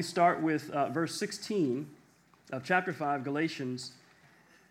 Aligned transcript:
we 0.00 0.04
start 0.04 0.40
with 0.40 0.70
uh, 0.70 0.88
verse 0.88 1.14
16 1.16 1.86
of 2.52 2.64
chapter 2.64 2.90
5, 2.90 3.22
Galatians. 3.22 3.92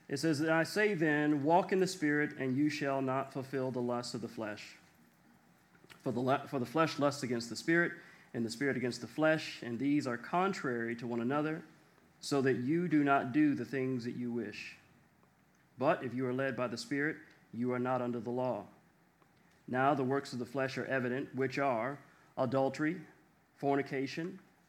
It 0.07 0.17
says, 0.17 0.41
I 0.41 0.63
say 0.63 0.95
then, 0.95 1.43
walk 1.43 1.71
in 1.71 1.79
the 1.79 1.85
Spirit, 1.85 2.31
and 2.39 2.57
you 2.57 2.67
shall 2.67 2.99
not 2.99 3.31
fulfill 3.31 3.69
the 3.69 3.79
lusts 3.79 4.15
of 4.15 4.21
the 4.21 4.27
flesh. 4.27 4.75
For 6.03 6.11
the, 6.11 6.41
for 6.47 6.57
the 6.57 6.65
flesh 6.65 6.97
lusts 6.97 7.21
against 7.21 7.47
the 7.47 7.55
Spirit, 7.55 7.91
and 8.33 8.43
the 8.43 8.49
Spirit 8.49 8.75
against 8.75 9.01
the 9.01 9.07
flesh, 9.07 9.59
and 9.61 9.77
these 9.77 10.07
are 10.07 10.17
contrary 10.17 10.95
to 10.95 11.05
one 11.05 11.21
another, 11.21 11.61
so 12.21 12.41
that 12.41 12.55
you 12.55 12.87
do 12.87 13.03
not 13.03 13.31
do 13.31 13.53
the 13.53 13.65
things 13.65 14.03
that 14.05 14.15
you 14.15 14.31
wish. 14.31 14.77
But 15.77 16.03
if 16.03 16.11
you 16.15 16.25
are 16.25 16.33
led 16.33 16.57
by 16.57 16.65
the 16.65 16.75
Spirit, 16.75 17.17
you 17.53 17.71
are 17.71 17.77
not 17.77 18.01
under 18.01 18.19
the 18.19 18.31
law. 18.31 18.63
Now 19.67 19.93
the 19.93 20.03
works 20.03 20.33
of 20.33 20.39
the 20.39 20.45
flesh 20.47 20.75
are 20.79 20.87
evident, 20.87 21.29
which 21.35 21.59
are 21.59 21.99
adultery, 22.35 22.97
fornication, 23.57 24.39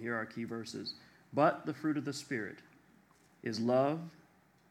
Here 0.00 0.14
are 0.14 0.18
our 0.18 0.26
key 0.26 0.44
verses. 0.44 0.94
But 1.32 1.66
the 1.66 1.74
fruit 1.74 1.96
of 1.96 2.04
the 2.04 2.12
Spirit 2.12 2.58
is 3.42 3.58
love, 3.58 4.00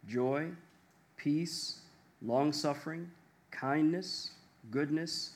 joy, 0.07 0.49
peace, 1.18 1.82
long 2.21 2.54
suffering, 2.54 3.09
kindness, 3.51 4.32
goodness, 4.70 5.32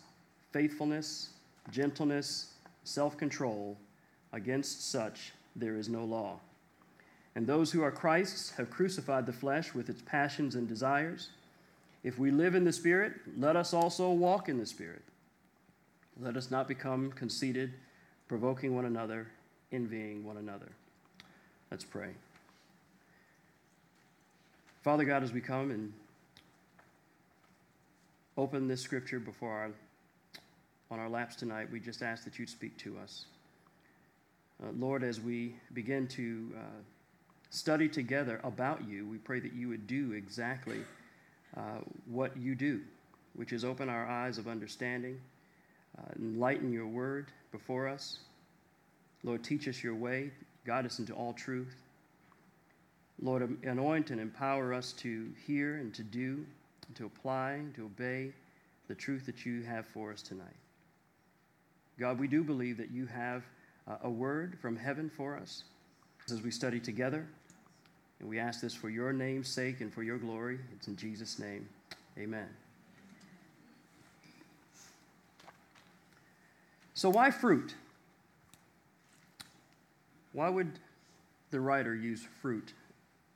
faithfulness, 0.52 1.30
gentleness, 1.72 2.54
self 2.84 3.18
control. 3.18 3.78
Against 4.34 4.92
such 4.92 5.32
there 5.56 5.78
is 5.78 5.88
no 5.88 6.04
law. 6.04 6.40
And 7.36 7.46
those 7.46 7.72
who 7.72 7.84
are 7.84 7.92
Christ's 7.92 8.52
have 8.52 8.70
crucified 8.70 9.26
the 9.26 9.34
flesh 9.34 9.74
with 9.74 9.90
its 9.90 10.02
passions 10.02 10.56
and 10.56 10.68
desires. 10.68 11.30
If 12.04 12.20
we 12.20 12.31
live 12.31 12.56
in 12.56 12.64
the 12.64 12.72
Spirit, 12.72 13.14
let 13.38 13.56
us 13.56 13.74
also 13.74 14.12
walk 14.12 14.48
in 14.48 14.58
the 14.58 14.66
Spirit. 14.66 15.02
Let 16.20 16.38
us 16.38 16.52
not 16.52 16.68
become 16.68 17.12
conceited, 17.12 17.74
provoking 18.28 18.76
one 18.76 18.86
another, 18.86 19.28
envying 19.76 20.23
one 20.23 20.38
another. 20.38 20.72
Let's 21.70 21.84
pray. 21.84 22.09
Father 24.84 25.04
God, 25.04 25.23
as 25.23 25.34
we 25.34 25.42
come 25.42 25.72
and 25.72 25.92
open 28.38 28.68
this 28.68 28.81
scripture 28.81 29.20
before 29.20 29.52
our, 29.52 29.72
on 30.92 31.00
our 31.00 31.09
laps 31.09 31.36
tonight, 31.36 31.70
we 31.72 31.80
just 31.80 32.02
ask 32.02 32.23
that 32.23 32.40
you'd 32.40 32.50
speak 32.50 32.78
to 32.78 32.98
us. 33.03 33.26
Uh, 34.64 34.68
Lord, 34.78 35.03
as 35.03 35.20
we 35.20 35.56
begin 35.73 36.08
to 36.09 36.52
uh, 36.56 36.62
study 37.50 37.90
together 37.90 38.40
about 38.44 38.88
you, 38.88 39.06
we 39.08 39.18
pray 39.18 39.40
that 39.40 39.53
you 39.53 39.68
would 39.70 39.88
do 39.88 40.14
exactly 40.14 40.80
uh, 41.58 41.80
what 42.06 42.38
you 42.38 42.56
do, 42.56 42.80
which 43.34 43.52
is 43.52 43.66
open 43.66 43.90
our 43.90 44.08
eyes 44.08 44.38
of 44.38 44.48
understanding, 44.48 45.20
uh, 45.98 46.02
enlighten 46.20 46.72
your 46.72 46.88
word 46.88 47.28
before 47.52 47.88
us. 47.88 48.20
Lord, 49.26 49.44
teach 49.44 49.68
us 49.68 49.84
your 49.84 49.95
way, 49.95 50.30
guide 50.66 50.86
us 50.86 51.00
into 51.00 51.12
all 51.12 51.34
truth. 51.34 51.76
Lord, 53.22 53.58
anoint 53.64 54.12
and 54.12 54.22
empower 54.22 54.72
us 54.72 54.94
to 54.94 55.30
hear 55.48 55.78
and 55.78 55.94
to 55.95 56.04
do, 56.04 56.45
and 56.88 56.95
to 56.95 57.06
apply, 57.08 57.53
and 57.53 57.73
to 57.76 57.86
obey 57.86 58.31
the 58.88 58.94
truth 58.94 59.25
that 59.25 59.44
you 59.44 59.63
have 59.63 59.88
for 59.88 60.12
us 60.12 60.22
tonight. 60.22 60.46
God, 62.00 62.19
we 62.19 62.28
do 62.28 62.44
believe 62.44 62.78
that 62.78 62.91
you 62.91 63.08
have 63.08 63.44
uh, 63.88 63.96
a 64.03 64.09
word 64.09 64.59
from 64.62 64.75
heaven 64.75 65.09
for 65.09 65.36
us 65.36 65.63
as 66.31 66.44
we 66.44 66.52
study 66.52 66.80
together. 66.80 67.25
And 68.19 68.30
we 68.30 68.38
ask 68.38 68.62
this 68.62 68.75
for 68.75 68.90
your 68.90 69.12
name's 69.12 69.47
sake 69.47 69.81
and 69.81 69.92
for 69.92 70.03
your 70.03 70.18
glory. 70.18 70.59
It's 70.75 70.88
in 70.88 70.97
Jesus' 70.97 71.40
name. 71.40 71.68
Amen. 72.18 72.47
So, 76.94 77.09
why 77.09 77.31
fruit? 77.31 77.74
Why 80.35 80.50
would 80.50 80.79
the 81.50 81.62
writer 81.62 81.96
use 81.96 82.28
fruit 82.41 82.73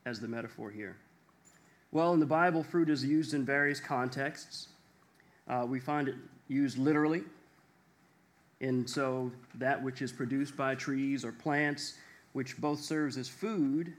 as 0.06 0.20
the 0.20 0.28
metaphor 0.28 0.70
here? 0.70 0.98
Well, 1.94 2.14
in 2.14 2.20
the 2.20 2.26
Bible, 2.26 2.62
fruit 2.62 2.90
is 2.90 3.06
used 3.06 3.34
in 3.34 3.46
various 3.46 3.80
contexts. 3.80 4.68
Uh, 5.48 5.66
we 5.66 5.80
find 5.80 6.10
it 6.10 6.16
used 6.50 6.78
literally. 6.78 7.24
And 8.60 8.88
so, 8.88 9.32
that 9.56 9.82
which 9.82 10.02
is 10.02 10.12
produced 10.12 10.58
by 10.58 10.76
trees 10.76 11.24
or 11.24 11.32
plants, 11.32 11.94
which 12.34 12.58
both 12.58 12.82
serves 12.82 13.18
as 13.18 13.30
food 13.30 13.94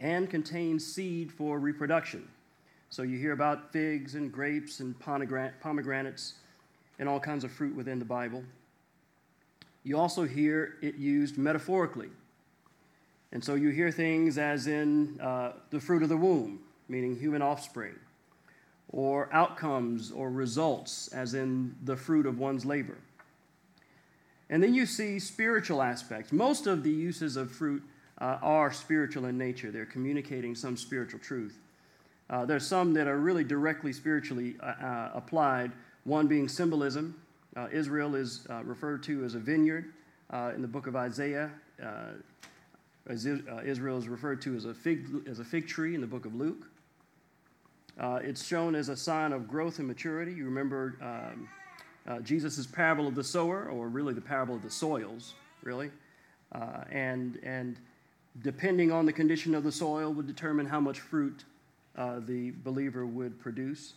and 0.00 0.28
contains 0.28 0.84
seed 0.84 1.30
for 1.30 1.60
reproduction. 1.60 2.28
So 2.88 3.02
you 3.02 3.16
hear 3.16 3.32
about 3.32 3.72
figs 3.72 4.16
and 4.16 4.32
grapes 4.32 4.80
and 4.80 4.98
pomegranates 4.98 6.34
and 6.98 7.08
all 7.08 7.20
kinds 7.20 7.44
of 7.44 7.52
fruit 7.52 7.76
within 7.76 8.00
the 8.00 8.04
Bible. 8.04 8.42
You 9.84 9.96
also 10.00 10.24
hear 10.24 10.78
it 10.82 10.96
used 10.96 11.38
metaphorically. 11.38 12.08
And 13.32 13.44
so 13.44 13.54
you 13.54 13.70
hear 13.70 13.90
things 13.90 14.38
as 14.38 14.66
in 14.66 15.20
uh, 15.20 15.52
the 15.70 15.80
fruit 15.80 16.02
of 16.02 16.08
the 16.08 16.16
womb, 16.16 16.60
meaning 16.88 17.16
human 17.16 17.42
offspring, 17.42 17.94
or 18.88 19.28
outcomes 19.32 20.10
or 20.10 20.30
results, 20.30 21.08
as 21.08 21.34
in 21.34 21.76
the 21.84 21.96
fruit 21.96 22.26
of 22.26 22.38
one's 22.38 22.64
labor. 22.64 22.98
And 24.48 24.60
then 24.60 24.74
you 24.74 24.84
see 24.84 25.20
spiritual 25.20 25.80
aspects. 25.80 26.32
Most 26.32 26.66
of 26.66 26.82
the 26.82 26.90
uses 26.90 27.36
of 27.36 27.52
fruit 27.52 27.84
uh, 28.20 28.38
are 28.42 28.72
spiritual 28.72 29.26
in 29.26 29.38
nature. 29.38 29.70
They're 29.70 29.86
communicating 29.86 30.56
some 30.56 30.76
spiritual 30.76 31.20
truth. 31.20 31.56
Uh, 32.28 32.44
there's 32.44 32.66
some 32.66 32.92
that 32.94 33.06
are 33.06 33.18
really 33.18 33.44
directly 33.44 33.92
spiritually 33.92 34.56
uh, 34.60 34.66
uh 34.66 35.10
applied, 35.14 35.72
one 36.04 36.26
being 36.26 36.48
symbolism. 36.48 37.20
Uh, 37.56 37.68
Israel 37.72 38.14
is 38.14 38.46
referred 38.62 39.02
to 39.04 39.24
as 39.24 39.34
a 39.34 39.38
vineyard 39.38 39.92
in 40.54 40.62
the 40.62 40.68
book 40.68 40.86
of 40.86 40.94
Isaiah. 40.94 41.50
Israel 43.10 43.98
is 43.98 44.08
referred 44.08 44.40
to 44.42 44.56
as 44.56 44.64
a 44.64 44.74
fig, 44.74 45.06
as 45.28 45.38
a 45.38 45.44
fig 45.44 45.66
tree 45.66 45.94
in 45.94 46.00
the 46.00 46.06
book 46.06 46.24
of 46.24 46.34
Luke. 46.34 46.66
it's 48.00 48.44
shown 48.44 48.74
as 48.74 48.88
a 48.88 48.96
sign 48.96 49.32
of 49.32 49.48
growth 49.48 49.78
and 49.78 49.88
maturity. 49.88 50.32
You 50.32 50.44
remember 50.44 50.96
um, 51.02 51.48
Jesus' 52.22 52.66
parable 52.66 53.06
of 53.06 53.14
the 53.14 53.24
sower, 53.24 53.68
or 53.68 53.88
really 53.88 54.14
the 54.14 54.20
parable 54.20 54.54
of 54.54 54.62
the 54.62 54.70
soils, 54.70 55.34
really. 55.62 55.90
Uh, 56.52 56.84
and, 56.90 57.38
and 57.42 57.76
depending 58.42 58.90
on 58.90 59.06
the 59.06 59.12
condition 59.12 59.54
of 59.54 59.64
the 59.64 59.72
soil, 59.72 60.12
would 60.12 60.26
determine 60.26 60.66
how 60.66 60.80
much 60.80 61.00
fruit 61.00 61.44
uh, 61.96 62.20
the 62.20 62.52
believer 62.64 63.06
would 63.06 63.38
produce. 63.40 63.94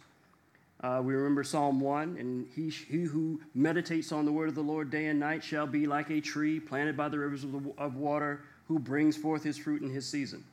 Uh, 0.81 1.01
we 1.01 1.13
remember 1.13 1.44
Psalm 1.44 1.80
1 1.80 2.18
and 2.19 2.45
he, 2.53 2.69
he 2.69 3.03
who 3.03 3.40
meditates 3.56 4.12
on 4.12 4.25
the 4.25 4.31
word 4.31 4.50
of 4.50 4.56
the 4.56 4.62
Lord 4.62 4.91
day 4.91 5.06
and 5.06 5.18
night 5.19 5.41
shall 5.41 5.66
be 5.66 5.88
like 5.88 6.09
a 6.09 6.19
tree 6.19 6.59
planted 6.59 6.97
by 6.97 7.07
the 7.07 7.18
rivers 7.18 7.45
of, 7.45 7.53
the, 7.53 7.74
of 7.78 7.95
water 7.95 8.41
who 8.68 8.79
brings 8.79 9.18
forth 9.18 9.44
his 9.44 9.57
fruit 9.57 9.81
in 9.81 9.90
his 9.90 10.07
season. 10.07 10.44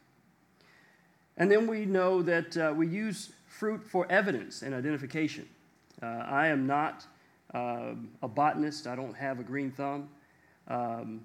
And 1.36 1.50
then 1.50 1.66
we 1.66 1.86
know 1.86 2.22
that 2.22 2.56
uh, 2.56 2.74
we 2.76 2.86
use 2.86 3.32
fruit 3.46 3.82
for 3.82 4.06
evidence 4.10 4.62
and 4.62 4.74
identification. 4.74 5.48
Uh, 6.02 6.06
I 6.06 6.48
am 6.48 6.66
not 6.66 7.06
uh, 7.54 7.94
a 8.22 8.28
botanist, 8.28 8.86
I 8.86 8.94
don't 8.94 9.14
have 9.14 9.40
a 9.40 9.42
green 9.42 9.70
thumb. 9.70 10.08
Um, 10.68 11.22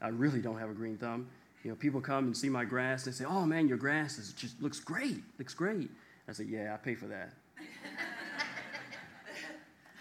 I 0.00 0.08
really 0.08 0.40
don't 0.40 0.58
have 0.58 0.70
a 0.70 0.74
green 0.74 0.96
thumb. 0.96 1.28
You 1.64 1.70
know, 1.70 1.76
people 1.76 2.00
come 2.00 2.26
and 2.26 2.36
see 2.36 2.48
my 2.48 2.64
grass 2.64 3.06
and 3.06 3.14
say, 3.14 3.24
"Oh 3.24 3.44
man, 3.44 3.66
your 3.66 3.78
grass 3.78 4.18
is 4.18 4.32
just 4.32 4.60
looks 4.62 4.78
great, 4.78 5.22
looks 5.38 5.54
great." 5.54 5.90
I 6.28 6.32
say, 6.32 6.44
"Yeah, 6.44 6.74
I 6.74 6.76
pay 6.76 6.94
for 6.94 7.06
that." 7.06 7.32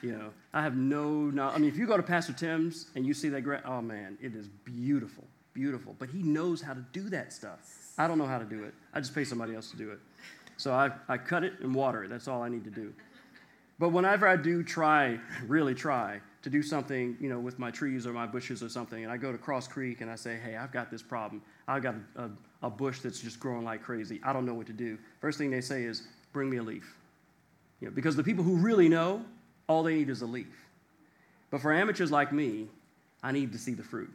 you 0.04 0.12
know, 0.12 0.30
I 0.54 0.62
have 0.62 0.76
no, 0.76 1.10
no. 1.10 1.50
I 1.50 1.58
mean, 1.58 1.70
if 1.70 1.78
you 1.78 1.88
go 1.88 1.98
to 1.98 2.04
Pastor 2.04 2.34
Tim's 2.34 2.88
and 2.96 3.06
you 3.08 3.14
see 3.14 3.30
that 3.30 3.42
grass, 3.42 3.64
oh 3.66 3.82
man, 3.82 4.18
it 4.22 4.36
is 4.36 4.48
beautiful, 4.48 5.24
beautiful. 5.58 5.96
But 5.98 6.10
he 6.10 6.22
knows 6.22 6.62
how 6.62 6.74
to 6.74 6.86
do 6.94 7.10
that 7.10 7.34
stuff. 7.34 7.60
I 7.98 8.08
don't 8.08 8.20
know 8.20 8.28
how 8.28 8.38
to 8.38 8.46
do 8.46 8.64
it. 8.64 8.76
I 8.94 9.00
just 9.00 9.16
pay 9.16 9.24
somebody 9.24 9.56
else 9.56 9.72
to 9.72 9.78
do 9.78 9.90
it. 9.90 10.00
So 10.56 10.72
I, 10.72 10.92
I 11.10 11.18
cut 11.18 11.44
it 11.44 11.54
and 11.62 11.74
water 11.74 12.04
it. 12.04 12.10
That's 12.10 12.28
all 12.28 12.44
I 12.44 12.50
need 12.50 12.64
to 12.66 12.70
do. 12.70 12.94
But 13.80 13.90
whenever 13.90 14.28
I 14.28 14.36
do 14.36 14.62
try, 14.64 15.20
really 15.48 15.74
try, 15.74 16.22
to 16.44 16.50
do 16.52 16.62
something, 16.62 17.18
you 17.20 17.28
know, 17.28 17.40
with 17.40 17.58
my 17.58 17.72
trees 17.72 18.06
or 18.06 18.14
my 18.14 18.28
bushes 18.28 18.62
or 18.62 18.70
something, 18.70 19.04
and 19.04 19.12
I 19.12 19.18
go 19.18 19.32
to 19.32 19.38
Cross 19.38 19.68
Creek 19.68 20.02
and 20.02 20.12
I 20.12 20.16
say, 20.16 20.38
hey, 20.38 20.56
I've 20.56 20.72
got 20.72 20.92
this 20.92 21.02
problem. 21.02 21.42
I've 21.68 21.82
got 21.82 21.96
a, 22.16 22.22
a, 22.24 22.30
a 22.68 22.70
bush 22.70 23.00
that's 23.00 23.20
just 23.20 23.40
growing 23.40 23.66
like 23.66 23.82
crazy. 23.82 24.22
I 24.24 24.32
don't 24.32 24.46
know 24.46 24.54
what 24.54 24.68
to 24.68 24.74
do. 24.74 25.00
First 25.20 25.40
thing 25.40 25.50
they 25.50 25.62
say 25.62 25.84
is, 25.84 26.08
bring 26.34 26.50
me 26.50 26.58
a 26.58 26.64
leaf. 26.64 26.96
You 27.82 27.88
know, 27.88 27.94
because 27.94 28.16
the 28.16 28.24
people 28.24 28.44
who 28.44 28.56
really 28.58 28.88
know, 28.88 29.26
all 29.68 29.84
they 29.84 29.96
need 29.96 30.10
is 30.10 30.22
a 30.22 30.26
leaf. 30.26 30.66
But 31.50 31.62
for 31.62 31.74
amateurs 31.74 32.12
like 32.12 32.32
me, 32.32 32.68
I 33.24 33.32
need 33.32 33.52
to 33.52 33.58
see 33.58 33.74
the 33.74 33.84
fruit, 33.84 34.12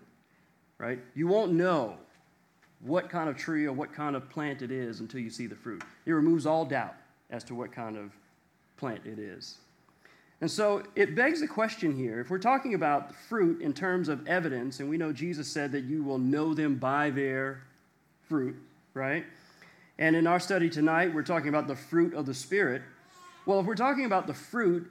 right? 0.82 0.99
You 1.14 1.29
won't 1.29 1.52
know 1.52 1.94
what 2.81 3.08
kind 3.08 3.29
of 3.29 3.37
tree 3.37 3.67
or 3.67 3.73
what 3.73 3.93
kind 3.93 4.17
of 4.17 4.29
plant 4.29 4.62
it 4.62 4.73
is 4.73 4.99
until 4.99 5.20
you 5.20 5.31
see 5.31 5.46
the 5.46 5.55
fruit. 5.55 5.84
It 6.05 6.11
removes 6.11 6.44
all 6.44 6.64
doubt 6.64 6.96
as 7.31 7.44
to 7.44 7.55
what 7.55 7.70
kind 7.70 7.96
of 7.96 8.11
plant 8.76 9.06
it 9.06 9.20
is. 9.20 9.58
And 10.40 10.50
so 10.50 10.82
it 10.96 11.14
begs 11.14 11.40
the 11.40 11.46
question 11.46 11.96
here 11.96 12.20
if 12.20 12.31
we're 12.31 12.38
talking 12.38 12.75
about 12.75 13.14
fruit 13.14 13.62
in 13.62 13.73
terms 13.73 14.08
of 14.08 14.26
evidence, 14.26 14.81
and 14.81 14.90
we 14.90 14.99
know 14.99 15.12
Jesus 15.12 15.46
said 15.46 15.70
that 15.70 15.84
you 15.84 16.02
will 16.02 16.19
know 16.19 16.52
them 16.52 16.75
by 16.75 17.11
their 17.11 17.62
fruit, 18.29 18.56
right? 18.93 19.25
And 19.99 20.17
in 20.17 20.26
our 20.26 20.40
study 20.40 20.69
tonight, 20.69 21.14
we're 21.14 21.23
talking 21.23 21.49
about 21.49 21.69
the 21.69 21.76
fruit 21.76 22.12
of 22.12 22.26
the 22.26 22.34
Spirit. 22.34 22.82
Well, 23.46 23.61
if 23.61 23.67
we're 23.67 23.76
talking 23.76 24.05
about 24.05 24.26
the 24.26 24.34
fruit 24.34 24.90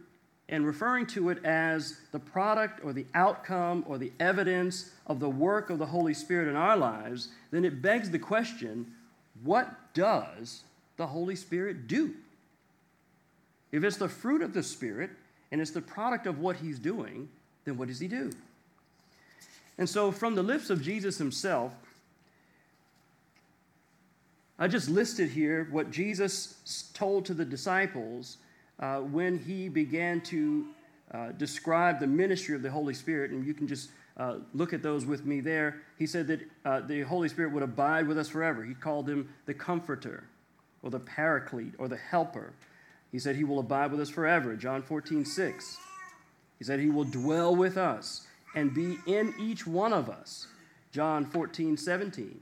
and 0.52 0.66
referring 0.66 1.08
to 1.08 1.30
it 1.30 1.44
as 1.46 1.98
the 2.12 2.20
product 2.20 2.84
or 2.84 2.92
the 2.92 3.06
outcome 3.14 3.86
or 3.88 3.98
the 3.98 4.12
evidence 4.20 4.92
of 5.08 5.22
the 5.22 5.30
work 5.30 5.70
of 5.70 5.80
the 5.80 5.86
Holy 5.86 6.14
Spirit 6.14 6.50
in 6.50 6.58
our 6.58 6.76
lives, 6.76 7.30
then 7.52 7.64
it 7.64 7.82
begs 7.82 8.12
the 8.12 8.20
question 8.20 8.94
what 9.44 9.94
does 9.94 10.64
the 10.98 11.08
Holy 11.08 11.36
Spirit 11.36 11.88
do? 11.88 12.14
If 13.72 13.84
it's 13.84 13.98
the 13.98 14.10
fruit 14.10 14.42
of 14.42 14.54
the 14.54 14.62
Spirit 14.62 15.10
and 15.52 15.62
it's 15.62 15.72
the 15.72 15.82
product 15.82 16.28
of 16.28 16.40
what 16.40 16.58
He's 16.58 16.78
doing, 16.78 17.30
then 17.64 17.78
what 17.78 17.88
does 17.88 18.00
He 18.00 18.08
do? 18.10 18.32
And 19.78 19.90
so, 19.90 20.12
from 20.12 20.36
the 20.36 20.44
lips 20.44 20.70
of 20.70 20.82
Jesus 20.82 21.18
Himself, 21.18 21.72
I 24.60 24.68
just 24.68 24.90
listed 24.90 25.30
here 25.30 25.68
what 25.72 25.90
Jesus 25.90 26.92
told 26.94 27.26
to 27.26 27.34
the 27.34 27.46
disciples 27.46 28.38
uh, 28.82 28.98
when 28.98 29.38
he 29.38 29.70
began 29.70 30.22
to 30.22 30.66
uh, 31.14 31.32
describe 31.34 32.00
the 32.00 32.08
ministry 32.08 32.56
of 32.56 32.62
the 32.62 32.72
Holy 32.72 32.94
Spirit. 32.94 33.32
And 33.32 33.46
you 33.46 33.54
can 33.54 33.68
just 33.68 33.92
uh, 34.18 34.36
look 34.54 34.74
at 34.74 34.82
those 34.82 35.06
with 35.06 35.26
me 35.26 35.40
there. 35.40 35.82
He 35.98 36.06
said 36.06 36.28
that 36.28 36.42
uh, 36.66 36.80
the 36.82 37.02
Holy 37.02 37.30
Spirit 37.30 37.52
would 37.54 37.64
abide 37.64 38.08
with 38.08 38.18
us 38.18 38.28
forever. 38.28 38.64
He 38.64 38.74
called 38.74 39.10
him 39.10 39.34
the 39.46 39.54
Comforter, 39.54 40.24
or 40.84 40.90
the 40.90 41.00
Paraclete, 41.00 41.74
or 41.78 41.88
the 41.88 41.98
Helper. 41.98 42.54
He 43.12 43.20
said 43.20 43.36
he 43.36 43.44
will 43.44 43.60
abide 43.60 43.92
with 43.92 44.00
us 44.00 44.10
forever. 44.10 44.56
John 44.56 44.82
14, 44.82 45.26
6. 45.26 45.78
He 46.58 46.64
said 46.64 46.80
he 46.80 46.90
will 46.90 47.04
dwell 47.04 47.56
with 47.56 47.78
us 47.78 48.28
and 48.56 48.74
be 48.74 48.98
in 49.06 49.34
each 49.40 49.66
one 49.66 49.94
of 49.94 50.10
us. 50.10 50.48
John 50.92 51.26
14, 51.26 51.78
17. 51.78 52.40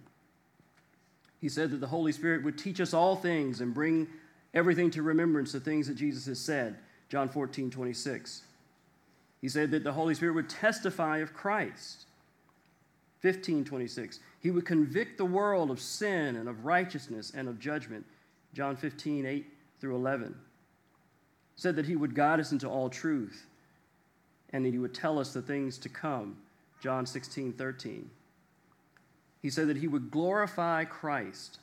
He 1.39 1.49
said 1.49 1.71
that 1.71 1.79
the 1.79 1.87
Holy 1.87 2.11
Spirit 2.11 2.43
would 2.43 2.57
teach 2.57 2.81
us 2.81 2.93
all 2.93 3.15
things 3.15 3.61
and 3.61 3.73
bring 3.73 4.07
everything 4.53 4.91
to 4.91 5.01
remembrance, 5.01 5.51
the 5.51 5.59
things 5.59 5.87
that 5.87 5.95
Jesus 5.95 6.25
has 6.25 6.39
said. 6.39 6.77
John 7.09 7.29
14, 7.29 7.69
26. 7.69 8.43
He 9.41 9.49
said 9.49 9.71
that 9.71 9.83
the 9.83 9.93
Holy 9.93 10.13
Spirit 10.13 10.35
would 10.35 10.49
testify 10.49 11.19
of 11.19 11.33
Christ. 11.33 12.05
15, 13.21 13.65
26. 13.65 14.19
He 14.39 14.51
would 14.51 14.65
convict 14.65 15.17
the 15.17 15.25
world 15.25 15.71
of 15.71 15.81
sin 15.81 16.35
and 16.35 16.47
of 16.47 16.65
righteousness 16.65 17.33
and 17.35 17.47
of 17.47 17.59
judgment. 17.59 18.05
John 18.53 18.75
15, 18.75 19.25
8 19.25 19.45
through 19.79 19.95
11. 19.95 20.35
Said 21.55 21.75
that 21.75 21.85
he 21.85 21.95
would 21.95 22.15
guide 22.15 22.39
us 22.39 22.51
into 22.51 22.67
all 22.67 22.89
truth 22.89 23.45
and 24.51 24.65
that 24.65 24.73
he 24.73 24.79
would 24.79 24.93
tell 24.93 25.19
us 25.19 25.33
the 25.33 25.41
things 25.41 25.77
to 25.79 25.89
come. 25.89 26.37
John 26.81 27.05
16, 27.05 27.53
13. 27.53 28.09
He 29.41 29.49
said 29.49 29.67
that 29.67 29.77
he 29.77 29.87
would 29.87 30.11
glorify 30.11 30.85
Christ. 30.85 31.59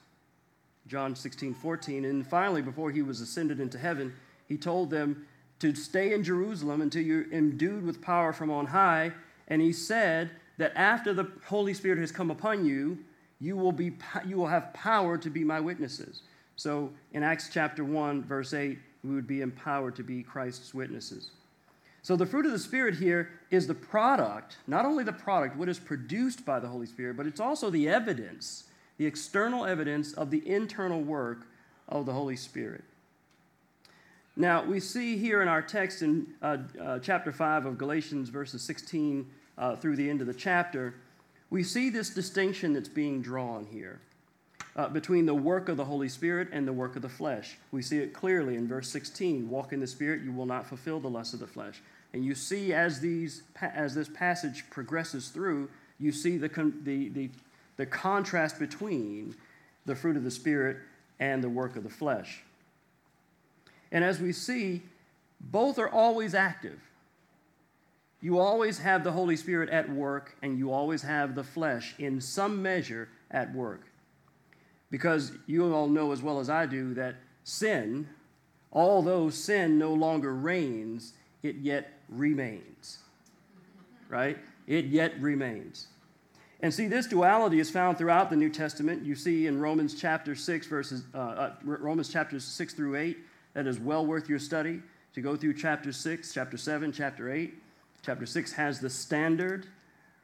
John 0.89 1.15
16, 1.15 1.55
14. 1.55 2.05
And 2.05 2.27
finally, 2.27 2.63
before 2.63 2.91
he 2.91 3.03
was 3.03 3.21
ascended 3.21 3.61
into 3.61 3.79
heaven, 3.79 4.15
he 4.47 4.57
told 4.57 4.91
them 4.91 5.27
to 5.59 5.75
stay 5.75 6.13
in 6.13 6.23
Jerusalem 6.23 6.81
until 6.81 7.03
you're 7.03 7.33
endued 7.33 7.85
with 7.85 8.03
power 8.03 8.33
from 8.33 8.51
on 8.51 8.67
high. 8.67 9.13
And 9.49 9.63
he 9.63 9.73
said 9.73 10.31
that 10.59 10.73
after 10.77 11.15
the 11.15 11.31
Holy 11.47 11.75
Spirit 11.75 11.99
has 11.99 12.13
come 12.13 12.31
upon 12.31 12.65
you, 12.65 12.99
you 13.41 13.57
will, 13.57 13.73
be, 13.73 13.93
you 14.25 14.37
will 14.37 14.47
have 14.47 14.73
power 14.73 15.19
to 15.19 15.31
be 15.31 15.45
my 15.45 15.61
witnesses. 15.61 16.23
So 16.57 16.91
in 17.13 17.23
Acts 17.23 17.51
chapter 17.53 17.85
1, 17.85 18.25
verse 18.25 18.55
8, 18.55 18.79
we 19.05 19.15
would 19.15 19.27
be 19.27 19.43
empowered 19.43 19.95
to 19.97 20.03
be 20.03 20.23
Christ's 20.23 20.73
witnesses. 20.73 21.31
So 22.03 22.17
the 22.17 22.25
fruit 22.25 22.47
of 22.47 22.53
the 22.53 22.59
Spirit 22.59 22.95
here 22.95 23.31
is 23.51 23.67
the 23.67 23.75
product, 23.75 24.59
not 24.67 24.87
only 24.87 25.05
the 25.05 25.13
product, 25.13 25.57
what 25.57 25.69
is 25.69 25.79
produced 25.79 26.45
by 26.45 26.61
the 26.61 26.69
Holy 26.69 26.87
Spirit, 26.87 27.17
but 27.17 27.27
it's 27.27 27.41
also 27.41 27.69
the 27.69 27.89
evidence, 27.89 28.65
the 28.99 29.07
external 29.07 29.65
evidence 29.65 30.13
of 30.13 30.31
the 30.31 30.47
internal 30.49 31.03
work 31.03 31.47
of 31.89 32.07
the 32.07 32.13
Holy 32.13 32.37
Spirit. 32.37 32.85
Now, 34.37 34.65
we 34.65 34.81
see 34.81 35.17
here 35.17 35.41
in 35.41 35.49
our 35.49 35.63
text 35.63 36.03
in 36.03 36.27
uh, 36.43 36.59
uh, 36.81 36.99
chapter 36.99 37.33
5 37.33 37.67
of 37.67 37.79
Galatians, 37.79 38.29
verses 38.29 38.63
16 38.63 39.27
uh, 39.57 39.77
through 39.77 39.97
the 39.97 40.09
end 40.11 40.21
of 40.21 40.27
the 40.27 40.35
chapter, 40.35 40.95
we 41.49 41.63
see 41.63 41.89
this 41.89 42.11
distinction 42.11 42.73
that's 42.73 42.89
being 42.89 43.23
drawn 43.23 43.67
here 43.67 44.01
uh, 44.77 44.89
between 44.89 45.25
the 45.25 45.35
work 45.35 45.69
of 45.69 45.77
the 45.77 45.85
Holy 45.85 46.09
Spirit 46.09 46.49
and 46.53 46.69
the 46.69 46.73
work 46.73 46.97
of 46.97 47.03
the 47.03 47.09
flesh. 47.09 47.57
We 47.73 47.83
see 47.83 47.99
it 47.99 48.13
clearly 48.13 48.57
in 48.57 48.69
verse 48.69 48.89
16 48.91 49.49
walk 49.49 49.73
in 49.73 49.81
the 49.81 49.87
Spirit, 49.87 50.23
you 50.23 50.33
will 50.33 50.47
not 50.47 50.67
fulfill 50.67 51.01
the 51.01 51.09
lust 51.09 51.33
of 51.33 51.41
the 51.41 51.47
flesh. 51.47 51.81
And 52.13 52.25
you 52.25 52.35
see 52.35 52.73
as, 52.73 53.01
these, 53.01 53.43
as 53.61 53.95
this 53.95 54.09
passage 54.09 54.65
progresses 54.71 55.29
through, 55.29 55.69
you 55.99 56.13
see 56.13 56.37
the, 56.37 56.49
the, 56.83 57.09
the, 57.09 57.31
the 57.77 57.87
contrast 57.87 58.59
between 58.59 59.35
the 59.85 59.95
fruit 59.95 60.17
of 60.17 60.25
the 60.25 60.31
Spirit 60.31 60.79
and 61.19 61.43
the 61.43 61.49
work 61.49 61.77
of 61.77 61.83
the 61.83 61.91
flesh. 61.91 62.43
And 63.93 64.05
as 64.05 64.21
we 64.21 64.33
see, 64.33 64.83
both 65.41 65.79
are 65.79 65.89
always 65.89 66.35
active. 66.35 66.81
You 68.21 68.39
always 68.39 68.79
have 68.79 69.05
the 69.05 69.13
Holy 69.13 69.37
Spirit 69.37 69.69
at 69.71 69.89
work, 69.91 70.37
and 70.43 70.59
you 70.59 70.73
always 70.73 71.03
have 71.03 71.35
the 71.35 71.45
flesh 71.45 71.95
in 71.99 72.21
some 72.21 72.63
measure 72.63 73.09
at 73.31 73.55
work. 73.55 73.83
Because 74.91 75.33
you 75.47 75.73
all 75.75 75.89
know 75.89 76.13
as 76.13 76.23
well 76.23 76.41
as 76.41 76.49
I 76.49 76.67
do 76.67 76.95
that 76.95 77.17
sin, 77.45 78.09
although 78.73 79.31
sin 79.31 79.79
no 79.79 79.93
longer 79.93 80.35
reigns, 80.35 81.13
it 81.43 81.57
yet 81.57 81.93
remains. 82.09 82.99
Right? 84.09 84.39
It 84.67 84.87
yet 84.87 85.21
remains. 85.21 85.89
And 86.61 86.73
see, 86.73 86.87
this 86.87 87.07
duality 87.07 87.61
is 87.61 87.71
found 87.71 87.99
throughout 87.99 88.31
the 88.31 88.37
New 88.37 88.49
Testament. 88.49 89.05
You 89.05 89.15
see 89.15 89.47
in 89.47 89.61
Romans 89.61 89.95
chapter 89.95 90.35
6, 90.35 90.67
verses, 90.67 91.05
uh, 91.15 91.19
uh, 91.19 91.53
Romans 91.63 92.09
chapters 92.09 92.45
6 92.45 92.75
through 92.75 92.97
8, 92.97 93.19
that 93.55 93.67
is 93.67 93.79
well 93.79 94.07
worth 94.07 94.29
your 94.29 94.39
study 94.39 94.81
to 95.15 95.21
go 95.21 95.37
through 95.37 95.55
chapter 95.55 95.93
6, 95.93 96.33
chapter 96.33 96.57
7, 96.57 96.93
chapter 96.93 97.31
8. 97.31 97.55
Chapter 98.03 98.27
6 98.27 98.53
has 98.53 98.81
the 98.81 98.89
standard, 98.89 99.67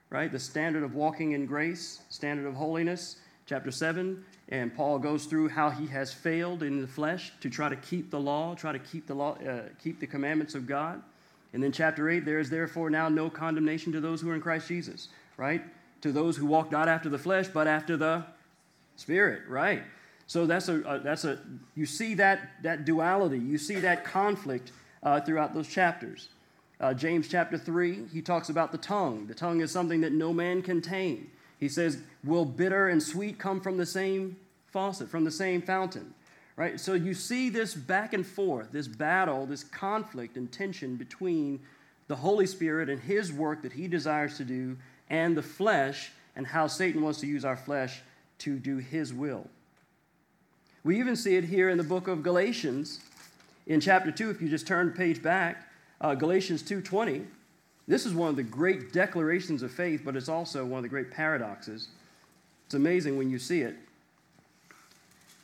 right? 0.09 0.33
The 0.33 0.39
standard 0.39 0.83
of 0.83 0.95
walking 0.95 1.33
in 1.33 1.47
grace, 1.47 2.01
standard 2.09 2.47
of 2.47 2.55
holiness. 2.55 3.17
Chapter 3.45 3.73
7, 3.73 4.25
and 4.51 4.75
Paul 4.75 4.99
goes 4.99 5.27
through 5.27 5.49
how 5.49 5.69
he 5.69 5.87
has 5.89 6.13
failed 6.13 6.63
in 6.63 6.81
the 6.81 6.87
flesh 6.87 7.33
to 7.41 7.51
try 7.51 7.69
to 7.69 7.77
keep 7.77 8.11
the 8.11 8.21
law, 8.21 8.55
try 8.55 8.71
to 8.73 8.79
keep 8.79 9.07
the 9.07 9.15
law, 9.15 9.37
uh, 9.47 9.63
keep 9.83 9.99
the 9.99 10.07
commandments 10.07 10.55
of 10.55 10.67
God. 10.67 11.03
And 11.53 11.63
then 11.63 11.73
chapter 11.73 12.09
8, 12.09 12.25
there 12.25 12.39
is 12.39 12.49
therefore 12.49 12.89
now 12.89 13.09
no 13.09 13.29
condemnation 13.29 13.93
to 13.93 14.01
those 14.01 14.21
who 14.21 14.31
are 14.31 14.35
in 14.35 14.41
Christ 14.41 14.69
Jesus, 14.69 15.09
right? 15.37 15.63
To 16.03 16.13
those 16.13 16.37
who 16.37 16.47
walk 16.47 16.71
not 16.71 16.89
after 16.89 17.09
the 17.09 17.19
flesh, 17.19 17.49
but 17.49 17.67
after 17.67 17.97
the 17.97 18.25
Spirit, 18.97 19.43
right? 19.49 19.83
So 20.27 20.47
that's 20.47 20.69
a, 20.69 21.01
that's 21.03 21.25
a 21.25 21.39
you 21.75 21.87
see 21.87 22.15
that, 22.15 22.63
that 22.63 22.85
duality, 22.85 23.39
you 23.39 23.59
see 23.59 23.77
that 23.81 24.05
conflict 24.05 24.73
uh, 25.03 25.21
throughout 25.21 25.55
those 25.55 25.69
chapters. 25.69 26.29
Uh, 26.81 26.93
James 26.93 27.29
chapter 27.29 27.57
3, 27.57 28.07
he 28.13 28.21
talks 28.21 28.49
about 28.49 28.73
the 28.73 28.79
tongue. 28.79 29.27
The 29.27 29.35
tongue 29.35 29.61
is 29.61 29.71
something 29.71 30.01
that 30.01 30.13
no 30.13 30.33
man 30.33 30.63
can 30.63 30.83
tame. 30.83 31.31
He 31.61 31.69
says, 31.69 31.99
Will 32.25 32.45
bitter 32.45 32.89
and 32.89 33.01
sweet 33.01 33.39
come 33.39 33.61
from 33.61 33.77
the 33.77 33.87
same 33.87 34.37
faucet, 34.67 35.09
from 35.09 35.25
the 35.25 35.31
same 35.31 35.63
fountain? 35.63 36.13
Right? 36.57 36.79
So 36.79 36.95
you 36.95 37.15
see 37.15 37.49
this 37.49 37.75
back 37.75 38.13
and 38.13 38.27
forth, 38.27 38.73
this 38.73 38.89
battle, 38.89 39.47
this 39.47 39.65
conflict 39.65 40.37
and 40.37 40.51
tension 40.51 40.97
between 40.97 41.61
the 42.09 42.17
Holy 42.17 42.47
Spirit 42.47 42.89
and 42.89 43.01
His 43.01 43.33
work 43.33 43.63
that 43.63 43.73
He 43.73 43.87
desires 43.87 44.37
to 44.39 44.45
do 44.45 44.77
and 45.13 45.37
the 45.37 45.43
flesh 45.43 46.11
and 46.35 46.45
how 46.45 46.67
Satan 46.67 47.03
wants 47.03 47.21
to 47.21 47.29
use 47.29 47.45
our 47.45 47.57
flesh 47.57 48.01
to 48.39 48.59
do 48.59 48.79
His 48.79 49.15
will. 49.15 49.47
We 50.83 50.99
even 50.99 51.15
see 51.15 51.37
it 51.37 51.45
here 51.45 51.71
in 51.71 51.79
the 51.79 51.85
book 51.85 52.09
of 52.09 52.25
Galatians 52.25 52.99
in 53.69 53.81
chapter 53.81 54.11
2 54.11 54.31
if 54.31 54.43
you 54.43 54.49
just 54.49 54.67
turn 54.67 54.89
the 54.89 54.93
page 54.93 55.23
back 55.23 55.69
uh, 56.01 56.17
galatians 56.17 56.65
2.20 56.65 57.25
this 57.87 58.05
is 58.05 58.13
one 58.13 58.29
of 58.29 58.35
the 58.35 58.43
great 58.43 58.93
declarations 58.93 59.63
of 59.63 59.71
faith 59.71 60.03
but 60.05 60.17
it's 60.17 60.29
also 60.29 60.65
one 60.65 60.79
of 60.79 60.83
the 60.83 60.89
great 60.89 61.13
paradoxes 61.13 61.87
it's 62.67 62.75
amazing 62.75 63.17
when 63.17 63.31
you 63.31 63.39
see 63.39 63.61
it 63.61 63.77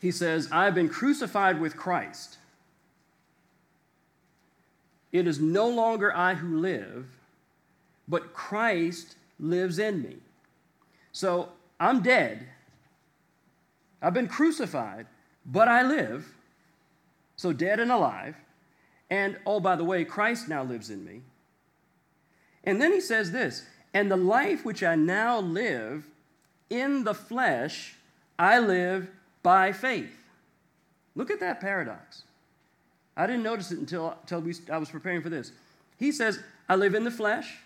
he 0.01 0.11
says, 0.11 0.49
I 0.53 0.65
have 0.65 0.75
been 0.75 0.89
crucified 0.89 1.61
with 1.61 1.77
Christ. 1.77 2.39
It 5.11 5.27
is 5.27 5.41
no 5.41 5.69
longer 5.69 6.15
I 6.15 6.35
who 6.35 6.59
live, 6.59 7.07
but 8.07 8.33
Christ 8.33 9.17
lives 9.39 9.79
in 9.79 10.03
me. 10.03 10.17
So 11.13 11.51
I'm 11.81 12.03
dead. 12.03 12.47
I've 14.01 14.15
been 14.15 14.29
crucified, 14.29 15.07
but 15.45 15.69
I 15.69 15.83
live. 15.83 16.35
So 17.37 17.53
dead 17.53 17.81
and 17.81 17.91
alive. 17.91 18.37
And 19.11 19.39
oh, 19.47 19.61
by 19.61 19.77
the 19.77 19.85
way, 19.85 20.05
Christ 20.05 20.49
now 20.49 20.63
lives 20.63 20.91
in 20.91 21.05
me. 21.05 21.23
And 22.65 22.81
then 22.81 22.93
he 22.93 23.01
says 23.01 23.33
this, 23.33 23.65
and 23.95 24.11
the 24.11 24.17
life 24.17 24.65
which 24.65 24.83
I 24.83 24.95
now 24.95 25.39
live 25.39 26.05
in 26.69 27.05
the 27.05 27.15
flesh, 27.15 27.95
I 28.39 28.59
live 28.59 29.09
by 29.43 29.73
faith. 29.73 30.15
Look 31.15 31.31
at 31.31 31.41
that 31.41 31.61
paradox. 31.61 32.25
I 33.17 33.27
didn't 33.27 33.43
notice 33.43 33.73
it 33.73 33.79
until, 33.79 34.17
until 34.21 34.41
we, 34.41 34.55
I 34.71 34.79
was 34.79 34.91
preparing 34.91 35.23
for 35.23 35.31
this. 35.31 35.53
He 35.99 36.13
says, 36.13 36.41
I 36.69 36.77
live 36.77 36.95
in 36.95 37.05
the 37.05 37.11
flesh 37.11 37.59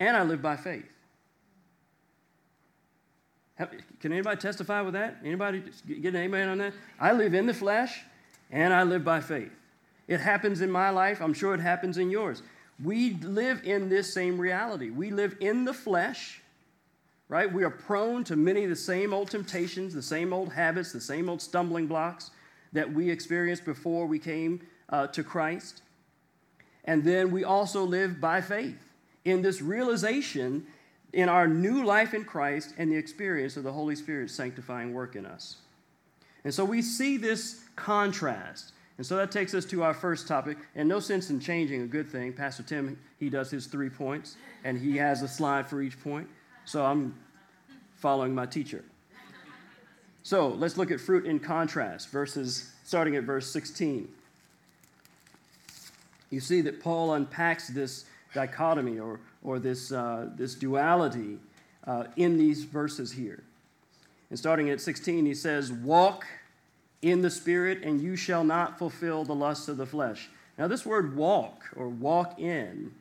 and 0.00 0.16
I 0.16 0.22
live 0.24 0.42
by 0.42 0.56
faith. 0.56 0.91
Can 4.00 4.12
anybody 4.12 4.40
testify 4.40 4.80
with 4.80 4.94
that? 4.94 5.18
Anybody 5.24 5.62
get 5.86 6.14
an 6.14 6.22
amen 6.22 6.48
on 6.48 6.58
that? 6.58 6.74
I 7.00 7.12
live 7.12 7.34
in 7.34 7.46
the 7.46 7.54
flesh 7.54 8.02
and 8.50 8.72
I 8.72 8.82
live 8.82 9.04
by 9.04 9.20
faith. 9.20 9.52
It 10.08 10.20
happens 10.20 10.60
in 10.60 10.70
my 10.70 10.90
life. 10.90 11.20
I'm 11.20 11.34
sure 11.34 11.54
it 11.54 11.60
happens 11.60 11.98
in 11.98 12.10
yours. 12.10 12.42
We 12.82 13.14
live 13.14 13.62
in 13.64 13.88
this 13.88 14.12
same 14.12 14.38
reality. 14.38 14.90
We 14.90 15.10
live 15.10 15.36
in 15.40 15.64
the 15.64 15.74
flesh, 15.74 16.42
right? 17.28 17.50
We 17.50 17.64
are 17.64 17.70
prone 17.70 18.24
to 18.24 18.36
many 18.36 18.64
of 18.64 18.70
the 18.70 18.76
same 18.76 19.14
old 19.14 19.30
temptations, 19.30 19.94
the 19.94 20.02
same 20.02 20.32
old 20.32 20.52
habits, 20.52 20.92
the 20.92 21.00
same 21.00 21.28
old 21.28 21.40
stumbling 21.40 21.86
blocks 21.86 22.30
that 22.72 22.92
we 22.92 23.10
experienced 23.10 23.64
before 23.64 24.06
we 24.06 24.18
came 24.18 24.60
uh, 24.88 25.06
to 25.08 25.22
Christ. 25.22 25.82
And 26.84 27.04
then 27.04 27.30
we 27.30 27.44
also 27.44 27.84
live 27.84 28.20
by 28.20 28.40
faith 28.40 28.78
in 29.24 29.42
this 29.42 29.62
realization 29.62 30.66
in 31.12 31.28
our 31.28 31.46
new 31.46 31.84
life 31.84 32.14
in 32.14 32.24
Christ 32.24 32.74
and 32.78 32.90
the 32.90 32.96
experience 32.96 33.56
of 33.56 33.64
the 33.64 33.72
Holy 33.72 33.94
Spirit's 33.96 34.34
sanctifying 34.34 34.92
work 34.92 35.16
in 35.16 35.26
us. 35.26 35.56
And 36.44 36.52
so 36.52 36.64
we 36.64 36.82
see 36.82 37.16
this 37.16 37.62
contrast. 37.76 38.72
And 38.98 39.06
so 39.06 39.16
that 39.16 39.30
takes 39.30 39.54
us 39.54 39.64
to 39.66 39.82
our 39.82 39.94
first 39.94 40.26
topic. 40.26 40.58
And 40.74 40.88
no 40.88 41.00
sense 41.00 41.30
in 41.30 41.40
changing 41.40 41.82
a 41.82 41.86
good 41.86 42.08
thing. 42.08 42.32
Pastor 42.32 42.62
Tim, 42.62 42.98
he 43.18 43.28
does 43.28 43.50
his 43.50 43.66
three 43.66 43.90
points, 43.90 44.36
and 44.64 44.78
he 44.78 44.96
has 44.96 45.22
a 45.22 45.28
slide 45.28 45.68
for 45.68 45.82
each 45.82 46.00
point. 46.02 46.28
So 46.64 46.84
I'm 46.84 47.14
following 47.96 48.34
my 48.34 48.46
teacher. 48.46 48.84
So 50.24 50.48
let's 50.48 50.76
look 50.76 50.90
at 50.90 51.00
fruit 51.00 51.26
in 51.26 51.40
contrast, 51.40 52.10
verses 52.10 52.70
starting 52.84 53.16
at 53.16 53.24
verse 53.24 53.50
16 53.50 54.08
you 56.32 56.40
see 56.40 56.62
that 56.62 56.80
Paul 56.80 57.12
unpacks 57.12 57.68
this 57.68 58.06
dichotomy 58.34 58.98
or, 58.98 59.20
or 59.42 59.58
this, 59.58 59.92
uh, 59.92 60.28
this 60.36 60.54
duality 60.54 61.38
uh, 61.86 62.04
in 62.16 62.38
these 62.38 62.64
verses 62.64 63.12
here. 63.12 63.42
And 64.30 64.38
starting 64.38 64.70
at 64.70 64.80
16, 64.80 65.26
he 65.26 65.34
says, 65.34 65.72
Walk 65.72 66.26
in 67.02 67.22
the 67.22 67.30
Spirit, 67.30 67.82
and 67.82 68.00
you 68.00 68.16
shall 68.16 68.44
not 68.44 68.78
fulfill 68.78 69.24
the 69.24 69.34
lusts 69.34 69.68
of 69.68 69.76
the 69.76 69.86
flesh. 69.86 70.30
Now, 70.58 70.68
this 70.68 70.86
word 70.86 71.16
walk 71.16 71.64
or 71.76 71.88
walk 71.88 72.38
in 72.38 72.92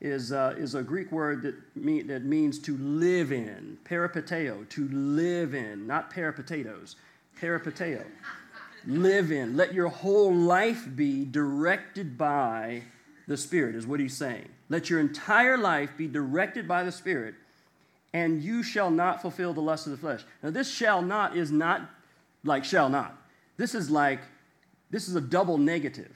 is, 0.00 0.32
uh, 0.32 0.54
is 0.58 0.74
a 0.74 0.82
Greek 0.82 1.12
word 1.12 1.42
that, 1.42 1.54
mean, 1.76 2.06
that 2.08 2.24
means 2.24 2.58
to 2.60 2.76
live 2.76 3.32
in, 3.32 3.78
peripateo, 3.84 4.68
to 4.70 4.88
live 4.88 5.54
in, 5.54 5.86
not 5.86 6.12
peripotatoes, 6.12 6.96
peripateo 7.40 8.04
live 8.86 9.32
in. 9.32 9.56
Let 9.56 9.74
your 9.74 9.88
whole 9.88 10.34
life 10.34 10.86
be 10.94 11.24
directed 11.24 12.16
by 12.16 12.82
the 13.26 13.36
Spirit, 13.36 13.74
is 13.74 13.86
what 13.86 14.00
he's 14.00 14.16
saying. 14.16 14.48
Let 14.68 14.90
your 14.90 15.00
entire 15.00 15.56
life 15.56 15.90
be 15.96 16.08
directed 16.08 16.66
by 16.66 16.82
the 16.82 16.92
Spirit, 16.92 17.34
and 18.12 18.42
you 18.42 18.62
shall 18.62 18.90
not 18.90 19.22
fulfill 19.22 19.52
the 19.52 19.60
lust 19.60 19.86
of 19.86 19.92
the 19.92 19.98
flesh. 19.98 20.22
Now, 20.42 20.50
this 20.50 20.70
shall 20.70 21.02
not 21.02 21.36
is 21.36 21.52
not 21.52 21.88
like 22.44 22.64
shall 22.64 22.88
not. 22.88 23.16
This 23.56 23.74
is 23.74 23.90
like, 23.90 24.20
this 24.90 25.08
is 25.08 25.16
a 25.16 25.20
double 25.20 25.58
negative, 25.58 26.14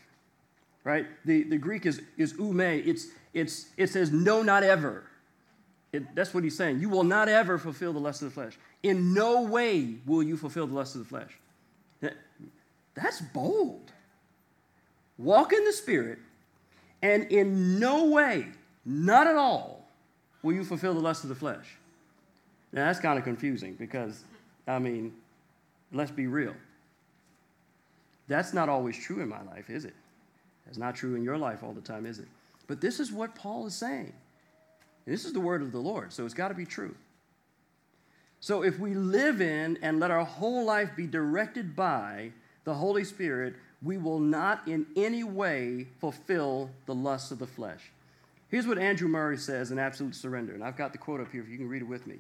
right? 0.85 1.07
The, 1.25 1.45
the 1.45 1.59
Greek 1.59 1.87
is, 1.87 2.03
is 2.17 2.35
ume. 2.39 2.61
It's, 2.61 3.07
it's, 3.33 3.67
it 3.77 3.91
says 3.91 4.11
no, 4.11 4.43
not 4.43 4.63
ever. 4.63 5.05
It, 5.93 6.15
that's 6.15 6.33
what 6.33 6.45
he's 6.45 6.57
saying. 6.57 6.81
You 6.81 6.89
will 6.89 7.05
not 7.05 7.29
ever 7.29 7.59
fulfill 7.59 7.93
the 7.93 7.99
lust 7.99 8.23
of 8.23 8.29
the 8.29 8.35
flesh. 8.35 8.59
In 8.83 9.13
no 9.13 9.43
way 9.43 9.97
will 10.07 10.23
you 10.23 10.37
fulfill 10.37 10.67
the 10.67 10.75
lust 10.75 10.95
of 10.95 11.01
the 11.01 11.09
flesh. 11.09 11.39
That's 12.95 13.21
bold. 13.21 13.93
Walk 15.19 15.53
in 15.53 15.65
the 15.65 15.73
Spirit, 15.73 16.19
and 17.03 17.25
in 17.25 17.79
no 17.79 18.07
way, 18.07 18.47
not 18.85 19.27
at 19.27 19.37
all, 19.37 19.89
will 20.43 20.53
you 20.53 20.65
fulfill 20.65 20.95
the 20.95 21.01
lust 21.01 21.23
of 21.23 21.29
the 21.29 21.35
flesh. 21.35 21.77
Now, 22.73 22.87
that's 22.87 23.01
kind 23.01 23.19
of 23.19 23.25
confusing 23.25 23.75
because, 23.75 24.25
I 24.67 24.79
mean, 24.79 25.13
let's 25.93 26.11
be 26.11 26.27
real. 26.27 26.55
That's 28.29 28.53
not 28.53 28.69
always 28.69 28.97
true 28.97 29.21
in 29.21 29.29
my 29.29 29.43
life, 29.43 29.71
is 29.71 29.85
it? 29.85 29.95
That's 30.65 30.79
not 30.79 30.95
true 30.95 31.17
in 31.17 31.25
your 31.25 31.37
life 31.37 31.65
all 31.65 31.73
the 31.73 31.81
time, 31.81 32.07
is 32.07 32.21
it? 32.21 32.29
But 32.69 32.81
this 32.81 33.01
is 33.01 33.11
what 33.11 33.35
Paul 33.35 33.67
is 33.67 33.75
saying. 33.75 34.13
This 35.05 35.25
is 35.25 35.33
the 35.33 35.41
word 35.41 35.63
of 35.63 35.73
the 35.73 35.81
Lord, 35.81 36.13
so 36.13 36.25
it's 36.25 36.35
got 36.35 36.49
to 36.49 36.55
be 36.55 36.65
true. 36.65 36.95
So 38.39 38.63
if 38.63 38.79
we 38.79 38.95
live 38.95 39.41
in 39.41 39.79
and 39.83 39.99
let 39.99 40.11
our 40.11 40.25
whole 40.25 40.65
life 40.65 40.91
be 40.97 41.07
directed 41.07 41.75
by 41.75 42.31
the 42.65 42.75
Holy 42.75 43.05
Spirit, 43.05 43.55
we 43.83 43.97
will 43.97 44.19
not 44.19 44.67
in 44.67 44.87
any 44.97 45.25
way 45.25 45.87
fulfill 46.01 46.71
the 46.87 46.95
lusts 46.95 47.31
of 47.31 47.39
the 47.39 47.47
flesh. 47.47 47.91
Here's 48.49 48.67
what 48.67 48.79
Andrew 48.79 49.09
Murray 49.09 49.39
says 49.39 49.71
in 49.71 49.79
Absolute 49.79 50.15
Surrender, 50.15 50.55
and 50.55 50.65
I've 50.65 50.77
got 50.77 50.93
the 50.93 50.99
quote 50.99 51.21
up 51.21 51.31
here 51.31 51.43
if 51.43 51.49
you 51.49 51.57
can 51.57 51.69
read 51.69 51.83
it 51.83 51.89
with 51.89 52.07
me. 52.07 52.17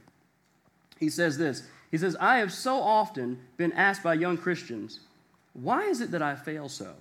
He 0.99 1.11
says 1.11 1.37
this 1.39 1.65
He 1.91 1.99
says, 1.99 2.17
I 2.21 2.39
have 2.39 2.53
so 2.53 2.81
often 2.81 3.39
been 3.57 3.73
asked 3.73 4.03
by 4.03 4.15
young 4.15 4.37
Christians, 4.37 5.01
why 5.53 5.85
is 5.85 6.01
it 6.01 6.13
that 6.13 6.23
I 6.23 6.37
fail 6.37 6.69
so? 6.69 6.95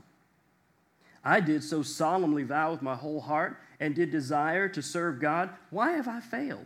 I 1.23 1.41
did 1.41 1.63
so 1.63 1.83
solemnly 1.83 2.43
vow 2.43 2.71
with 2.71 2.81
my 2.81 2.95
whole 2.95 3.21
heart 3.21 3.57
and 3.79 3.93
did 3.93 4.09
desire 4.09 4.67
to 4.69 4.81
serve 4.81 5.19
God. 5.19 5.49
Why 5.69 5.91
have 5.91 6.07
I 6.07 6.21
failed? 6.21 6.65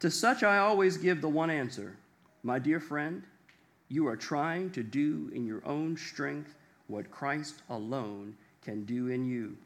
To 0.00 0.10
such 0.10 0.42
I 0.42 0.58
always 0.58 0.96
give 0.98 1.20
the 1.20 1.28
one 1.28 1.50
answer 1.50 1.96
My 2.42 2.58
dear 2.58 2.80
friend, 2.80 3.22
you 3.92 4.08
are 4.08 4.16
trying 4.16 4.70
to 4.70 4.82
do 4.82 5.30
in 5.34 5.46
your 5.46 5.62
own 5.66 5.98
strength 5.98 6.54
what 6.86 7.10
Christ 7.10 7.62
alone 7.68 8.34
can 8.64 8.84
do 8.84 9.08
in 9.08 9.26
you. 9.26 9.56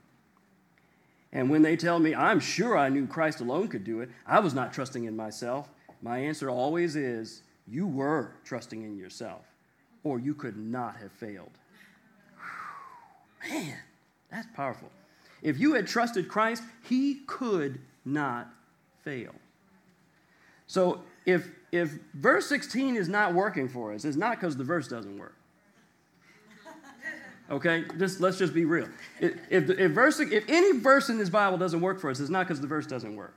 And 1.32 1.48
when 1.48 1.62
they 1.62 1.76
tell 1.76 2.00
me, 2.00 2.12
I'm 2.12 2.40
sure 2.40 2.76
I 2.76 2.88
knew 2.88 3.06
Christ 3.06 3.40
alone 3.40 3.68
could 3.68 3.84
do 3.84 4.00
it, 4.00 4.08
I 4.26 4.40
was 4.40 4.52
not 4.52 4.72
trusting 4.72 5.04
in 5.04 5.14
myself, 5.14 5.68
my 6.02 6.18
answer 6.18 6.50
always 6.50 6.96
is, 6.96 7.42
You 7.68 7.86
were 7.86 8.32
trusting 8.44 8.82
in 8.82 8.96
yourself, 8.96 9.44
or 10.02 10.18
you 10.18 10.34
could 10.34 10.56
not 10.56 10.96
have 10.96 11.12
failed. 11.12 11.52
Man, 13.48 13.76
that's 14.30 14.48
powerful. 14.54 14.90
If 15.40 15.60
you 15.60 15.74
had 15.74 15.86
trusted 15.86 16.28
Christ, 16.28 16.64
He 16.82 17.20
could 17.26 17.80
not 18.04 18.48
fail. 19.02 19.34
So 20.66 21.02
if 21.24 21.50
if 21.72 21.98
verse 22.14 22.46
16 22.46 22.96
is 22.96 23.08
not 23.08 23.34
working 23.34 23.68
for 23.68 23.92
us, 23.92 24.04
it's 24.04 24.16
not 24.16 24.38
because 24.38 24.56
the 24.56 24.64
verse 24.64 24.88
doesn't 24.88 25.18
work. 25.18 25.34
Okay, 27.48 27.84
just 27.98 28.20
let's 28.20 28.38
just 28.38 28.52
be 28.52 28.64
real. 28.64 28.88
If, 29.20 29.36
if, 29.50 29.92
verse, 29.92 30.18
if 30.18 30.44
any 30.48 30.78
verse 30.80 31.10
in 31.10 31.18
this 31.18 31.30
Bible 31.30 31.58
doesn't 31.58 31.80
work 31.80 32.00
for 32.00 32.10
us, 32.10 32.18
it's 32.18 32.30
not 32.30 32.46
because 32.46 32.60
the 32.60 32.66
verse 32.66 32.86
doesn't 32.86 33.14
work. 33.14 33.36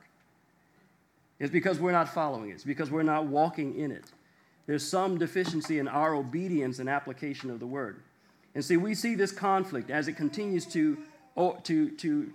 It's 1.37 1.51
because 1.51 1.79
we're 1.79 1.91
not 1.91 2.11
following 2.11 2.49
it. 2.49 2.53
It's 2.53 2.63
because 2.63 2.89
we're 2.89 3.03
not 3.03 3.27
walking 3.27 3.79
in 3.79 3.91
it. 3.91 4.05
There's 4.65 4.85
some 4.85 5.17
deficiency 5.17 5.79
in 5.79 5.87
our 5.87 6.15
obedience 6.15 6.79
and 6.79 6.89
application 6.89 7.51
of 7.51 7.59
the 7.59 7.67
word. 7.67 8.01
And 8.55 8.65
see, 8.65 8.77
we 8.77 8.95
see 8.95 9.13
this 9.13 9.31
conflict 9.31 9.91
as 9.91 10.07
it 10.07 10.13
continues 10.13 10.65
to, 10.67 10.97
to, 11.63 11.89
to, 11.91 12.31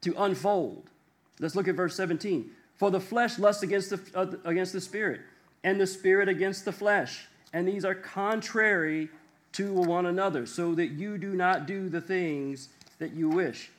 to 0.00 0.14
unfold. 0.16 0.90
Let's 1.38 1.54
look 1.54 1.68
at 1.68 1.74
verse 1.74 1.94
17. 1.94 2.50
For 2.78 2.90
the 2.90 3.00
flesh 3.00 3.38
lusts 3.38 3.62
against 3.62 3.90
the, 3.90 4.00
uh, 4.14 4.26
against 4.44 4.72
the 4.72 4.80
spirit, 4.80 5.20
and 5.64 5.80
the 5.80 5.86
spirit 5.86 6.28
against 6.28 6.64
the 6.64 6.72
flesh. 6.72 7.26
And 7.52 7.66
these 7.66 7.84
are 7.84 7.94
contrary 7.94 9.08
to 9.52 9.72
one 9.72 10.06
another, 10.06 10.46
so 10.46 10.74
that 10.76 10.88
you 10.88 11.18
do 11.18 11.34
not 11.34 11.66
do 11.66 11.88
the 11.88 12.00
things 12.00 12.68
that 12.98 13.12
you 13.12 13.28
wish. 13.28 13.70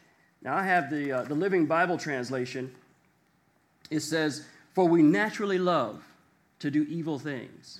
Now, 0.41 0.55
I 0.55 0.63
have 0.63 0.89
the, 0.89 1.11
uh, 1.11 1.23
the 1.23 1.35
Living 1.35 1.65
Bible 1.65 1.97
translation. 1.97 2.73
It 3.89 4.01
says, 4.01 4.45
For 4.73 4.85
we 4.85 5.01
naturally 5.01 5.57
love 5.57 6.03
to 6.59 6.69
do 6.69 6.83
evil 6.83 7.19
things 7.19 7.79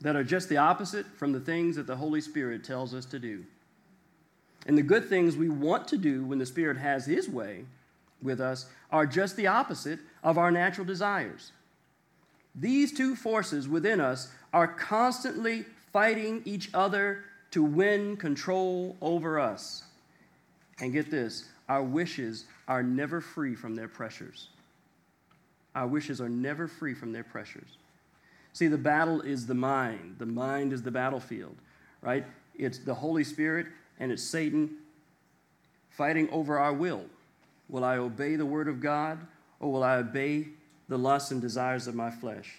that 0.00 0.16
are 0.16 0.24
just 0.24 0.48
the 0.48 0.56
opposite 0.56 1.06
from 1.16 1.32
the 1.32 1.40
things 1.40 1.76
that 1.76 1.86
the 1.86 1.96
Holy 1.96 2.20
Spirit 2.20 2.64
tells 2.64 2.94
us 2.94 3.04
to 3.06 3.18
do. 3.18 3.44
And 4.66 4.78
the 4.78 4.82
good 4.82 5.08
things 5.08 5.36
we 5.36 5.48
want 5.48 5.88
to 5.88 5.96
do 5.96 6.24
when 6.24 6.38
the 6.38 6.46
Spirit 6.46 6.76
has 6.76 7.06
His 7.06 7.28
way 7.28 7.64
with 8.22 8.40
us 8.40 8.66
are 8.90 9.06
just 9.06 9.36
the 9.36 9.46
opposite 9.46 9.98
of 10.22 10.38
our 10.38 10.50
natural 10.50 10.86
desires. 10.86 11.52
These 12.54 12.92
two 12.92 13.16
forces 13.16 13.68
within 13.68 14.00
us 14.00 14.28
are 14.52 14.68
constantly 14.68 15.64
fighting 15.92 16.42
each 16.44 16.70
other 16.74 17.24
to 17.52 17.62
win 17.62 18.16
control 18.16 18.96
over 19.00 19.38
us. 19.38 19.84
And 20.80 20.92
get 20.92 21.10
this 21.10 21.44
our 21.68 21.82
wishes 21.82 22.46
are 22.66 22.82
never 22.82 23.20
free 23.20 23.54
from 23.54 23.74
their 23.74 23.88
pressures. 23.88 24.48
Our 25.74 25.86
wishes 25.86 26.20
are 26.20 26.28
never 26.28 26.66
free 26.66 26.94
from 26.94 27.12
their 27.12 27.22
pressures. 27.22 27.76
See, 28.52 28.66
the 28.66 28.78
battle 28.78 29.20
is 29.20 29.46
the 29.46 29.54
mind, 29.54 30.16
the 30.18 30.26
mind 30.26 30.72
is 30.72 30.82
the 30.82 30.90
battlefield, 30.90 31.54
right? 32.02 32.24
It's 32.56 32.78
the 32.78 32.94
Holy 32.94 33.22
Spirit 33.22 33.68
and 34.00 34.10
it's 34.10 34.22
Satan 34.22 34.70
fighting 35.90 36.28
over 36.30 36.58
our 36.58 36.72
will. 36.72 37.04
Will 37.70 37.84
I 37.84 37.96
obey 37.96 38.36
the 38.36 38.46
word 38.46 38.68
of 38.68 38.80
God 38.80 39.18
or 39.60 39.72
will 39.72 39.84
I 39.84 39.96
obey 39.96 40.48
the 40.88 40.98
lusts 40.98 41.30
and 41.30 41.40
desires 41.40 41.86
of 41.86 41.94
my 41.94 42.10
flesh? 42.10 42.56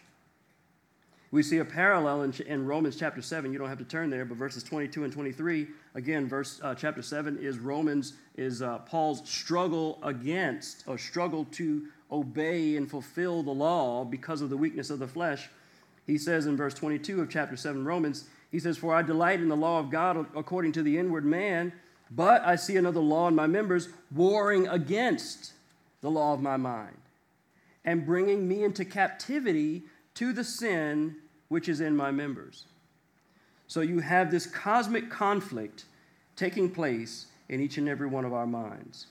We 1.32 1.44
see 1.44 1.60
a 1.60 1.65
parallel 1.65 2.24
in, 2.24 2.34
in, 2.46 2.65
Romans 2.65 2.98
chapter 2.98 3.22
7. 3.22 3.53
You 3.53 3.60
don't 3.60 3.70
have 3.70 3.77
to 3.77 3.86
turn 3.86 4.10
there, 4.10 4.25
but 4.25 4.38
verses 4.38 4.63
22 4.63 5.06
and 5.06 5.13
23. 5.13 5.68
Again, 5.96 6.27
verse 6.27 6.60
uh, 6.62 6.75
chapter 6.75 7.01
7 7.01 7.38
is 7.38 7.58
Romans, 7.58 8.13
is 8.36 8.62
uh, 8.62 8.80
Paul's 8.80 9.27
struggle 9.30 9.98
against, 10.03 10.84
or 10.88 10.98
struggle 10.98 11.46
to 11.51 11.88
obey 12.12 12.75
and 12.75 12.89
fulfill 12.89 13.44
the 13.44 13.51
law 13.51 14.03
because 14.03 14.41
of 14.41 14.50
the 14.50 14.58
weakness 14.58 14.89
of 14.89 15.00
the 15.00 15.08
flesh. 15.08 15.50
He 16.06 16.18
says 16.18 16.48
in 16.48 16.58
verse 16.58 16.74
22 16.74 17.22
of 17.22 17.30
chapter 17.30 17.56
7 17.56 17.86
Romans, 17.86 18.25
he 18.51 18.60
says, 18.60 18.77
For 18.77 18.94
I 18.94 19.01
delight 19.01 19.39
in 19.39 19.48
the 19.48 19.56
law 19.56 19.80
of 19.80 19.89
God 19.89 20.25
according 20.36 20.74
to 20.74 20.84
the 20.84 20.98
inward 20.98 21.24
man, 21.24 21.72
but 22.12 22.46
I 22.46 22.56
see 22.58 22.75
another 22.75 23.00
law 23.00 23.27
in 23.27 23.36
my 23.36 23.48
members 23.48 23.88
warring 24.13 24.68
against 24.68 25.53
the 26.01 26.12
law 26.12 26.34
of 26.34 26.41
my 26.41 26.58
mind 26.58 26.98
and 27.86 28.06
bringing 28.06 28.48
me 28.48 28.63
into 28.63 28.84
captivity 28.84 29.84
to 30.15 30.34
the 30.34 30.44
sin 30.44 31.15
which 31.48 31.70
is 31.70 31.82
in 31.82 31.96
my 31.96 32.12
members. 32.12 32.65
So 33.68 33.82
you 33.82 34.00
have 34.00 34.30
this 34.30 34.46
cosmic 34.46 35.10
conflict 35.10 35.86
taking 36.36 36.70
place 36.70 37.27
in 37.48 37.62
each 37.62 37.77
and 37.77 37.88
every 37.88 38.08
one 38.08 38.25
of 38.25 38.34
our 38.34 38.48
minds. 38.48 39.08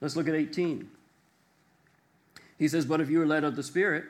Let's 0.00 0.16
look 0.16 0.28
at 0.28 0.34
18. 0.34 0.88
He 2.58 2.68
says, 2.68 2.86
But 2.86 3.00
if 3.00 3.08
you 3.08 3.22
are 3.22 3.26
led 3.26 3.44
of 3.44 3.56
the 3.56 3.62
Spirit, 3.62 4.04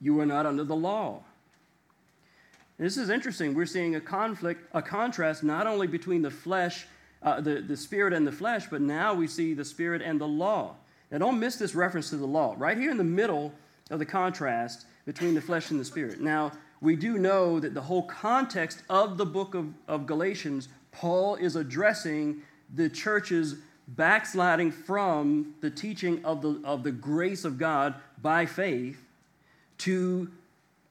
you 0.00 0.18
are 0.20 0.26
not 0.26 0.46
under 0.46 0.64
the 0.64 0.76
law. 0.76 1.22
This 2.80 2.96
is 2.96 3.10
interesting. 3.10 3.52
We're 3.52 3.66
seeing 3.66 3.96
a 3.96 4.00
conflict, 4.00 4.66
a 4.72 4.80
contrast 4.80 5.44
not 5.44 5.66
only 5.66 5.86
between 5.86 6.22
the 6.22 6.30
flesh, 6.30 6.86
uh, 7.22 7.38
the, 7.42 7.60
the 7.60 7.76
spirit 7.76 8.14
and 8.14 8.26
the 8.26 8.32
flesh, 8.32 8.68
but 8.70 8.80
now 8.80 9.12
we 9.12 9.26
see 9.26 9.52
the 9.52 9.66
spirit 9.66 10.00
and 10.00 10.18
the 10.18 10.26
law. 10.26 10.76
Now, 11.10 11.18
don't 11.18 11.38
miss 11.38 11.56
this 11.56 11.74
reference 11.74 12.08
to 12.08 12.16
the 12.16 12.26
law. 12.26 12.54
Right 12.56 12.78
here 12.78 12.90
in 12.90 12.96
the 12.96 13.04
middle 13.04 13.52
of 13.90 13.98
the 13.98 14.06
contrast 14.06 14.86
between 15.04 15.34
the 15.34 15.42
flesh 15.42 15.70
and 15.70 15.78
the 15.78 15.84
spirit. 15.84 16.22
Now, 16.22 16.52
we 16.80 16.96
do 16.96 17.18
know 17.18 17.60
that 17.60 17.74
the 17.74 17.82
whole 17.82 18.04
context 18.04 18.82
of 18.88 19.18
the 19.18 19.26
book 19.26 19.54
of, 19.54 19.74
of 19.86 20.06
Galatians, 20.06 20.68
Paul 20.90 21.34
is 21.34 21.56
addressing 21.56 22.40
the 22.74 22.88
church's 22.88 23.56
backsliding 23.88 24.72
from 24.72 25.54
the 25.60 25.70
teaching 25.70 26.24
of 26.24 26.40
the, 26.40 26.58
of 26.64 26.82
the 26.82 26.92
grace 26.92 27.44
of 27.44 27.58
God 27.58 27.96
by 28.22 28.46
faith 28.46 29.04
to 29.78 30.30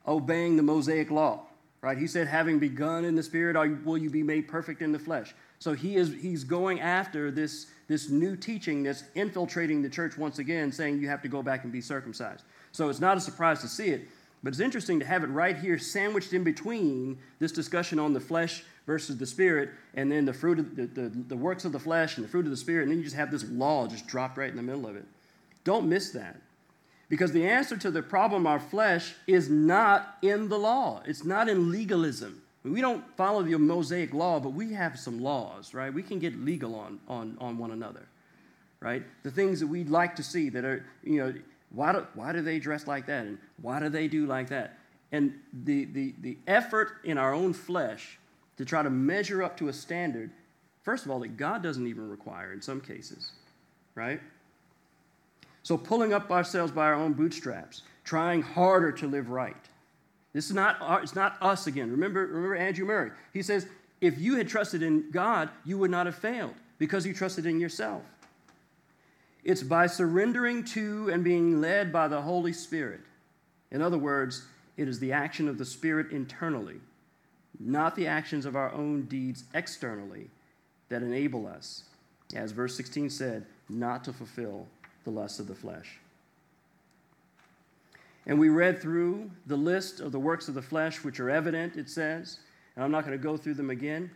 obeying 0.08 0.56
the 0.56 0.64
Mosaic 0.64 1.10
law. 1.10 1.48
Right? 1.82 1.98
He 1.98 2.08
said, 2.08 2.28
having 2.28 2.60
begun 2.60 3.06
in 3.06 3.16
the 3.16 3.24
spirit, 3.24 3.56
will 3.86 3.98
you 3.98 4.10
be 4.10 4.22
made 4.22 4.50
perfect 4.50 4.82
in 4.82 4.92
the 4.92 5.00
flesh? 5.00 5.34
So 5.60 5.74
he 5.74 5.96
is 5.96 6.14
he's 6.22 6.44
going 6.44 6.82
after 6.82 7.32
this, 7.32 7.68
this 7.88 8.10
new 8.10 8.36
teaching 8.36 8.84
that's 8.84 9.04
infiltrating 9.16 9.82
the 9.82 9.90
church 9.90 10.18
once 10.18 10.40
again, 10.40 10.72
saying 10.72 11.00
you 11.00 11.08
have 11.08 11.22
to 11.22 11.30
go 11.30 11.42
back 11.42 11.64
and 11.64 11.72
be 11.72 11.82
circumcised. 11.82 12.44
So 12.72 12.90
it's 12.90 13.00
not 13.00 13.18
a 13.18 13.22
surprise 13.22 13.62
to 13.62 13.68
see 13.68 13.90
it, 13.90 14.08
but 14.44 14.50
it's 14.50 14.60
interesting 14.60 15.00
to 15.00 15.06
have 15.06 15.24
it 15.24 15.28
right 15.28 15.58
here 15.58 15.78
sandwiched 15.78 16.34
in 16.34 16.44
between 16.44 17.18
this 17.40 17.52
discussion 17.52 17.98
on 17.98 18.14
the 18.14 18.20
flesh 18.20 18.64
versus 18.86 19.18
the 19.18 19.26
spirit, 19.26 19.70
and 19.94 20.12
then 20.12 20.26
the 20.26 20.34
fruit 20.34 20.60
of 20.60 20.76
the, 20.76 20.88
the, 20.88 21.10
the 21.10 21.38
works 21.38 21.64
of 21.64 21.72
the 21.72 21.80
flesh 21.80 22.18
and 22.18 22.26
the 22.26 22.30
fruit 22.30 22.46
of 22.46 22.52
the 22.52 22.58
spirit, 22.58 22.84
and 22.84 22.92
then 22.92 22.98
you 22.98 23.04
just 23.04 23.16
have 23.16 23.32
this 23.32 23.48
law 23.50 23.86
just 23.86 24.08
dropped 24.08 24.38
right 24.38 24.50
in 24.50 24.56
the 24.56 24.64
middle 24.64 24.88
of 24.88 24.96
it. 24.96 25.06
Don't 25.64 25.88
miss 25.88 26.10
that. 26.12 26.42
Because 27.10 27.32
the 27.32 27.48
answer 27.48 27.76
to 27.76 27.90
the 27.90 28.04
problem 28.04 28.46
our 28.46 28.60
flesh 28.60 29.16
is 29.26 29.50
not 29.50 30.18
in 30.22 30.48
the 30.48 30.60
law. 30.60 31.02
It's 31.06 31.26
not 31.26 31.50
in 31.50 31.72
legalism. 31.72 32.44
We 32.64 32.82
don't 32.82 33.04
follow 33.18 33.42
the 33.42 33.58
Mosaic 33.58 34.14
law, 34.14 34.40
but 34.40 34.50
we 34.50 34.74
have 34.74 35.00
some 35.00 35.20
laws, 35.20 35.74
right? 35.74 35.92
We 35.92 36.04
can 36.04 36.20
get 36.20 36.38
legal 36.38 36.76
on, 36.76 37.00
on, 37.08 37.38
on 37.42 37.58
one 37.58 37.72
another, 37.72 38.08
right? 38.80 39.04
The 39.24 39.32
things 39.32 39.60
that 39.62 39.68
we'd 39.68 39.90
like 39.90 40.16
to 40.18 40.24
see 40.24 40.50
that 40.50 40.64
are, 40.64 40.86
you 41.04 41.18
know, 41.18 41.34
why 41.72 41.94
do, 41.94 42.06
why 42.14 42.32
do 42.32 42.42
they 42.42 42.60
dress 42.60 42.86
like 42.86 43.08
that? 43.08 43.26
And 43.26 43.38
why 43.62 43.80
do 43.80 43.90
they 43.90 44.08
do 44.08 44.26
like 44.26 44.50
that? 44.50 44.78
And 45.12 45.40
the, 45.64 45.86
the, 45.86 46.14
the 46.22 46.38
effort 46.48 46.98
in 47.04 47.18
our 47.18 47.34
own 47.34 47.54
flesh 47.54 48.20
to 48.58 48.66
try 48.66 48.84
to 48.84 48.90
measure 48.90 49.42
up 49.42 49.58
to 49.58 49.70
a 49.70 49.74
standard, 49.74 50.30
first 50.84 51.06
of 51.06 51.12
all, 51.12 51.20
that 51.22 51.38
God 51.38 51.64
doesn't 51.64 51.88
even 51.88 52.10
require 52.10 52.52
in 52.52 52.62
some 52.62 52.82
cases, 52.82 53.32
right? 53.96 54.20
So 55.64 55.78
pulling 55.78 56.14
up 56.14 56.32
ourselves 56.32 56.72
by 56.72 56.86
our 56.86 56.94
own 56.94 57.14
bootstraps, 57.14 57.84
trying 58.04 58.42
harder 58.42 58.92
to 58.94 59.08
live 59.08 59.30
right. 59.30 59.56
This 60.34 60.46
is 60.46 60.54
not, 60.54 60.78
our, 60.82 61.02
it's 61.02 61.16
not 61.16 61.38
us 61.42 61.68
again. 61.68 61.92
Remember, 61.92 62.26
remember 62.26 62.56
Andrew 62.56 62.86
Murray. 62.86 63.12
He 63.34 63.42
says, 63.42 63.68
if 64.02 64.20
you 64.20 64.36
had 64.36 64.48
trusted 64.48 64.82
in 64.82 65.12
God, 65.12 65.50
you 65.66 65.78
would 65.78 65.92
not 65.92 66.06
have 66.06 66.16
failed 66.16 66.56
because 66.78 67.06
you 67.06 67.14
trusted 67.14 67.46
in 67.46 67.60
yourself. 67.60 68.04
It's 69.44 69.64
by 69.64 69.88
surrendering 69.88 70.64
to 70.66 71.10
and 71.10 71.24
being 71.24 71.62
led 71.62 71.92
by 71.92 72.08
the 72.08 72.22
Holy 72.22 72.54
Spirit. 72.54 73.02
In 73.72 73.82
other 73.82 73.98
words, 73.98 74.46
it 74.78 74.88
is 74.88 75.00
the 75.00 75.12
action 75.12 75.48
of 75.48 75.58
the 75.58 75.66
Spirit 75.66 76.12
internally, 76.12 76.80
not 77.60 77.96
the 77.96 78.08
actions 78.08 78.46
of 78.46 78.56
our 78.56 78.72
own 78.74 79.04
deeds 79.04 79.44
externally, 79.54 80.30
that 80.90 81.04
enable 81.04 81.46
us, 81.46 81.84
as 82.36 82.52
verse 82.52 82.76
16 82.76 83.10
said, 83.10 83.46
not 83.70 84.04
to 84.04 84.14
fulfill 84.14 84.68
the 85.10 85.20
lusts 85.20 85.40
of 85.40 85.48
the 85.48 85.56
flesh. 85.56 86.00
And 88.28 88.40
we 88.40 88.50
read 88.50 88.82
through 88.82 89.32
the 89.48 89.56
list 89.56 90.00
of 90.00 90.12
the 90.12 90.20
works 90.20 90.48
of 90.48 90.54
the 90.54 90.62
flesh 90.62 91.04
which 91.04 91.20
are 91.20 91.30
evident, 91.30 91.76
it 91.78 91.90
says, 91.90 92.40
and 92.76 92.84
I'm 92.84 92.92
not 92.92 93.06
going 93.06 93.18
to 93.18 93.24
go 93.24 93.38
through 93.38 93.56
them 93.56 93.70
again. 93.70 94.12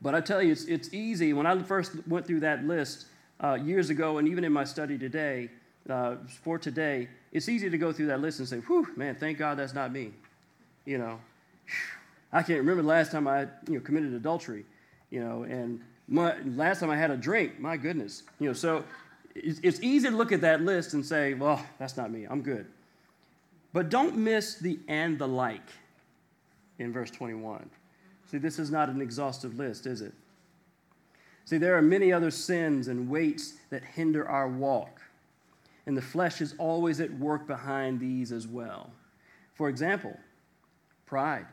But 0.00 0.14
I 0.14 0.20
tell 0.20 0.42
you, 0.42 0.52
it's, 0.52 0.64
it's 0.64 0.92
easy. 0.94 1.32
When 1.32 1.46
I 1.46 1.60
first 1.62 1.92
went 2.06 2.26
through 2.26 2.40
that 2.40 2.64
list, 2.64 3.06
uh, 3.42 3.54
years 3.54 3.90
ago, 3.90 4.18
and 4.18 4.28
even 4.28 4.44
in 4.44 4.52
my 4.52 4.64
study 4.64 4.96
today, 4.96 5.50
uh, 5.90 6.16
for 6.42 6.58
today, 6.58 7.08
it's 7.32 7.48
easy 7.48 7.68
to 7.68 7.78
go 7.78 7.92
through 7.92 8.06
that 8.06 8.20
list 8.20 8.38
and 8.38 8.48
say, 8.48 8.58
whew, 8.58 8.88
man, 8.96 9.14
thank 9.14 9.38
God 9.38 9.58
that's 9.58 9.74
not 9.74 9.92
me. 9.92 10.12
You 10.84 10.98
know, 10.98 11.20
I 12.32 12.42
can't 12.42 12.60
remember 12.60 12.82
the 12.82 12.88
last 12.88 13.12
time 13.12 13.26
I 13.26 13.42
you 13.68 13.74
know, 13.74 13.80
committed 13.80 14.14
adultery, 14.14 14.64
you 15.10 15.20
know, 15.20 15.42
and 15.42 15.80
my, 16.08 16.36
last 16.44 16.80
time 16.80 16.90
I 16.90 16.96
had 16.96 17.10
a 17.10 17.16
drink, 17.16 17.58
my 17.58 17.76
goodness. 17.76 18.22
You 18.38 18.48
know, 18.48 18.52
so 18.52 18.84
it's 19.42 19.80
easy 19.80 20.08
to 20.08 20.16
look 20.16 20.32
at 20.32 20.40
that 20.40 20.62
list 20.62 20.94
and 20.94 21.04
say, 21.04 21.34
well, 21.34 21.64
that's 21.78 21.96
not 21.96 22.10
me, 22.10 22.24
I'm 22.24 22.42
good. 22.42 22.66
But 23.72 23.90
don't 23.90 24.16
miss 24.16 24.54
the 24.56 24.78
and 24.88 25.18
the 25.18 25.28
like 25.28 25.68
in 26.78 26.92
verse 26.92 27.10
21. 27.10 27.68
See, 28.30 28.38
this 28.38 28.58
is 28.58 28.70
not 28.70 28.88
an 28.88 29.00
exhaustive 29.00 29.58
list, 29.58 29.86
is 29.86 30.00
it? 30.00 30.12
See, 31.44 31.58
there 31.58 31.76
are 31.76 31.82
many 31.82 32.12
other 32.12 32.30
sins 32.30 32.88
and 32.88 33.08
weights 33.08 33.54
that 33.70 33.84
hinder 33.84 34.28
our 34.28 34.48
walk, 34.48 35.00
and 35.86 35.96
the 35.96 36.02
flesh 36.02 36.40
is 36.40 36.54
always 36.58 37.00
at 37.00 37.12
work 37.18 37.46
behind 37.46 38.00
these 38.00 38.32
as 38.32 38.48
well. 38.48 38.90
For 39.54 39.68
example, 39.68 40.18
pride, 41.06 41.46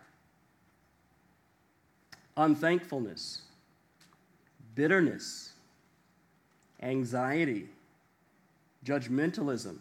unthankfulness, 2.35 3.43
bitterness, 4.73 5.52
anxiety, 6.83 7.67
judgmentalism, 8.85 9.77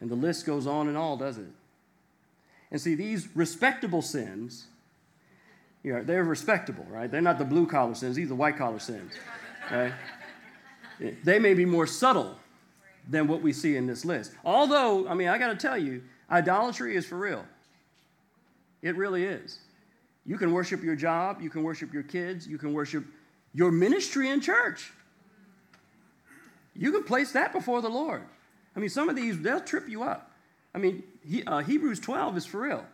and 0.00 0.10
the 0.10 0.14
list 0.14 0.46
goes 0.46 0.66
on 0.66 0.88
and 0.88 0.96
on, 0.96 1.18
does 1.18 1.38
it? 1.38 1.48
And 2.70 2.80
see, 2.80 2.94
these 2.94 3.34
respectable 3.34 4.02
sins 4.02 4.66
you 5.82 5.94
know, 5.94 6.02
they're 6.02 6.24
respectable, 6.24 6.86
right? 6.90 7.10
They're 7.10 7.22
not 7.22 7.38
the 7.38 7.44
blue 7.44 7.66
collar 7.66 7.94
sins, 7.94 8.16
these 8.16 8.26
are 8.26 8.30
the 8.30 8.34
white 8.34 8.56
collar 8.56 8.78
sins, 8.78 9.12
right? 9.70 9.92
they 11.24 11.38
may 11.38 11.54
be 11.54 11.64
more 11.64 11.86
subtle 11.86 12.36
than 13.08 13.26
what 13.26 13.40
we 13.40 13.52
see 13.52 13.76
in 13.76 13.86
this 13.86 14.04
list. 14.04 14.32
Although, 14.44 15.08
I 15.08 15.14
mean, 15.14 15.28
I 15.28 15.38
got 15.38 15.48
to 15.48 15.56
tell 15.56 15.78
you, 15.78 16.02
idolatry 16.30 16.94
is 16.96 17.06
for 17.06 17.16
real. 17.16 17.44
It 18.82 18.96
really 18.96 19.24
is. 19.24 19.58
You 20.26 20.36
can 20.36 20.52
worship 20.52 20.82
your 20.82 20.96
job, 20.96 21.40
you 21.40 21.48
can 21.48 21.62
worship 21.62 21.94
your 21.94 22.02
kids, 22.02 22.46
you 22.46 22.58
can 22.58 22.74
worship 22.74 23.04
your 23.54 23.70
ministry 23.70 24.28
in 24.28 24.40
church. 24.40 24.92
You 26.80 26.92
can 26.92 27.04
place 27.04 27.32
that 27.32 27.52
before 27.52 27.82
the 27.82 27.90
Lord. 27.90 28.22
I 28.74 28.80
mean, 28.80 28.88
some 28.88 29.10
of 29.10 29.14
these, 29.14 29.38
they'll 29.38 29.60
trip 29.60 29.86
you 29.86 30.02
up. 30.02 30.32
I 30.74 30.78
mean, 30.78 31.02
he, 31.22 31.44
uh, 31.44 31.58
Hebrews 31.58 32.00
12 32.00 32.38
is 32.38 32.46
for 32.46 32.62
real. 32.62 32.86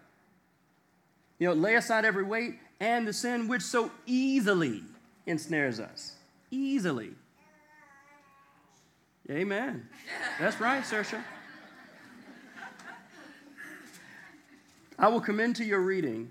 You 1.38 1.46
know, 1.46 1.52
lay 1.54 1.76
aside 1.76 2.04
every 2.04 2.24
weight 2.24 2.58
and 2.80 3.06
the 3.06 3.12
sin 3.12 3.46
which 3.46 3.62
so 3.62 3.92
easily 4.04 4.82
ensnares 5.24 5.78
us. 5.78 6.16
Easily. 6.50 7.12
Amen. 9.30 9.88
That's 10.40 10.60
right, 10.60 10.82
Saoirse. 10.82 11.22
I 14.98 15.08
will 15.08 15.20
commend 15.20 15.54
to 15.56 15.64
your 15.64 15.80
reading 15.80 16.28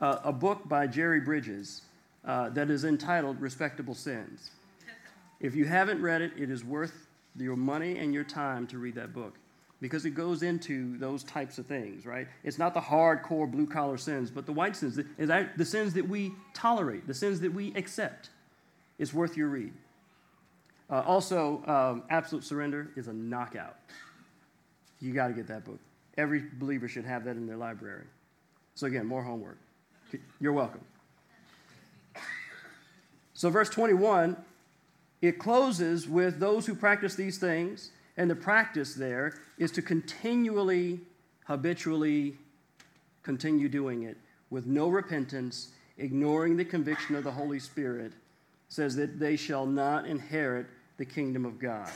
uh, 0.00 0.18
a 0.22 0.32
book 0.32 0.68
by 0.68 0.86
Jerry 0.86 1.20
Bridges 1.20 1.80
uh, 2.26 2.50
that 2.50 2.68
is 2.68 2.84
entitled 2.84 3.40
Respectable 3.40 3.94
Sins. 3.94 4.50
If 5.40 5.54
you 5.54 5.64
haven't 5.64 6.02
read 6.02 6.22
it, 6.22 6.32
it 6.36 6.50
is 6.50 6.64
worth 6.64 7.08
your 7.36 7.56
money 7.56 7.98
and 7.98 8.12
your 8.12 8.24
time 8.24 8.66
to 8.68 8.78
read 8.78 8.94
that 8.96 9.12
book 9.12 9.34
because 9.80 10.04
it 10.04 10.10
goes 10.10 10.42
into 10.42 10.98
those 10.98 11.24
types 11.24 11.58
of 11.58 11.66
things, 11.66 12.04
right? 12.04 12.28
It's 12.44 12.58
not 12.58 12.74
the 12.74 12.80
hardcore 12.80 13.50
blue 13.50 13.66
collar 13.66 13.96
sins, 13.96 14.30
but 14.30 14.44
the 14.44 14.52
white 14.52 14.76
sins, 14.76 15.00
the 15.16 15.64
sins 15.64 15.94
that 15.94 16.06
we 16.06 16.32
tolerate, 16.52 17.06
the 17.06 17.14
sins 17.14 17.40
that 17.40 17.52
we 17.52 17.72
accept. 17.74 18.28
It's 18.98 19.14
worth 19.14 19.36
your 19.36 19.48
read. 19.48 19.72
Uh, 20.90 21.02
also, 21.06 21.62
um, 21.66 22.02
Absolute 22.10 22.44
Surrender 22.44 22.90
is 22.96 23.08
a 23.08 23.12
knockout. 23.12 23.76
You 25.00 25.14
got 25.14 25.28
to 25.28 25.32
get 25.32 25.46
that 25.46 25.64
book. 25.64 25.78
Every 26.18 26.44
believer 26.58 26.88
should 26.88 27.06
have 27.06 27.24
that 27.24 27.36
in 27.36 27.46
their 27.46 27.56
library. 27.56 28.04
So, 28.74 28.86
again, 28.86 29.06
more 29.06 29.22
homework. 29.22 29.56
You're 30.40 30.52
welcome. 30.52 30.80
So, 33.32 33.48
verse 33.48 33.70
21, 33.70 34.36
it 35.22 35.38
closes 35.38 36.08
with 36.08 36.38
those 36.38 36.66
who 36.66 36.74
practice 36.74 37.14
these 37.14 37.38
things, 37.38 37.90
and 38.16 38.30
the 38.30 38.36
practice 38.36 38.94
there 38.94 39.34
is 39.58 39.70
to 39.72 39.82
continually, 39.82 41.00
habitually 41.44 42.36
continue 43.22 43.68
doing 43.68 44.04
it 44.04 44.16
with 44.50 44.66
no 44.66 44.88
repentance, 44.88 45.68
ignoring 45.98 46.56
the 46.56 46.64
conviction 46.64 47.14
of 47.14 47.24
the 47.24 47.30
Holy 47.30 47.60
Spirit, 47.60 48.12
says 48.68 48.96
that 48.96 49.18
they 49.18 49.36
shall 49.36 49.66
not 49.66 50.06
inherit 50.06 50.66
the 50.96 51.04
kingdom 51.04 51.44
of 51.44 51.58
God. 51.58 51.90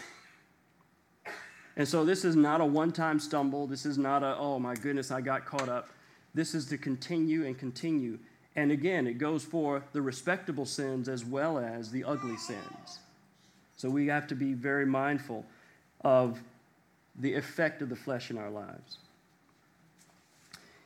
And 1.77 1.87
so 1.87 2.05
this 2.05 2.25
is 2.25 2.37
not 2.37 2.61
a 2.61 2.65
one 2.65 2.93
time 2.93 3.19
stumble. 3.19 3.67
This 3.67 3.85
is 3.85 3.99
not 3.99 4.23
a, 4.23 4.37
oh 4.39 4.59
my 4.59 4.75
goodness, 4.75 5.11
I 5.11 5.21
got 5.21 5.45
caught 5.45 5.69
up. 5.69 5.89
This 6.33 6.55
is 6.55 6.67
to 6.67 6.79
continue 6.79 7.47
and 7.47 7.59
continue. 7.59 8.19
And 8.57 8.71
again, 8.71 9.07
it 9.07 9.19
goes 9.19 9.45
for 9.45 9.85
the 9.93 10.01
respectable 10.01 10.67
sins 10.67 11.09
as 11.09 11.25
well 11.25 11.59
as 11.59 11.91
the 11.91 12.05
ugly 12.05 12.37
sins. 12.37 13.01
So 13.77 13.91
we 13.91 14.07
have 14.07 14.27
to 14.29 14.35
be 14.35 14.53
very 14.53 14.87
mindful 14.87 15.45
of 16.03 16.41
the 17.17 17.35
effect 17.35 17.83
of 17.83 17.89
the 17.89 17.97
flesh 17.97 18.31
in 18.31 18.39
our 18.39 18.51
lives. 18.51 18.99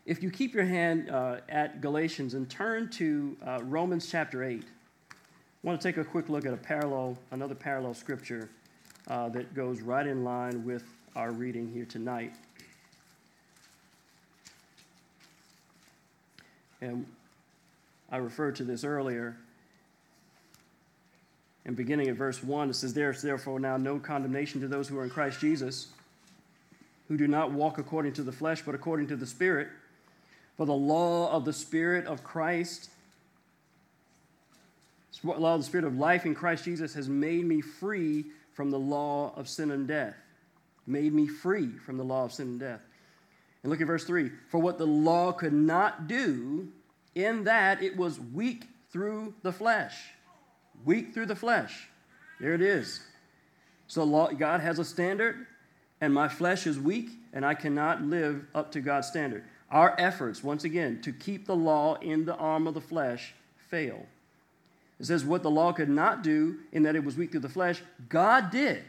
If 0.06 0.22
you 0.22 0.30
keep 0.30 0.54
your 0.54 0.64
hand 0.64 1.10
uh, 1.10 1.40
at 1.48 1.80
Galatians 1.80 2.34
and 2.34 2.48
turn 2.48 2.88
to 2.92 3.36
uh, 3.46 3.60
Romans 3.62 4.10
chapter 4.10 4.42
8, 4.42 4.62
I 4.62 5.14
want 5.62 5.80
to 5.80 5.86
take 5.86 5.98
a 5.98 6.04
quick 6.04 6.28
look 6.28 6.46
at 6.46 6.54
a 6.54 6.56
parallel, 6.56 7.18
another 7.30 7.54
parallel 7.54 7.92
scripture 7.92 8.48
uh, 9.08 9.28
that 9.30 9.54
goes 9.54 9.82
right 9.82 10.06
in 10.06 10.24
line 10.24 10.64
with 10.64 10.84
our 11.14 11.32
reading 11.32 11.70
here 11.70 11.84
tonight. 11.84 12.32
And 16.80 17.06
I 18.10 18.18
referred 18.18 18.56
to 18.56 18.64
this 18.64 18.84
earlier. 18.84 19.36
And 21.68 21.76
beginning 21.76 22.08
at 22.08 22.16
verse 22.16 22.42
1, 22.42 22.70
it 22.70 22.74
says, 22.76 22.94
There 22.94 23.10
is 23.10 23.20
therefore 23.20 23.60
now 23.60 23.76
no 23.76 23.98
condemnation 23.98 24.62
to 24.62 24.68
those 24.68 24.88
who 24.88 24.98
are 24.98 25.04
in 25.04 25.10
Christ 25.10 25.38
Jesus, 25.38 25.88
who 27.08 27.18
do 27.18 27.28
not 27.28 27.52
walk 27.52 27.76
according 27.76 28.14
to 28.14 28.22
the 28.22 28.32
flesh, 28.32 28.62
but 28.62 28.74
according 28.74 29.08
to 29.08 29.16
the 29.16 29.26
Spirit. 29.26 29.68
For 30.56 30.64
the 30.64 30.72
law 30.72 31.30
of 31.30 31.44
the 31.44 31.52
Spirit 31.52 32.06
of 32.06 32.24
Christ, 32.24 32.88
the 35.22 35.30
law 35.30 35.56
of 35.56 35.60
the 35.60 35.66
Spirit 35.66 35.84
of 35.84 35.98
life 35.98 36.24
in 36.24 36.34
Christ 36.34 36.64
Jesus 36.64 36.94
has 36.94 37.06
made 37.06 37.44
me 37.44 37.60
free 37.60 38.24
from 38.54 38.70
the 38.70 38.78
law 38.78 39.34
of 39.36 39.46
sin 39.46 39.70
and 39.70 39.86
death. 39.86 40.16
Made 40.86 41.12
me 41.12 41.26
free 41.26 41.68
from 41.84 41.98
the 41.98 42.04
law 42.04 42.24
of 42.24 42.32
sin 42.32 42.46
and 42.46 42.60
death. 42.60 42.80
And 43.62 43.70
look 43.70 43.82
at 43.82 43.86
verse 43.86 44.04
3 44.04 44.30
For 44.48 44.58
what 44.58 44.78
the 44.78 44.86
law 44.86 45.32
could 45.32 45.52
not 45.52 46.08
do, 46.08 46.68
in 47.14 47.44
that 47.44 47.82
it 47.82 47.94
was 47.94 48.18
weak 48.18 48.64
through 48.90 49.34
the 49.42 49.52
flesh. 49.52 49.94
Weak 50.84 51.12
through 51.12 51.26
the 51.26 51.36
flesh. 51.36 51.88
There 52.40 52.54
it 52.54 52.62
is. 52.62 53.00
So 53.86 54.06
God 54.38 54.60
has 54.60 54.78
a 54.78 54.84
standard, 54.84 55.46
and 56.00 56.12
my 56.12 56.28
flesh 56.28 56.66
is 56.66 56.78
weak, 56.78 57.10
and 57.32 57.44
I 57.44 57.54
cannot 57.54 58.02
live 58.02 58.44
up 58.54 58.72
to 58.72 58.80
God's 58.80 59.08
standard. 59.08 59.44
Our 59.70 59.94
efforts, 59.98 60.42
once 60.42 60.64
again, 60.64 61.00
to 61.02 61.12
keep 61.12 61.46
the 61.46 61.56
law 61.56 61.96
in 61.96 62.24
the 62.24 62.36
arm 62.36 62.66
of 62.66 62.74
the 62.74 62.80
flesh 62.80 63.34
fail. 63.68 64.06
It 64.98 65.06
says, 65.06 65.24
What 65.24 65.42
the 65.42 65.50
law 65.50 65.72
could 65.72 65.88
not 65.88 66.22
do, 66.22 66.58
in 66.72 66.82
that 66.84 66.96
it 66.96 67.04
was 67.04 67.16
weak 67.16 67.32
through 67.32 67.40
the 67.40 67.48
flesh, 67.48 67.82
God 68.08 68.50
did 68.50 68.84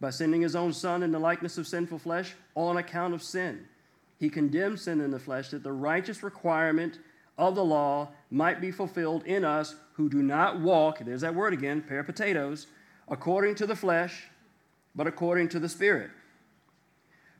by 0.00 0.10
sending 0.10 0.42
his 0.42 0.54
own 0.54 0.72
Son 0.72 1.02
in 1.02 1.10
the 1.10 1.18
likeness 1.18 1.58
of 1.58 1.66
sinful 1.66 1.98
flesh 1.98 2.34
on 2.54 2.76
account 2.76 3.14
of 3.14 3.22
sin. 3.22 3.66
He 4.18 4.28
condemned 4.28 4.80
sin 4.80 5.00
in 5.00 5.10
the 5.10 5.18
flesh 5.18 5.50
that 5.50 5.62
the 5.62 5.72
righteous 5.72 6.22
requirement 6.22 6.98
of 7.38 7.54
the 7.54 7.64
law 7.64 8.08
might 8.30 8.60
be 8.60 8.70
fulfilled 8.70 9.24
in 9.24 9.44
us 9.44 9.76
who 9.92 10.08
do 10.08 10.22
not 10.22 10.60
walk, 10.60 10.98
there's 10.98 11.22
that 11.22 11.34
word 11.34 11.52
again, 11.52 11.80
pair 11.80 12.00
of 12.00 12.06
potatoes, 12.06 12.66
according 13.08 13.54
to 13.54 13.66
the 13.66 13.76
flesh, 13.76 14.24
but 14.94 15.06
according 15.06 15.48
to 15.48 15.58
the 15.58 15.68
Spirit. 15.68 16.10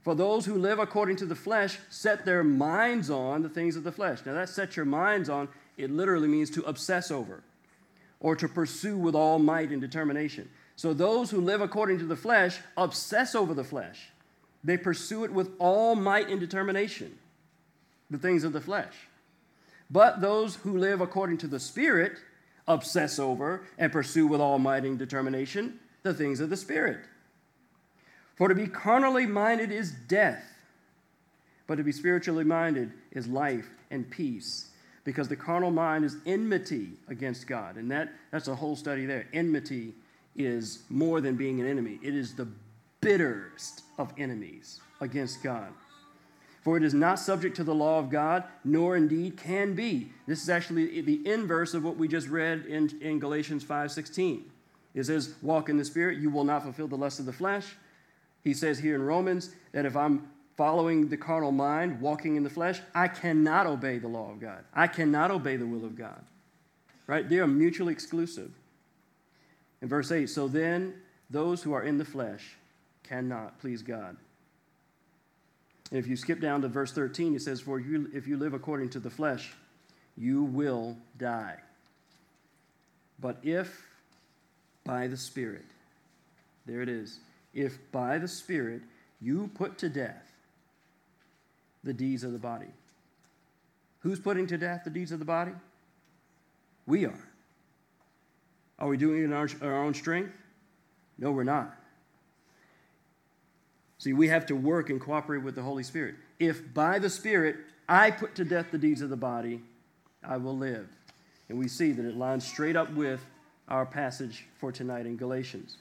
For 0.02 0.14
those 0.14 0.46
who 0.46 0.54
live 0.54 0.78
according 0.78 1.16
to 1.16 1.26
the 1.26 1.34
flesh 1.34 1.78
set 1.90 2.24
their 2.24 2.42
minds 2.42 3.10
on 3.10 3.42
the 3.42 3.48
things 3.48 3.76
of 3.76 3.84
the 3.84 3.92
flesh. 3.92 4.20
Now, 4.24 4.34
that 4.34 4.48
set 4.48 4.76
your 4.76 4.86
minds 4.86 5.28
on, 5.28 5.48
it 5.76 5.90
literally 5.90 6.28
means 6.28 6.50
to 6.50 6.62
obsess 6.62 7.10
over 7.10 7.42
or 8.20 8.34
to 8.36 8.48
pursue 8.48 8.96
with 8.96 9.14
all 9.14 9.38
might 9.38 9.70
and 9.70 9.80
determination. 9.80 10.48
So, 10.76 10.94
those 10.94 11.30
who 11.30 11.40
live 11.40 11.60
according 11.60 11.98
to 11.98 12.04
the 12.06 12.16
flesh 12.16 12.60
obsess 12.76 13.34
over 13.34 13.52
the 13.52 13.64
flesh. 13.64 14.10
They 14.64 14.76
pursue 14.76 15.24
it 15.24 15.32
with 15.32 15.50
all 15.58 15.94
might 15.94 16.28
and 16.28 16.40
determination, 16.40 17.18
the 18.10 18.18
things 18.18 18.44
of 18.44 18.52
the 18.52 18.60
flesh. 18.60 18.94
But 19.90 20.20
those 20.20 20.56
who 20.56 20.78
live 20.78 21.00
according 21.00 21.38
to 21.38 21.46
the 21.46 21.60
Spirit 21.60 22.18
obsess 22.66 23.18
over 23.18 23.62
and 23.78 23.90
pursue 23.90 24.26
with 24.26 24.40
all 24.40 24.58
might 24.58 24.84
and 24.84 24.98
determination 24.98 25.80
the 26.02 26.12
things 26.12 26.40
of 26.40 26.50
the 26.50 26.56
Spirit. 26.56 27.00
For 28.36 28.48
to 28.48 28.54
be 28.54 28.66
carnally 28.66 29.26
minded 29.26 29.72
is 29.72 29.90
death, 29.90 30.44
but 31.66 31.76
to 31.76 31.82
be 31.82 31.92
spiritually 31.92 32.44
minded 32.44 32.92
is 33.10 33.26
life 33.26 33.68
and 33.90 34.08
peace. 34.08 34.70
Because 35.04 35.28
the 35.28 35.36
carnal 35.36 35.70
mind 35.70 36.04
is 36.04 36.16
enmity 36.26 36.90
against 37.08 37.46
God. 37.46 37.76
And 37.76 37.90
that, 37.90 38.12
that's 38.30 38.48
a 38.48 38.54
whole 38.54 38.76
study 38.76 39.06
there. 39.06 39.26
Enmity 39.32 39.94
is 40.36 40.82
more 40.90 41.20
than 41.22 41.34
being 41.34 41.60
an 41.60 41.66
enemy, 41.66 41.98
it 42.02 42.14
is 42.14 42.34
the 42.34 42.46
bitterest 43.00 43.82
of 43.96 44.12
enemies 44.18 44.80
against 45.00 45.42
God. 45.42 45.72
For 46.68 46.76
it 46.76 46.82
is 46.82 46.92
not 46.92 47.18
subject 47.18 47.56
to 47.56 47.64
the 47.64 47.74
law 47.74 47.98
of 47.98 48.10
God, 48.10 48.44
nor 48.62 48.94
indeed 48.94 49.38
can 49.38 49.72
be. 49.72 50.12
This 50.26 50.42
is 50.42 50.50
actually 50.50 51.00
the 51.00 51.26
inverse 51.26 51.72
of 51.72 51.82
what 51.82 51.96
we 51.96 52.08
just 52.08 52.28
read 52.28 52.66
in, 52.66 52.90
in 53.00 53.18
Galatians 53.18 53.64
5:16. 53.64 54.42
It 54.92 55.04
says, 55.04 55.32
walk 55.40 55.70
in 55.70 55.78
the 55.78 55.84
spirit, 55.86 56.18
you 56.18 56.28
will 56.28 56.44
not 56.44 56.62
fulfill 56.62 56.86
the 56.86 56.94
lust 56.94 57.20
of 57.20 57.24
the 57.24 57.32
flesh. 57.32 57.74
He 58.44 58.52
says 58.52 58.78
here 58.78 58.94
in 58.94 59.00
Romans 59.00 59.54
that 59.72 59.86
if 59.86 59.96
I'm 59.96 60.28
following 60.58 61.08
the 61.08 61.16
carnal 61.16 61.52
mind, 61.52 62.02
walking 62.02 62.36
in 62.36 62.42
the 62.42 62.50
flesh, 62.50 62.82
I 62.94 63.08
cannot 63.08 63.66
obey 63.66 63.96
the 63.96 64.08
law 64.08 64.30
of 64.30 64.38
God. 64.38 64.62
I 64.74 64.88
cannot 64.88 65.30
obey 65.30 65.56
the 65.56 65.66
will 65.66 65.86
of 65.86 65.96
God. 65.96 66.22
Right? 67.06 67.26
They 67.26 67.38
are 67.38 67.46
mutually 67.46 67.94
exclusive. 67.94 68.52
In 69.80 69.88
verse 69.88 70.12
8, 70.12 70.28
so 70.28 70.48
then 70.48 70.96
those 71.30 71.62
who 71.62 71.72
are 71.72 71.84
in 71.84 71.96
the 71.96 72.04
flesh 72.04 72.58
cannot 73.04 73.58
please 73.58 73.80
God. 73.80 74.18
And 75.90 75.98
if 75.98 76.06
you 76.06 76.16
skip 76.16 76.40
down 76.40 76.62
to 76.62 76.68
verse 76.68 76.92
13, 76.92 77.34
it 77.34 77.42
says, 77.42 77.60
For 77.60 77.80
you, 77.80 78.10
if 78.12 78.26
you 78.26 78.36
live 78.36 78.52
according 78.52 78.90
to 78.90 79.00
the 79.00 79.10
flesh, 79.10 79.52
you 80.16 80.42
will 80.42 80.96
die. 81.16 81.56
But 83.20 83.38
if 83.42 83.86
by 84.84 85.06
the 85.06 85.16
Spirit, 85.16 85.64
there 86.66 86.82
it 86.82 86.88
is, 86.88 87.20
if 87.54 87.78
by 87.90 88.18
the 88.18 88.28
Spirit 88.28 88.82
you 89.20 89.50
put 89.54 89.78
to 89.78 89.88
death 89.88 90.30
the 91.84 91.92
deeds 91.92 92.24
of 92.24 92.32
the 92.32 92.38
body. 92.38 92.66
Who's 94.00 94.20
putting 94.20 94.46
to 94.48 94.58
death 94.58 94.82
the 94.84 94.90
deeds 94.90 95.10
of 95.10 95.18
the 95.18 95.24
body? 95.24 95.52
We 96.86 97.06
are. 97.06 97.28
Are 98.78 98.88
we 98.88 98.96
doing 98.96 99.22
it 99.22 99.24
in 99.24 99.32
our, 99.32 99.48
our 99.62 99.84
own 99.84 99.94
strength? 99.94 100.32
No, 101.18 101.32
we're 101.32 101.44
not. 101.44 101.77
See, 103.98 104.12
we 104.12 104.28
have 104.28 104.46
to 104.46 104.56
work 104.56 104.90
and 104.90 105.00
cooperate 105.00 105.42
with 105.42 105.56
the 105.56 105.62
Holy 105.62 105.82
Spirit. 105.82 106.14
If 106.38 106.72
by 106.72 106.98
the 106.98 107.10
Spirit 107.10 107.56
I 107.88 108.10
put 108.10 108.34
to 108.36 108.44
death 108.44 108.66
the 108.70 108.78
deeds 108.78 109.02
of 109.02 109.10
the 109.10 109.16
body, 109.16 109.60
I 110.22 110.36
will 110.36 110.56
live. 110.56 110.88
And 111.48 111.58
we 111.58 111.68
see 111.68 111.92
that 111.92 112.04
it 112.04 112.16
lines 112.16 112.46
straight 112.46 112.76
up 112.76 112.92
with 112.92 113.24
our 113.68 113.84
passage 113.84 114.46
for 114.58 114.70
tonight 114.70 115.06
in 115.06 115.16
Galatians. 115.16 115.78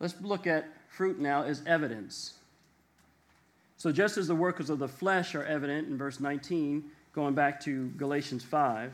Let's 0.00 0.14
look 0.20 0.46
at 0.46 0.66
fruit 0.88 1.20
now 1.20 1.42
as 1.42 1.62
evidence. 1.66 2.34
So, 3.76 3.92
just 3.92 4.16
as 4.16 4.26
the 4.26 4.34
workers 4.34 4.70
of 4.70 4.78
the 4.78 4.88
flesh 4.88 5.34
are 5.34 5.44
evident 5.44 5.88
in 5.88 5.96
verse 5.96 6.20
19, 6.20 6.84
going 7.12 7.34
back 7.34 7.60
to 7.60 7.88
Galatians 7.96 8.42
5, 8.42 8.92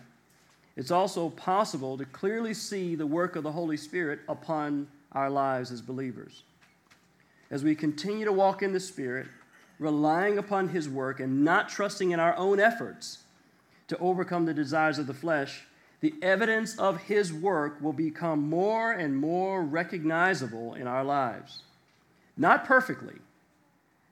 it's 0.77 0.91
also 0.91 1.31
possible 1.31 1.97
to 1.97 2.05
clearly 2.07 2.55
see 2.55 2.95
the 2.95 3.07
work 3.07 3.35
of 3.35 3.43
the 3.43 3.53
Holy 3.53 3.77
Spirit 3.77 4.21
upon 4.29 4.87
our 5.17 5.31
lives 5.31 5.73
as 5.73 5.81
believers. 5.81 6.43
As 7.51 7.65
we 7.65 7.75
continue 7.75 8.27
to 8.27 8.33
walk 8.33 8.63
in 8.63 8.73
the 8.73 8.81
Spirit, 8.81 9.27
relying 9.79 10.37
upon 10.37 10.69
His 10.69 10.89
work 10.89 11.21
and 11.21 11.43
not 11.43 11.71
trusting 11.71 12.11
in 12.11 12.21
our 12.21 12.37
own 12.37 12.61
efforts 12.61 13.21
to 13.89 13.99
overcome 13.99 14.45
the 14.45 14.55
desires 14.55 14.99
of 14.99 15.07
the 15.07 15.15
flesh, 15.15 15.65
the 16.01 16.15
evidence 16.21 16.79
of 16.79 17.05
His 17.05 17.33
work 17.33 17.81
will 17.81 17.95
become 17.95 18.49
more 18.49 18.93
and 18.93 19.17
more 19.17 19.63
recognizable 19.63 20.75
in 20.75 20.87
our 20.87 21.03
lives. 21.03 21.63
Not 22.37 22.67
perfectly. 22.67 23.17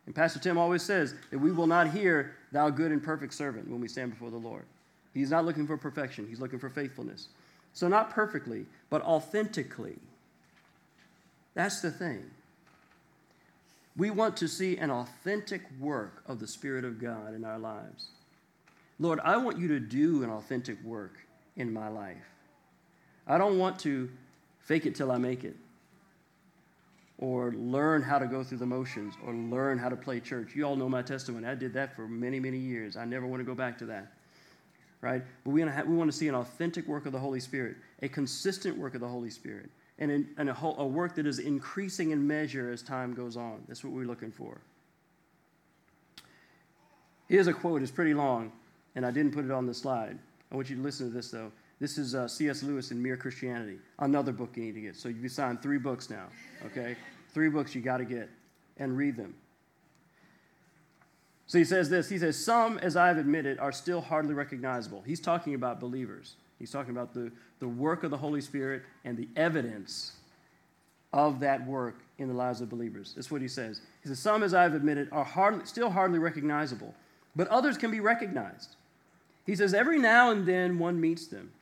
And 0.06 0.14
Pastor 0.14 0.38
Tim 0.38 0.56
always 0.56 0.82
says 0.82 1.14
that 1.30 1.38
we 1.38 1.52
will 1.52 1.66
not 1.66 1.90
hear, 1.90 2.34
Thou 2.50 2.70
good 2.70 2.92
and 2.92 3.02
perfect 3.02 3.34
servant, 3.34 3.68
when 3.68 3.80
we 3.80 3.88
stand 3.88 4.10
before 4.10 4.30
the 4.30 4.36
Lord. 4.38 4.64
He's 5.12 5.30
not 5.30 5.44
looking 5.44 5.66
for 5.66 5.76
perfection, 5.76 6.26
He's 6.26 6.40
looking 6.40 6.58
for 6.58 6.70
faithfulness. 6.70 7.28
So, 7.74 7.88
not 7.88 8.10
perfectly, 8.10 8.66
but 8.88 9.02
authentically 9.02 9.98
that's 11.54 11.80
the 11.80 11.90
thing. 11.90 12.30
We 13.96 14.10
want 14.10 14.36
to 14.38 14.48
see 14.48 14.76
an 14.76 14.90
authentic 14.90 15.62
work 15.78 16.24
of 16.26 16.40
the 16.40 16.46
Spirit 16.46 16.84
of 16.84 17.00
God 17.00 17.34
in 17.34 17.44
our 17.44 17.58
lives. 17.58 18.08
Lord, 18.98 19.20
I 19.20 19.36
want 19.36 19.58
you 19.58 19.68
to 19.68 19.80
do 19.80 20.22
an 20.24 20.30
authentic 20.30 20.82
work 20.82 21.18
in 21.56 21.72
my 21.72 21.88
life. 21.88 22.16
I 23.26 23.38
don't 23.38 23.58
want 23.58 23.78
to 23.80 24.10
fake 24.60 24.86
it 24.86 24.94
till 24.94 25.10
I 25.10 25.18
make 25.18 25.44
it 25.44 25.56
or 27.18 27.52
learn 27.52 28.02
how 28.02 28.18
to 28.18 28.26
go 28.26 28.42
through 28.42 28.58
the 28.58 28.66
motions 28.66 29.14
or 29.24 29.32
learn 29.32 29.78
how 29.78 29.88
to 29.88 29.96
play 29.96 30.20
church. 30.20 30.54
You 30.54 30.64
all 30.64 30.76
know 30.76 30.88
my 30.88 31.02
testimony. 31.02 31.46
I 31.46 31.54
did 31.54 31.72
that 31.74 31.94
for 31.94 32.08
many, 32.08 32.40
many 32.40 32.58
years. 32.58 32.96
I 32.96 33.04
never 33.04 33.26
want 33.26 33.40
to 33.40 33.44
go 33.44 33.54
back 33.54 33.78
to 33.78 33.86
that. 33.86 34.12
Right? 35.00 35.22
But 35.44 35.50
we 35.50 35.62
want 35.62 36.10
to, 36.10 36.16
see 36.16 36.28
an 36.28 36.34
authentic 36.34 36.88
work 36.88 37.06
of 37.06 37.12
the 37.12 37.18
Holy 37.18 37.40
Spirit, 37.40 37.76
a 38.02 38.08
consistent 38.08 38.76
work 38.76 38.94
of 38.94 39.00
the 39.00 39.08
Holy 39.08 39.30
Spirit, 39.30 39.70
and, 39.98 40.10
in, 40.10 40.28
and 40.38 40.48
a, 40.48 40.54
whole, 40.54 40.76
a 40.78 40.86
work 40.86 41.14
that 41.14 41.26
is 41.26 41.38
increasing 41.38 42.10
in 42.10 42.26
measure 42.26 42.72
as 42.72 42.82
time 42.82 43.14
goes 43.14 43.36
on. 43.36 43.62
That's 43.68 43.84
what 43.84 43.92
we're 43.92 44.06
looking 44.06 44.32
for. 44.32 44.60
Here's 47.28 47.46
a 47.46 47.52
quote. 47.52 47.82
It's 47.82 47.90
pretty 47.90 48.14
long, 48.14 48.52
and 48.96 49.06
I 49.06 49.10
didn't 49.10 49.32
put 49.32 49.44
it 49.44 49.50
on 49.50 49.66
the 49.66 49.74
slide. 49.74 50.18
I 50.50 50.56
want 50.56 50.68
you 50.68 50.76
to 50.76 50.82
listen 50.82 51.08
to 51.08 51.14
this, 51.14 51.30
though. 51.30 51.50
This 51.80 51.98
is 51.98 52.14
uh, 52.14 52.28
C.S. 52.28 52.62
Lewis 52.62 52.90
in 52.90 53.02
Mere 53.02 53.16
Christianity, 53.16 53.78
another 53.98 54.32
book 54.32 54.56
you 54.56 54.64
need 54.64 54.74
to 54.74 54.80
get. 54.80 54.96
So 54.96 55.08
you've 55.08 55.32
signed 55.32 55.62
three 55.62 55.78
books 55.78 56.10
now, 56.10 56.26
okay? 56.66 56.96
three 57.34 57.48
books 57.48 57.74
you 57.74 57.82
got 57.82 57.98
to 57.98 58.04
get 58.04 58.30
and 58.78 58.96
read 58.96 59.16
them. 59.16 59.34
So 61.46 61.58
he 61.58 61.64
says 61.64 61.90
this 61.90 62.08
He 62.08 62.18
says, 62.18 62.42
Some, 62.42 62.78
as 62.78 62.96
I've 62.96 63.18
admitted, 63.18 63.58
are 63.58 63.72
still 63.72 64.00
hardly 64.00 64.34
recognizable. 64.34 65.02
He's 65.02 65.20
talking 65.20 65.54
about 65.54 65.80
believers. 65.80 66.36
He's 66.64 66.70
talking 66.70 66.92
about 66.92 67.12
the, 67.12 67.30
the 67.58 67.68
work 67.68 68.04
of 68.04 68.10
the 68.10 68.16
Holy 68.16 68.40
Spirit 68.40 68.84
and 69.04 69.18
the 69.18 69.28
evidence 69.36 70.12
of 71.12 71.40
that 71.40 71.66
work 71.66 71.96
in 72.16 72.26
the 72.26 72.32
lives 72.32 72.62
of 72.62 72.70
believers. 72.70 73.12
That's 73.14 73.30
what 73.30 73.42
he 73.42 73.48
says. 73.48 73.82
He 74.02 74.08
says, 74.08 74.18
Some, 74.18 74.42
as 74.42 74.54
I've 74.54 74.72
admitted, 74.72 75.10
are 75.12 75.24
hardly, 75.24 75.66
still 75.66 75.90
hardly 75.90 76.18
recognizable, 76.18 76.94
but 77.36 77.48
others 77.48 77.76
can 77.76 77.90
be 77.90 78.00
recognized. 78.00 78.76
He 79.44 79.54
says, 79.54 79.74
Every 79.74 79.98
now 79.98 80.30
and 80.30 80.46
then 80.46 80.78
one 80.78 80.98
meets 80.98 81.26
them. 81.26 81.52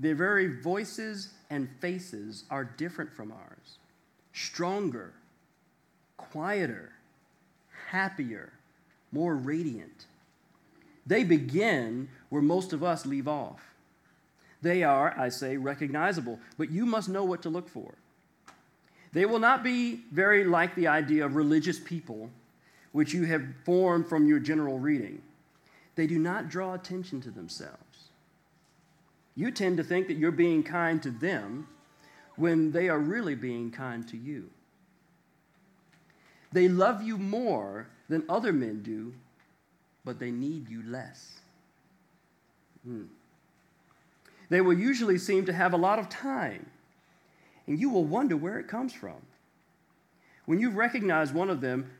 Their 0.00 0.14
very 0.14 0.62
voices 0.62 1.28
and 1.50 1.68
faces 1.78 2.44
are 2.50 2.64
different 2.64 3.12
from 3.12 3.30
ours, 3.30 3.76
stronger, 4.32 5.12
quieter, 6.16 6.92
happier, 7.90 8.54
more 9.12 9.36
radiant. 9.36 10.06
They 11.06 11.22
begin 11.22 12.08
where 12.30 12.40
most 12.40 12.72
of 12.72 12.82
us 12.82 13.04
leave 13.04 13.28
off. 13.28 13.67
They 14.62 14.82
are, 14.82 15.14
I 15.16 15.28
say, 15.28 15.56
recognizable, 15.56 16.38
but 16.56 16.70
you 16.70 16.84
must 16.84 17.08
know 17.08 17.24
what 17.24 17.42
to 17.42 17.48
look 17.48 17.68
for. 17.68 17.94
They 19.12 19.24
will 19.24 19.38
not 19.38 19.62
be 19.62 20.02
very 20.12 20.44
like 20.44 20.74
the 20.74 20.88
idea 20.88 21.24
of 21.24 21.36
religious 21.36 21.78
people, 21.78 22.30
which 22.92 23.14
you 23.14 23.24
have 23.24 23.42
formed 23.64 24.08
from 24.08 24.26
your 24.26 24.38
general 24.38 24.78
reading. 24.78 25.22
They 25.94 26.06
do 26.06 26.18
not 26.18 26.48
draw 26.48 26.74
attention 26.74 27.20
to 27.22 27.30
themselves. 27.30 28.08
You 29.34 29.50
tend 29.50 29.76
to 29.76 29.84
think 29.84 30.08
that 30.08 30.16
you're 30.16 30.32
being 30.32 30.62
kind 30.62 31.02
to 31.02 31.10
them 31.10 31.68
when 32.36 32.72
they 32.72 32.88
are 32.88 32.98
really 32.98 33.34
being 33.34 33.70
kind 33.70 34.06
to 34.08 34.16
you. 34.16 34.50
They 36.52 36.68
love 36.68 37.02
you 37.02 37.18
more 37.18 37.88
than 38.08 38.24
other 38.28 38.52
men 38.52 38.82
do, 38.82 39.14
but 40.04 40.18
they 40.18 40.30
need 40.30 40.68
you 40.68 40.82
less. 40.84 41.40
Hmm. 42.84 43.04
They 44.50 44.60
will 44.60 44.78
usually 44.78 45.18
seem 45.18 45.46
to 45.46 45.52
have 45.52 45.72
a 45.72 45.76
lot 45.76 45.98
of 45.98 46.08
time, 46.08 46.66
and 47.66 47.78
you 47.78 47.90
will 47.90 48.04
wonder 48.04 48.36
where 48.36 48.58
it 48.58 48.68
comes 48.68 48.92
from. 48.92 49.16
When 50.46 50.58
you 50.58 50.70
recognize 50.70 51.32
one 51.32 51.50
of 51.50 51.60
them, 51.60 51.90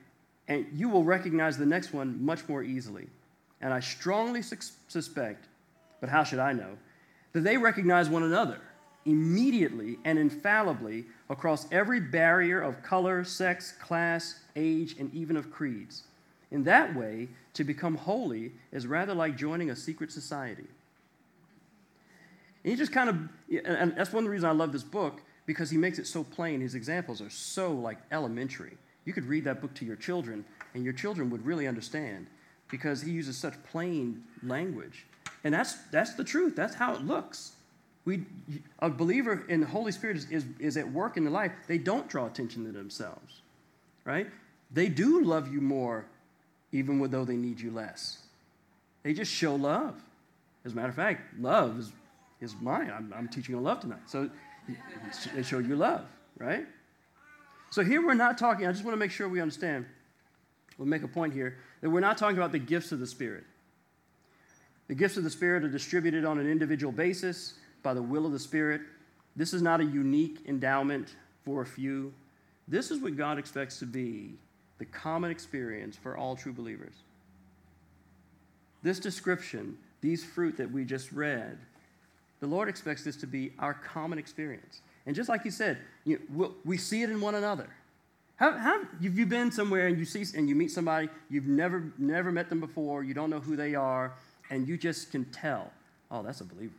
and 0.46 0.66
you 0.72 0.88
will 0.88 1.04
recognize 1.04 1.58
the 1.58 1.66
next 1.66 1.92
one 1.92 2.24
much 2.24 2.48
more 2.48 2.62
easily. 2.62 3.08
And 3.60 3.74
I 3.74 3.80
strongly 3.80 4.40
suspect, 4.40 5.46
but 6.00 6.08
how 6.08 6.24
should 6.24 6.38
I 6.38 6.54
know? 6.54 6.78
that 7.32 7.44
they 7.44 7.56
recognize 7.56 8.08
one 8.08 8.22
another 8.22 8.60
immediately 9.04 9.96
and 10.04 10.18
infallibly 10.18 11.06
across 11.30 11.70
every 11.72 12.00
barrier 12.00 12.60
of 12.60 12.82
color, 12.82 13.24
sex, 13.24 13.72
class, 13.80 14.40
age, 14.54 14.96
and 14.98 15.12
even 15.14 15.36
of 15.36 15.50
creeds. 15.50 16.02
In 16.50 16.64
that 16.64 16.94
way, 16.94 17.28
to 17.54 17.64
become 17.64 17.96
holy 17.96 18.52
is 18.70 18.86
rather 18.86 19.14
like 19.14 19.36
joining 19.36 19.70
a 19.70 19.76
secret 19.76 20.12
society. 20.12 20.66
He 22.68 22.76
just 22.76 22.92
kind 22.92 23.08
of, 23.08 23.16
and 23.64 23.96
that's 23.96 24.12
one 24.12 24.18
of 24.18 24.24
the 24.24 24.30
reasons 24.30 24.44
I 24.44 24.52
love 24.52 24.72
this 24.72 24.82
book, 24.82 25.22
because 25.46 25.70
he 25.70 25.78
makes 25.78 25.98
it 25.98 26.06
so 26.06 26.22
plain. 26.22 26.60
His 26.60 26.74
examples 26.74 27.22
are 27.22 27.30
so 27.30 27.72
like 27.72 27.96
elementary. 28.12 28.76
You 29.06 29.14
could 29.14 29.24
read 29.24 29.44
that 29.44 29.62
book 29.62 29.72
to 29.74 29.86
your 29.86 29.96
children, 29.96 30.44
and 30.74 30.84
your 30.84 30.92
children 30.92 31.30
would 31.30 31.46
really 31.46 31.66
understand 31.66 32.26
because 32.70 33.00
he 33.00 33.10
uses 33.10 33.38
such 33.38 33.54
plain 33.64 34.22
language. 34.42 35.06
And 35.44 35.54
that's, 35.54 35.76
that's 35.90 36.14
the 36.14 36.24
truth. 36.24 36.54
That's 36.54 36.74
how 36.74 36.94
it 36.94 37.00
looks. 37.00 37.52
We, 38.04 38.24
a 38.80 38.90
believer 38.90 39.46
in 39.48 39.60
the 39.60 39.66
Holy 39.66 39.92
Spirit 39.92 40.18
is, 40.18 40.30
is, 40.30 40.44
is 40.58 40.76
at 40.76 40.90
work 40.92 41.16
in 41.16 41.24
the 41.24 41.30
life. 41.30 41.52
They 41.66 41.78
don't 41.78 42.08
draw 42.08 42.26
attention 42.26 42.66
to 42.66 42.72
themselves, 42.72 43.40
right? 44.04 44.26
They 44.70 44.88
do 44.88 45.24
love 45.24 45.50
you 45.50 45.62
more, 45.62 46.04
even 46.72 47.00
though 47.10 47.24
they 47.24 47.36
need 47.36 47.60
you 47.60 47.70
less. 47.70 48.18
They 49.02 49.14
just 49.14 49.32
show 49.32 49.54
love. 49.54 49.94
As 50.66 50.72
a 50.72 50.76
matter 50.76 50.88
of 50.88 50.94
fact, 50.94 51.22
love 51.40 51.78
is, 51.78 51.92
is 52.40 52.54
mine. 52.60 52.92
I'm, 52.94 53.12
I'm 53.16 53.28
teaching 53.28 53.54
on 53.54 53.62
love 53.62 53.80
tonight. 53.80 54.00
So 54.06 54.30
they 55.34 55.42
show 55.42 55.58
you 55.58 55.76
love, 55.76 56.06
right? 56.38 56.66
So 57.70 57.84
here 57.84 58.04
we're 58.04 58.14
not 58.14 58.38
talking, 58.38 58.66
I 58.66 58.72
just 58.72 58.84
want 58.84 58.94
to 58.94 58.98
make 58.98 59.10
sure 59.10 59.28
we 59.28 59.40
understand. 59.40 59.86
We'll 60.78 60.88
make 60.88 61.02
a 61.02 61.08
point 61.08 61.32
here 61.32 61.58
that 61.80 61.90
we're 61.90 62.00
not 62.00 62.16
talking 62.16 62.36
about 62.36 62.52
the 62.52 62.58
gifts 62.58 62.92
of 62.92 63.00
the 63.00 63.06
Spirit. 63.06 63.44
The 64.86 64.94
gifts 64.94 65.16
of 65.16 65.24
the 65.24 65.30
Spirit 65.30 65.64
are 65.64 65.68
distributed 65.68 66.24
on 66.24 66.38
an 66.38 66.50
individual 66.50 66.92
basis 66.92 67.54
by 67.82 67.94
the 67.94 68.02
will 68.02 68.24
of 68.24 68.32
the 68.32 68.38
Spirit. 68.38 68.80
This 69.36 69.52
is 69.52 69.60
not 69.60 69.80
a 69.80 69.84
unique 69.84 70.40
endowment 70.46 71.14
for 71.44 71.62
a 71.62 71.66
few. 71.66 72.12
This 72.66 72.90
is 72.90 73.00
what 73.00 73.16
God 73.16 73.38
expects 73.38 73.78
to 73.80 73.86
be 73.86 74.34
the 74.78 74.84
common 74.84 75.30
experience 75.30 75.96
for 75.96 76.16
all 76.16 76.36
true 76.36 76.52
believers. 76.52 76.94
This 78.82 78.98
description, 79.00 79.76
these 80.00 80.24
fruit 80.24 80.56
that 80.56 80.70
we 80.70 80.84
just 80.84 81.12
read, 81.12 81.58
the 82.40 82.46
Lord 82.46 82.68
expects 82.68 83.04
this 83.04 83.16
to 83.16 83.26
be 83.26 83.52
our 83.58 83.74
common 83.74 84.18
experience. 84.18 84.82
And 85.06 85.16
just 85.16 85.28
like 85.28 85.44
you 85.44 85.50
said, 85.50 85.78
you 86.04 86.20
know, 86.28 86.54
we 86.64 86.76
see 86.76 87.02
it 87.02 87.10
in 87.10 87.20
one 87.20 87.34
another. 87.34 87.68
How, 88.36 88.52
how, 88.52 88.78
have 88.80 88.88
you 89.00 89.26
been 89.26 89.50
somewhere 89.50 89.88
and 89.88 89.98
you 89.98 90.04
see 90.04 90.24
and 90.36 90.48
you 90.48 90.54
meet 90.54 90.70
somebody 90.70 91.08
you've 91.28 91.48
never 91.48 91.92
never 91.98 92.30
met 92.30 92.48
them 92.48 92.60
before, 92.60 93.02
you 93.02 93.12
don't 93.12 93.30
know 93.30 93.40
who 93.40 93.56
they 93.56 93.74
are, 93.74 94.12
and 94.50 94.68
you 94.68 94.76
just 94.76 95.10
can 95.10 95.24
tell, 95.26 95.72
oh, 96.10 96.22
that's 96.22 96.40
a 96.40 96.44
believer. 96.44 96.74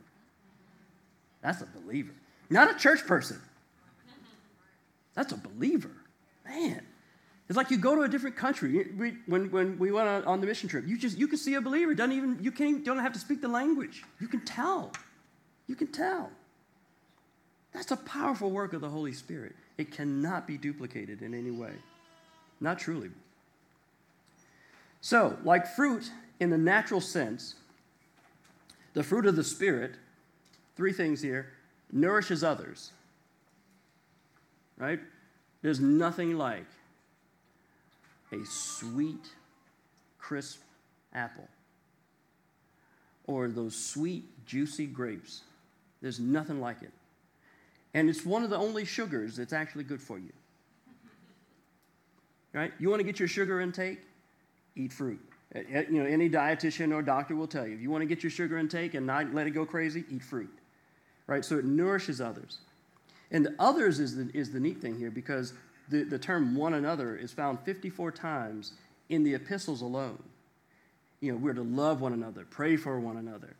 That's 1.42 1.60
a 1.60 1.66
believer. 1.66 2.12
Not 2.48 2.70
a 2.70 2.78
church 2.78 3.06
person. 3.06 3.40
That's 5.14 5.32
a 5.32 5.36
believer. 5.36 5.90
Man. 6.46 6.82
It's 7.48 7.56
like 7.56 7.72
you 7.72 7.78
go 7.78 7.96
to 7.96 8.02
a 8.02 8.08
different 8.08 8.36
country. 8.36 8.86
We, 8.96 9.16
when, 9.26 9.50
when 9.50 9.76
we 9.76 9.90
went 9.90 10.06
on, 10.06 10.24
on, 10.24 10.40
the 10.40 10.46
mission 10.46 10.68
trip, 10.68 10.86
you 10.86 10.96
just 10.96 11.18
you 11.18 11.26
can 11.26 11.36
see 11.36 11.54
a 11.54 11.60
believer. 11.60 11.94
Doesn't 11.94 12.16
even 12.16 12.38
you 12.40 12.52
can't 12.52 12.84
don't 12.84 13.00
have 13.00 13.12
to 13.12 13.18
speak 13.18 13.42
the 13.42 13.48
language. 13.48 14.04
You 14.20 14.28
can 14.28 14.40
tell. 14.44 14.92
You 15.70 15.76
can 15.76 15.86
tell. 15.86 16.32
That's 17.72 17.92
a 17.92 17.96
powerful 17.96 18.50
work 18.50 18.72
of 18.72 18.80
the 18.80 18.88
Holy 18.88 19.12
Spirit. 19.12 19.54
It 19.78 19.92
cannot 19.92 20.44
be 20.44 20.58
duplicated 20.58 21.22
in 21.22 21.32
any 21.32 21.52
way. 21.52 21.74
Not 22.60 22.80
truly. 22.80 23.10
So, 25.00 25.38
like 25.44 25.68
fruit 25.68 26.10
in 26.40 26.50
the 26.50 26.58
natural 26.58 27.00
sense, 27.00 27.54
the 28.94 29.04
fruit 29.04 29.26
of 29.26 29.36
the 29.36 29.44
Spirit, 29.44 29.94
three 30.76 30.92
things 30.92 31.22
here, 31.22 31.52
nourishes 31.92 32.42
others. 32.42 32.90
Right? 34.76 34.98
There's 35.62 35.78
nothing 35.78 36.36
like 36.36 36.66
a 38.32 38.44
sweet, 38.44 39.28
crisp 40.18 40.62
apple 41.14 41.46
or 43.28 43.46
those 43.46 43.76
sweet, 43.76 44.24
juicy 44.44 44.88
grapes. 44.88 45.42
There's 46.00 46.20
nothing 46.20 46.60
like 46.60 46.82
it. 46.82 46.92
And 47.94 48.08
it's 48.08 48.24
one 48.24 48.42
of 48.42 48.50
the 48.50 48.56
only 48.56 48.84
sugars 48.84 49.36
that's 49.36 49.52
actually 49.52 49.84
good 49.84 50.00
for 50.00 50.18
you. 50.18 50.32
Right? 52.52 52.72
You 52.78 52.90
want 52.90 53.00
to 53.00 53.04
get 53.04 53.18
your 53.18 53.28
sugar 53.28 53.60
intake? 53.60 54.00
Eat 54.76 54.92
fruit. 54.92 55.20
Uh, 55.54 55.58
uh, 55.58 55.82
you 55.90 56.02
know, 56.02 56.06
any 56.06 56.28
dietitian 56.28 56.92
or 56.94 57.02
doctor 57.02 57.34
will 57.34 57.46
tell 57.46 57.66
you 57.66 57.74
if 57.74 57.80
you 57.80 57.90
want 57.90 58.02
to 58.02 58.06
get 58.06 58.22
your 58.22 58.30
sugar 58.30 58.58
intake 58.58 58.94
and 58.94 59.06
not 59.06 59.34
let 59.34 59.46
it 59.46 59.50
go 59.50 59.64
crazy, 59.64 60.04
eat 60.10 60.22
fruit. 60.22 60.50
Right? 61.26 61.44
So 61.44 61.58
it 61.58 61.64
nourishes 61.64 62.20
others. 62.20 62.58
And 63.30 63.46
the 63.46 63.54
others 63.58 64.00
is 64.00 64.16
the, 64.16 64.30
is 64.34 64.52
the 64.52 64.58
neat 64.60 64.80
thing 64.80 64.98
here 64.98 65.10
because 65.10 65.52
the, 65.88 66.04
the 66.04 66.18
term 66.18 66.56
one 66.56 66.74
another 66.74 67.16
is 67.16 67.32
found 67.32 67.60
54 67.60 68.12
times 68.12 68.72
in 69.08 69.22
the 69.22 69.34
epistles 69.34 69.82
alone. 69.82 70.22
You 71.20 71.32
know, 71.32 71.38
we're 71.38 71.52
to 71.52 71.62
love 71.62 72.00
one 72.00 72.12
another, 72.12 72.46
pray 72.48 72.76
for 72.76 72.98
one 72.98 73.16
another, 73.16 73.54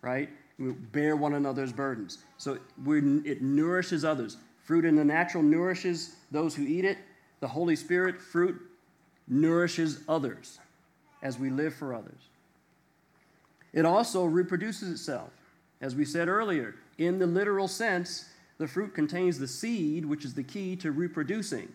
right? 0.00 0.30
We 0.58 0.72
bear 0.72 1.16
one 1.16 1.34
another's 1.34 1.72
burdens. 1.72 2.18
So 2.38 2.58
it 2.86 3.42
nourishes 3.42 4.04
others. 4.04 4.36
Fruit 4.62 4.84
in 4.84 4.94
the 4.94 5.04
natural 5.04 5.42
nourishes 5.42 6.16
those 6.30 6.54
who 6.54 6.66
eat 6.66 6.84
it. 6.84 6.98
The 7.40 7.48
Holy 7.48 7.74
Spirit, 7.74 8.20
fruit 8.20 8.60
nourishes 9.26 10.00
others 10.08 10.58
as 11.22 11.38
we 11.38 11.50
live 11.50 11.74
for 11.74 11.94
others. 11.94 12.28
It 13.72 13.84
also 13.84 14.24
reproduces 14.24 14.90
itself. 14.90 15.30
As 15.80 15.96
we 15.96 16.04
said 16.04 16.28
earlier, 16.28 16.76
in 16.98 17.18
the 17.18 17.26
literal 17.26 17.66
sense, 17.66 18.28
the 18.58 18.68
fruit 18.68 18.94
contains 18.94 19.38
the 19.38 19.48
seed, 19.48 20.04
which 20.04 20.24
is 20.24 20.34
the 20.34 20.42
key 20.44 20.76
to 20.76 20.92
reproducing. 20.92 21.68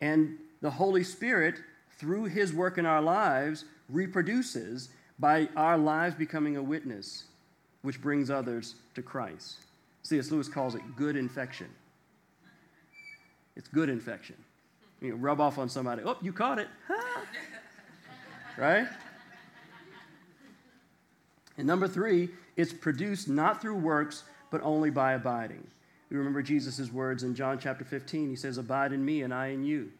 And 0.00 0.38
the 0.60 0.70
Holy 0.70 1.02
Spirit, 1.02 1.56
through 1.98 2.26
his 2.26 2.52
work 2.52 2.78
in 2.78 2.86
our 2.86 3.02
lives, 3.02 3.64
reproduces 3.88 4.90
by 5.18 5.48
our 5.56 5.76
lives 5.76 6.14
becoming 6.14 6.56
a 6.56 6.62
witness, 6.62 7.24
which 7.82 8.00
brings 8.00 8.30
others 8.30 8.74
to 8.94 9.02
Christ. 9.02 9.58
C.S. 10.02 10.30
Lewis 10.30 10.48
calls 10.48 10.74
it 10.74 10.82
good 10.96 11.16
infection. 11.16 11.68
It's 13.56 13.68
good 13.68 13.88
infection. 13.88 14.36
You 15.00 15.10
know, 15.10 15.16
rub 15.16 15.40
off 15.40 15.58
on 15.58 15.68
somebody. 15.68 16.02
Oh, 16.04 16.16
you 16.20 16.32
caught 16.32 16.58
it. 16.58 16.68
right? 18.58 18.86
And 21.56 21.66
number 21.66 21.88
three, 21.88 22.30
it's 22.56 22.72
produced 22.72 23.28
not 23.28 23.60
through 23.60 23.76
works, 23.76 24.24
but 24.50 24.62
only 24.62 24.90
by 24.90 25.12
abiding. 25.12 25.66
We 26.10 26.16
remember 26.16 26.42
Jesus' 26.42 26.92
words 26.92 27.22
in 27.22 27.34
John 27.34 27.58
chapter 27.58 27.84
15. 27.84 28.28
He 28.28 28.36
says, 28.36 28.58
Abide 28.58 28.92
in 28.92 29.04
me 29.04 29.22
and 29.22 29.32
I 29.32 29.48
in 29.48 29.64
you. 29.64 29.92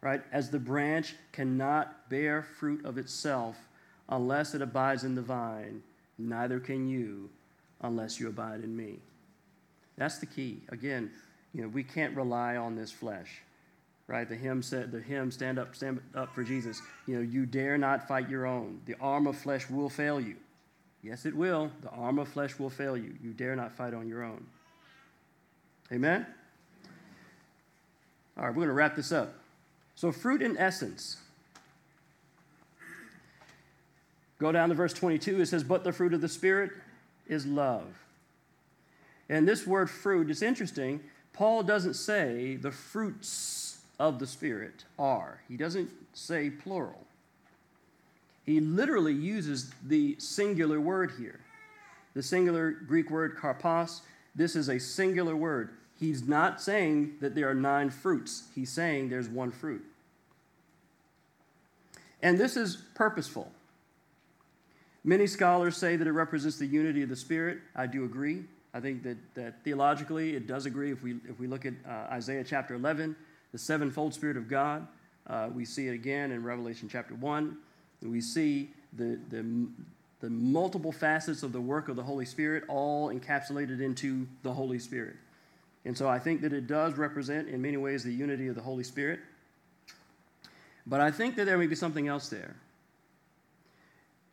Right? 0.00 0.22
As 0.32 0.50
the 0.50 0.58
branch 0.58 1.14
cannot 1.32 2.08
bear 2.08 2.42
fruit 2.42 2.84
of 2.84 2.98
itself 2.98 3.56
unless 4.08 4.54
it 4.54 4.62
abides 4.62 5.04
in 5.04 5.14
the 5.14 5.22
vine, 5.22 5.82
neither 6.28 6.60
can 6.60 6.88
you 6.88 7.30
unless 7.80 8.20
you 8.20 8.28
abide 8.28 8.60
in 8.62 8.76
me. 8.76 8.98
That's 9.96 10.18
the 10.18 10.26
key. 10.26 10.62
Again, 10.70 11.10
you 11.52 11.62
know, 11.62 11.68
we 11.68 11.82
can't 11.82 12.16
rely 12.16 12.56
on 12.56 12.76
this 12.76 12.90
flesh. 12.90 13.42
Right? 14.08 14.28
The 14.28 14.36
hymn 14.36 14.62
said, 14.62 14.90
the 14.90 15.00
hymn, 15.00 15.30
stand 15.30 15.58
up, 15.58 15.74
stand 15.74 16.00
up 16.14 16.34
for 16.34 16.42
Jesus. 16.42 16.80
You 17.06 17.16
know, 17.16 17.22
you 17.22 17.46
dare 17.46 17.78
not 17.78 18.06
fight 18.08 18.28
your 18.28 18.46
own. 18.46 18.80
The 18.84 18.96
arm 19.00 19.26
of 19.26 19.36
flesh 19.36 19.70
will 19.70 19.88
fail 19.88 20.20
you. 20.20 20.36
Yes, 21.02 21.24
it 21.24 21.34
will. 21.34 21.70
The 21.82 21.90
arm 21.90 22.18
of 22.18 22.28
flesh 22.28 22.58
will 22.58 22.70
fail 22.70 22.96
you. 22.96 23.14
You 23.22 23.32
dare 23.32 23.56
not 23.56 23.72
fight 23.72 23.94
on 23.94 24.08
your 24.08 24.22
own. 24.22 24.44
Amen? 25.90 26.26
All 28.36 28.44
right, 28.44 28.50
we're 28.50 28.54
going 28.54 28.68
to 28.68 28.74
wrap 28.74 28.96
this 28.96 29.12
up. 29.12 29.34
So, 29.94 30.10
fruit 30.10 30.42
in 30.42 30.56
essence. 30.56 31.18
Go 34.42 34.50
down 34.50 34.70
to 34.70 34.74
verse 34.74 34.92
22. 34.92 35.40
It 35.40 35.46
says, 35.46 35.62
But 35.62 35.84
the 35.84 35.92
fruit 35.92 36.12
of 36.12 36.20
the 36.20 36.28
Spirit 36.28 36.72
is 37.28 37.46
love. 37.46 37.86
And 39.28 39.46
this 39.46 39.68
word 39.68 39.88
fruit 39.88 40.28
is 40.30 40.42
interesting. 40.42 40.98
Paul 41.32 41.62
doesn't 41.62 41.94
say 41.94 42.56
the 42.56 42.72
fruits 42.72 43.78
of 44.00 44.18
the 44.18 44.26
Spirit 44.26 44.84
are, 44.98 45.38
he 45.48 45.56
doesn't 45.56 45.90
say 46.12 46.50
plural. 46.50 47.06
He 48.44 48.58
literally 48.58 49.14
uses 49.14 49.70
the 49.86 50.16
singular 50.18 50.80
word 50.80 51.12
here. 51.16 51.38
The 52.14 52.22
singular 52.24 52.72
Greek 52.72 53.12
word 53.12 53.36
karpos, 53.36 54.00
this 54.34 54.56
is 54.56 54.68
a 54.68 54.80
singular 54.80 55.36
word. 55.36 55.70
He's 56.00 56.26
not 56.26 56.60
saying 56.60 57.14
that 57.20 57.36
there 57.36 57.48
are 57.48 57.54
nine 57.54 57.90
fruits, 57.90 58.48
he's 58.56 58.70
saying 58.70 59.08
there's 59.08 59.28
one 59.28 59.52
fruit. 59.52 59.84
And 62.20 62.40
this 62.40 62.56
is 62.56 62.78
purposeful. 62.96 63.52
Many 65.04 65.26
scholars 65.26 65.76
say 65.76 65.96
that 65.96 66.06
it 66.06 66.12
represents 66.12 66.58
the 66.58 66.66
unity 66.66 67.02
of 67.02 67.08
the 67.08 67.16
Spirit. 67.16 67.58
I 67.74 67.86
do 67.86 68.04
agree. 68.04 68.44
I 68.72 68.80
think 68.80 69.02
that, 69.02 69.16
that 69.34 69.64
theologically 69.64 70.34
it 70.34 70.46
does 70.46 70.64
agree. 70.66 70.92
If 70.92 71.02
we, 71.02 71.16
if 71.28 71.38
we 71.40 71.46
look 71.46 71.66
at 71.66 71.74
uh, 71.86 72.12
Isaiah 72.12 72.44
chapter 72.44 72.74
11, 72.74 73.16
the 73.50 73.58
sevenfold 73.58 74.14
Spirit 74.14 74.36
of 74.36 74.48
God, 74.48 74.86
uh, 75.26 75.48
we 75.52 75.64
see 75.64 75.88
it 75.88 75.92
again 75.92 76.30
in 76.30 76.42
Revelation 76.42 76.88
chapter 76.90 77.14
1. 77.14 77.56
We 78.02 78.20
see 78.20 78.70
the, 78.92 79.18
the, 79.28 79.44
the 80.20 80.30
multiple 80.30 80.92
facets 80.92 81.42
of 81.42 81.52
the 81.52 81.60
work 81.60 81.88
of 81.88 81.96
the 81.96 82.02
Holy 82.02 82.24
Spirit 82.24 82.64
all 82.68 83.12
encapsulated 83.12 83.80
into 83.80 84.26
the 84.42 84.52
Holy 84.52 84.78
Spirit. 84.78 85.16
And 85.84 85.98
so 85.98 86.08
I 86.08 86.18
think 86.18 86.40
that 86.42 86.52
it 86.52 86.66
does 86.66 86.94
represent, 86.94 87.48
in 87.48 87.60
many 87.60 87.76
ways, 87.76 88.04
the 88.04 88.12
unity 88.12 88.46
of 88.46 88.54
the 88.54 88.62
Holy 88.62 88.84
Spirit. 88.84 89.18
But 90.86 91.00
I 91.00 91.10
think 91.10 91.36
that 91.36 91.44
there 91.44 91.58
may 91.58 91.66
be 91.66 91.74
something 91.74 92.08
else 92.08 92.28
there. 92.28 92.56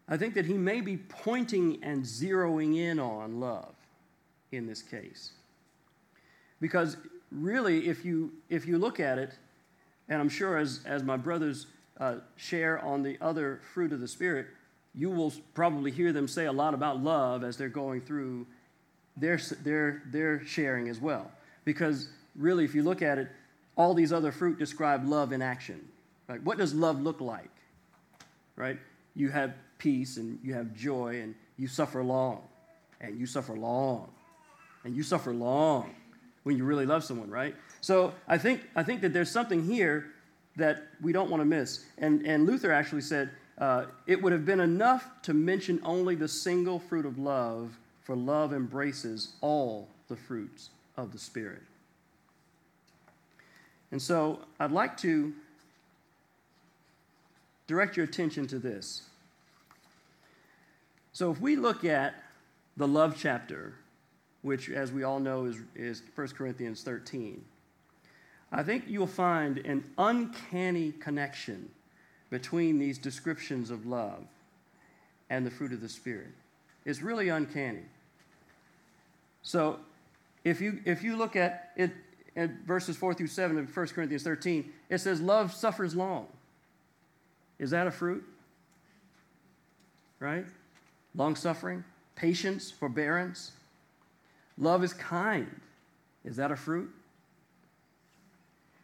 I 0.09 0.17
think 0.17 0.33
that 0.33 0.45
he 0.45 0.55
may 0.55 0.81
be 0.81 0.97
pointing 0.97 1.83
and 1.83 2.03
zeroing 2.03 2.77
in 2.77 2.99
on 2.99 3.39
love 3.39 3.75
in 4.51 4.65
this 4.65 4.81
case. 4.81 5.31
Because 6.59 6.97
really, 7.31 7.87
if 7.87 8.03
you, 8.03 8.31
if 8.49 8.65
you 8.65 8.79
look 8.79 8.99
at 8.99 9.19
it, 9.19 9.31
and 10.09 10.19
I'm 10.19 10.29
sure 10.29 10.57
as, 10.57 10.81
as 10.85 11.03
my 11.03 11.15
brothers 11.15 11.67
uh, 11.99 12.15
share 12.35 12.83
on 12.83 13.03
the 13.03 13.17
other 13.21 13.61
fruit 13.73 13.93
of 13.93 13.99
the 13.99 14.07
Spirit, 14.07 14.47
you 14.95 15.11
will 15.11 15.31
probably 15.53 15.91
hear 15.91 16.11
them 16.11 16.27
say 16.27 16.45
a 16.45 16.51
lot 16.51 16.73
about 16.73 17.03
love 17.03 17.43
as 17.43 17.55
they're 17.55 17.69
going 17.69 18.01
through 18.01 18.47
their, 19.15 19.39
their, 19.63 20.01
their 20.07 20.43
sharing 20.43 20.89
as 20.89 20.99
well. 20.99 21.29
Because 21.65 22.09
really, 22.35 22.65
if 22.65 22.73
you 22.73 22.81
look 22.81 23.03
at 23.03 23.19
it, 23.19 23.29
all 23.75 23.93
these 23.93 24.11
other 24.11 24.31
fruit 24.31 24.57
describe 24.57 25.07
love 25.07 25.31
in 25.31 25.41
action. 25.43 25.87
Right? 26.27 26.41
What 26.43 26.57
does 26.57 26.73
love 26.73 26.99
look 26.99 27.21
like? 27.21 27.51
Right? 28.55 28.79
You 29.15 29.29
have 29.29 29.53
peace 29.79 30.17
and 30.17 30.37
you 30.43 30.53
have 30.53 30.75
joy 30.75 31.19
and 31.21 31.33
you 31.57 31.67
suffer 31.67 32.03
long 32.03 32.41
and 33.01 33.19
you 33.19 33.25
suffer 33.25 33.53
long 33.53 34.11
and 34.83 34.95
you 34.95 35.01
suffer 35.01 35.33
long 35.33 35.95
when 36.43 36.55
you 36.55 36.63
really 36.63 36.85
love 36.85 37.03
someone, 37.03 37.29
right? 37.29 37.55
So 37.81 38.13
I 38.27 38.37
think, 38.37 38.61
I 38.75 38.83
think 38.83 39.01
that 39.01 39.13
there's 39.13 39.31
something 39.31 39.63
here 39.63 40.11
that 40.57 40.87
we 41.01 41.11
don't 41.11 41.29
want 41.29 41.41
to 41.41 41.45
miss. 41.45 41.85
And, 41.97 42.25
and 42.25 42.45
Luther 42.45 42.71
actually 42.71 43.01
said 43.01 43.31
uh, 43.57 43.85
it 44.07 44.21
would 44.21 44.31
have 44.31 44.45
been 44.45 44.59
enough 44.59 45.09
to 45.23 45.33
mention 45.33 45.79
only 45.83 46.15
the 46.15 46.27
single 46.27 46.79
fruit 46.79 47.05
of 47.05 47.17
love, 47.17 47.77
for 48.03 48.15
love 48.15 48.53
embraces 48.53 49.33
all 49.41 49.87
the 50.07 50.15
fruits 50.15 50.69
of 50.97 51.11
the 51.11 51.19
Spirit. 51.19 51.61
And 53.91 54.01
so 54.01 54.39
I'd 54.59 54.71
like 54.71 54.97
to 54.97 55.33
direct 57.67 57.97
your 57.97 58.05
attention 58.05 58.47
to 58.47 58.59
this. 58.59 59.03
So 61.19 61.29
if 61.31 61.41
we 61.41 61.57
look 61.57 61.83
at 61.83 62.15
the 62.77 62.87
love 62.87 63.17
chapter, 63.19 63.73
which, 64.41 64.69
as 64.69 64.93
we 64.93 65.03
all 65.03 65.19
know, 65.19 65.43
is, 65.43 65.57
is 65.75 66.01
1 66.15 66.29
Corinthians 66.29 66.81
13, 66.81 67.43
I 68.53 68.63
think 68.63 68.85
you'll 68.87 69.05
find 69.05 69.57
an 69.57 69.83
uncanny 69.97 70.93
connection 70.93 71.71
between 72.29 72.79
these 72.79 72.97
descriptions 72.97 73.69
of 73.69 73.85
love 73.85 74.23
and 75.29 75.45
the 75.45 75.51
fruit 75.51 75.73
of 75.73 75.81
the 75.81 75.89
Spirit. 75.89 76.29
It's 76.85 77.01
really 77.01 77.27
uncanny. 77.27 77.83
So, 79.41 79.81
if 80.45 80.61
you, 80.61 80.79
if 80.85 81.03
you 81.03 81.17
look 81.17 81.35
at 81.35 81.73
it 81.75 81.91
in 82.37 82.59
verses 82.65 82.95
4 82.95 83.13
through 83.13 83.27
7 83.27 83.59
of 83.59 83.75
1 83.75 83.87
Corinthians 83.87 84.23
13, 84.23 84.71
it 84.89 84.99
says, 84.99 85.19
Love 85.19 85.51
suffers 85.53 85.97
long. 85.97 86.27
Is 87.59 87.71
that 87.71 87.87
a 87.87 87.91
fruit? 87.91 88.23
Right? 90.21 90.45
Long 91.19 91.35
suffering, 91.35 91.83
patience, 92.15 92.71
forbearance. 92.71 93.51
Love 94.57 94.85
is 94.85 94.93
kind. 94.93 95.59
Is 96.23 96.37
that 96.37 96.49
a 96.49 96.55
fruit? 96.55 96.89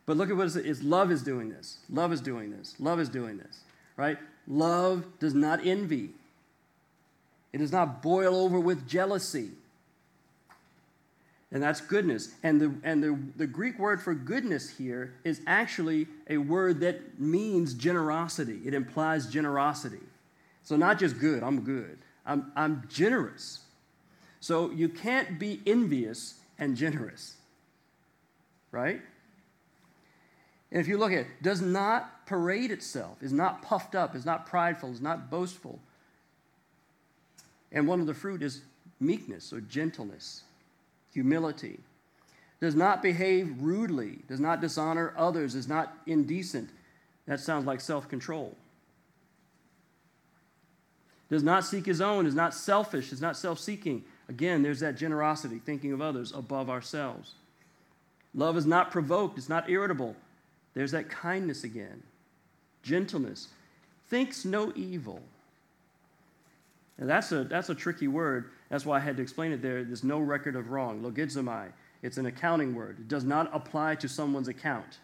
But 0.05 0.17
look 0.17 0.29
at 0.29 0.35
what 0.35 0.53
it 0.53 0.65
is. 0.65 0.83
Love 0.83 1.11
is 1.11 1.23
doing 1.23 1.49
this. 1.49 1.77
Love 1.89 2.11
is 2.11 2.19
doing 2.19 2.51
this. 2.51 2.75
Love 2.77 2.99
is 2.99 3.07
doing 3.07 3.37
this. 3.37 3.61
Right? 3.95 4.17
Love 4.47 5.05
does 5.19 5.33
not 5.33 5.65
envy. 5.65 6.09
It 7.53 7.59
does 7.59 7.71
not 7.71 8.03
boil 8.03 8.35
over 8.35 8.59
with 8.59 8.85
jealousy. 8.85 9.51
And 11.53 11.63
that's 11.63 11.79
goodness. 11.79 12.33
And, 12.43 12.59
the, 12.59 12.75
and 12.83 13.01
the, 13.01 13.17
the 13.37 13.47
Greek 13.47 13.79
word 13.79 14.01
for 14.01 14.13
goodness 14.13 14.69
here 14.69 15.13
is 15.23 15.39
actually 15.47 16.07
a 16.29 16.37
word 16.37 16.81
that 16.81 17.17
means 17.17 17.73
generosity. 17.73 18.59
It 18.65 18.73
implies 18.73 19.27
generosity. 19.27 20.03
So, 20.63 20.75
not 20.75 20.99
just 20.99 21.17
good, 21.17 21.41
I'm 21.41 21.61
good. 21.61 21.97
I'm, 22.25 22.51
I'm 22.55 22.83
generous. 22.89 23.59
So, 24.39 24.71
you 24.71 24.89
can't 24.89 25.39
be 25.39 25.61
envious 25.65 26.35
and 26.59 26.75
generous. 26.75 27.35
Right? 28.71 29.01
And 30.71 30.81
if 30.81 30.87
you 30.87 30.97
look 30.97 31.11
at 31.11 31.19
it, 31.19 31.27
does 31.41 31.61
not 31.61 32.25
parade 32.25 32.71
itself, 32.71 33.21
is 33.21 33.31
not 33.31 33.61
puffed 33.61 33.95
up, 33.95 34.15
is 34.15 34.25
not 34.25 34.45
prideful, 34.45 34.91
is 34.91 35.01
not 35.01 35.29
boastful. 35.29 35.79
And 37.71 37.87
one 37.87 37.99
of 37.99 38.07
the 38.07 38.13
fruit 38.13 38.41
is 38.41 38.61
meekness 38.99 39.53
or 39.53 39.61
gentleness, 39.61 40.43
humility. 41.13 41.79
Does 42.61 42.75
not 42.75 43.01
behave 43.01 43.61
rudely, 43.61 44.19
does 44.27 44.39
not 44.39 44.61
dishonor 44.61 45.13
others, 45.17 45.55
is 45.55 45.67
not 45.67 45.97
indecent. 46.07 46.69
That 47.27 47.39
sounds 47.39 47.65
like 47.65 47.81
self 47.81 48.07
control. 48.07 48.55
Does 51.29 51.43
not 51.43 51.65
seek 51.65 51.85
his 51.85 52.01
own, 52.01 52.25
is 52.25 52.35
not 52.35 52.53
selfish, 52.53 53.11
is 53.11 53.21
not 53.21 53.35
self 53.37 53.59
seeking. 53.59 54.03
Again, 54.29 54.63
there's 54.63 54.79
that 54.79 54.97
generosity, 54.97 55.59
thinking 55.59 55.91
of 55.91 56.01
others 56.01 56.31
above 56.31 56.69
ourselves. 56.69 57.33
Love 58.33 58.57
is 58.57 58.65
not 58.65 58.91
provoked, 58.91 59.37
it's 59.37 59.49
not 59.49 59.69
irritable, 59.69 60.15
there's 60.73 60.91
that 60.91 61.09
kindness 61.09 61.63
again. 61.63 62.03
gentleness, 62.83 63.47
thinks 64.09 64.45
no 64.45 64.71
evil. 64.75 65.21
And 66.97 67.09
that's 67.09 67.31
a, 67.31 67.43
that's 67.43 67.69
a 67.69 67.75
tricky 67.75 68.07
word. 68.07 68.51
That's 68.69 68.85
why 68.85 68.97
I 68.97 68.99
had 68.99 69.17
to 69.17 69.23
explain 69.23 69.51
it 69.51 69.61
there. 69.61 69.83
There's 69.83 70.03
no 70.03 70.19
record 70.19 70.55
of 70.55 70.69
wrong. 70.69 71.01
Logizomai. 71.01 71.71
It's 72.01 72.17
an 72.17 72.27
accounting 72.27 72.75
word. 72.75 72.99
It 72.99 73.07
does 73.07 73.23
not 73.23 73.49
apply 73.53 73.95
to 73.95 74.07
someone's 74.07 74.47
account. 74.47 74.99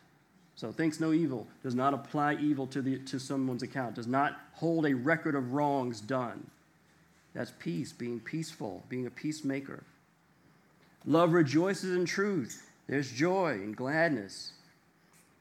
So 0.55 0.71
thinks 0.71 0.99
no 0.99 1.13
evil 1.13 1.47
does 1.63 1.75
not 1.75 1.93
apply 1.93 2.35
evil 2.35 2.67
to, 2.67 2.81
the, 2.81 2.99
to 2.99 3.19
someone's 3.19 3.63
account, 3.63 3.95
does 3.95 4.07
not 4.07 4.37
hold 4.53 4.85
a 4.85 4.93
record 4.93 5.35
of 5.35 5.53
wrongs 5.53 6.01
done. 6.01 6.45
That's 7.33 7.53
peace, 7.59 7.93
being 7.93 8.19
peaceful, 8.19 8.83
being 8.89 9.07
a 9.07 9.11
peacemaker. 9.11 9.83
Love 11.05 11.33
rejoices 11.33 11.95
in 11.95 12.05
truth. 12.05 12.69
There's 12.87 13.11
joy 13.11 13.53
and 13.53 13.75
gladness. 13.75 14.51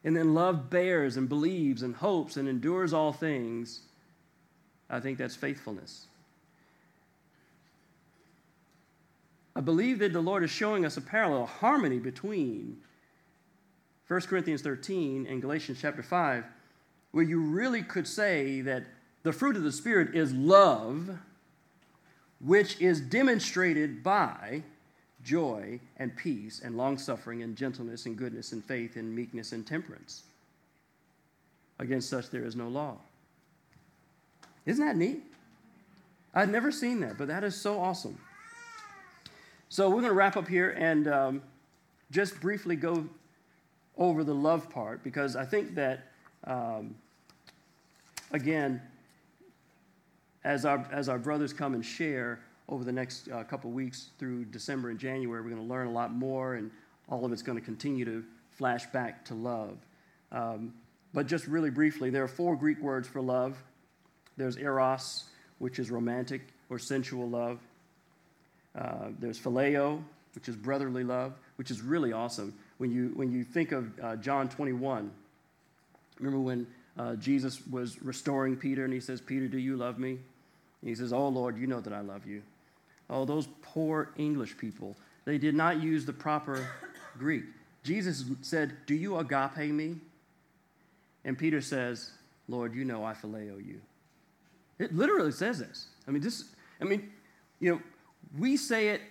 And 0.03 0.15
then 0.15 0.33
love 0.33 0.69
bears 0.69 1.17
and 1.17 1.29
believes 1.29 1.83
and 1.83 1.95
hopes 1.95 2.37
and 2.37 2.47
endures 2.47 2.93
all 2.93 3.13
things. 3.13 3.81
I 4.89 4.99
think 4.99 5.17
that's 5.17 5.35
faithfulness. 5.35 6.07
I 9.55 9.59
believe 9.59 9.99
that 9.99 10.13
the 10.13 10.21
Lord 10.21 10.43
is 10.43 10.49
showing 10.49 10.85
us 10.85 10.97
a 10.97 11.01
parallel 11.01 11.45
harmony 11.45 11.99
between 11.99 12.77
1 14.11 14.19
Corinthians 14.23 14.61
13 14.61 15.25
and 15.25 15.41
Galatians 15.41 15.77
chapter 15.81 16.03
5, 16.03 16.43
where 17.11 17.23
you 17.23 17.39
really 17.39 17.81
could 17.81 18.05
say 18.05 18.59
that 18.59 18.83
the 19.23 19.31
fruit 19.31 19.55
of 19.55 19.63
the 19.63 19.71
Spirit 19.71 20.13
is 20.13 20.33
love, 20.33 21.17
which 22.41 22.81
is 22.81 22.99
demonstrated 22.99 24.03
by 24.03 24.63
joy 25.23 25.79
and 25.95 26.13
peace 26.17 26.59
and 26.61 26.75
long 26.75 26.97
suffering 26.97 27.41
and 27.41 27.55
gentleness 27.55 28.05
and 28.05 28.17
goodness 28.17 28.51
and 28.51 28.65
faith 28.65 28.97
and 28.97 29.15
meekness 29.15 29.53
and 29.53 29.65
temperance. 29.65 30.23
Against 31.79 32.09
such 32.09 32.29
there 32.31 32.43
is 32.43 32.57
no 32.57 32.67
law. 32.67 32.97
Isn't 34.65 34.85
that 34.85 34.97
neat? 34.97 35.23
I've 36.35 36.49
never 36.49 36.73
seen 36.73 36.99
that, 36.99 37.17
but 37.17 37.29
that 37.29 37.45
is 37.45 37.55
so 37.55 37.79
awesome. 37.79 38.17
So 39.69 39.87
we're 39.87 40.01
going 40.01 40.09
to 40.09 40.13
wrap 40.13 40.35
up 40.35 40.49
here 40.49 40.71
and 40.71 41.07
um, 41.07 41.41
just 42.11 42.41
briefly 42.41 42.75
go 42.75 43.07
over 43.97 44.23
the 44.23 44.35
love 44.35 44.69
part 44.69 45.03
because 45.03 45.35
I 45.35 45.45
think 45.45 45.75
that, 45.75 46.07
um, 46.45 46.95
again, 48.31 48.81
as 50.43 50.65
our, 50.65 50.87
as 50.91 51.09
our 51.09 51.19
brothers 51.19 51.53
come 51.53 51.73
and 51.73 51.85
share, 51.85 52.39
over 52.71 52.85
the 52.85 52.91
next 52.91 53.29
uh, 53.29 53.43
couple 53.43 53.69
weeks 53.69 54.07
through 54.17 54.45
December 54.45 54.89
and 54.89 54.97
January. 54.97 55.41
We're 55.41 55.49
going 55.49 55.61
to 55.61 55.67
learn 55.67 55.87
a 55.87 55.91
lot 55.91 56.13
more, 56.13 56.55
and 56.55 56.71
all 57.09 57.25
of 57.25 57.31
it's 57.33 57.41
going 57.41 57.57
to 57.57 57.63
continue 57.63 58.05
to 58.05 58.23
flash 58.51 58.85
back 58.87 59.25
to 59.25 59.35
love. 59.35 59.77
Um, 60.31 60.73
but 61.13 61.27
just 61.27 61.45
really 61.47 61.69
briefly, 61.69 62.09
there 62.09 62.23
are 62.23 62.29
four 62.29 62.55
Greek 62.55 62.79
words 62.79 63.07
for 63.07 63.21
love 63.21 63.61
there's 64.37 64.57
eros, 64.57 65.25
which 65.59 65.77
is 65.77 65.91
romantic 65.91 66.41
or 66.69 66.79
sensual 66.79 67.29
love, 67.29 67.59
uh, 68.75 69.09
there's 69.19 69.37
phileo, 69.37 70.01
which 70.33 70.47
is 70.47 70.55
brotherly 70.55 71.03
love, 71.03 71.33
which 71.57 71.69
is 71.69 71.81
really 71.81 72.13
awesome. 72.13 72.53
When 72.81 72.89
you, 72.89 73.11
when 73.13 73.31
you 73.31 73.43
think 73.43 73.73
of 73.73 73.91
uh, 73.99 74.15
John 74.15 74.49
21, 74.49 75.11
remember 76.17 76.39
when 76.39 76.65
uh, 76.97 77.13
Jesus 77.13 77.61
was 77.67 78.01
restoring 78.01 78.57
Peter 78.57 78.83
and 78.83 78.91
he 78.91 78.99
says, 78.99 79.21
Peter, 79.21 79.47
do 79.47 79.59
you 79.59 79.77
love 79.77 79.99
me? 79.99 80.09
And 80.13 80.89
he 80.89 80.95
says, 80.95 81.13
Oh 81.13 81.27
Lord, 81.27 81.59
you 81.59 81.67
know 81.67 81.79
that 81.79 81.93
I 81.93 82.01
love 82.01 82.25
you. 82.25 82.41
Oh, 83.07 83.23
those 83.23 83.47
poor 83.61 84.09
English 84.17 84.57
people. 84.57 84.95
They 85.25 85.37
did 85.37 85.53
not 85.53 85.79
use 85.79 86.05
the 86.05 86.13
proper 86.13 86.67
Greek. 87.19 87.43
Jesus 87.83 88.25
said, 88.41 88.73
Do 88.87 88.95
you 88.95 89.17
agape 89.17 89.71
me? 89.71 89.97
And 91.23 91.37
Peter 91.37 91.61
says, 91.61 92.09
Lord, 92.47 92.73
you 92.73 92.83
know 92.83 93.05
I 93.05 93.13
phileo 93.13 93.63
you. 93.63 93.79
It 94.79 94.95
literally 94.95 95.33
says 95.33 95.59
this. 95.59 95.85
I 96.07 96.11
mean, 96.11 96.23
this, 96.23 96.45
I 96.81 96.85
mean, 96.85 97.11
you 97.59 97.73
know, 97.73 97.81
we 98.39 98.57
say 98.57 98.87
it, 98.87 99.01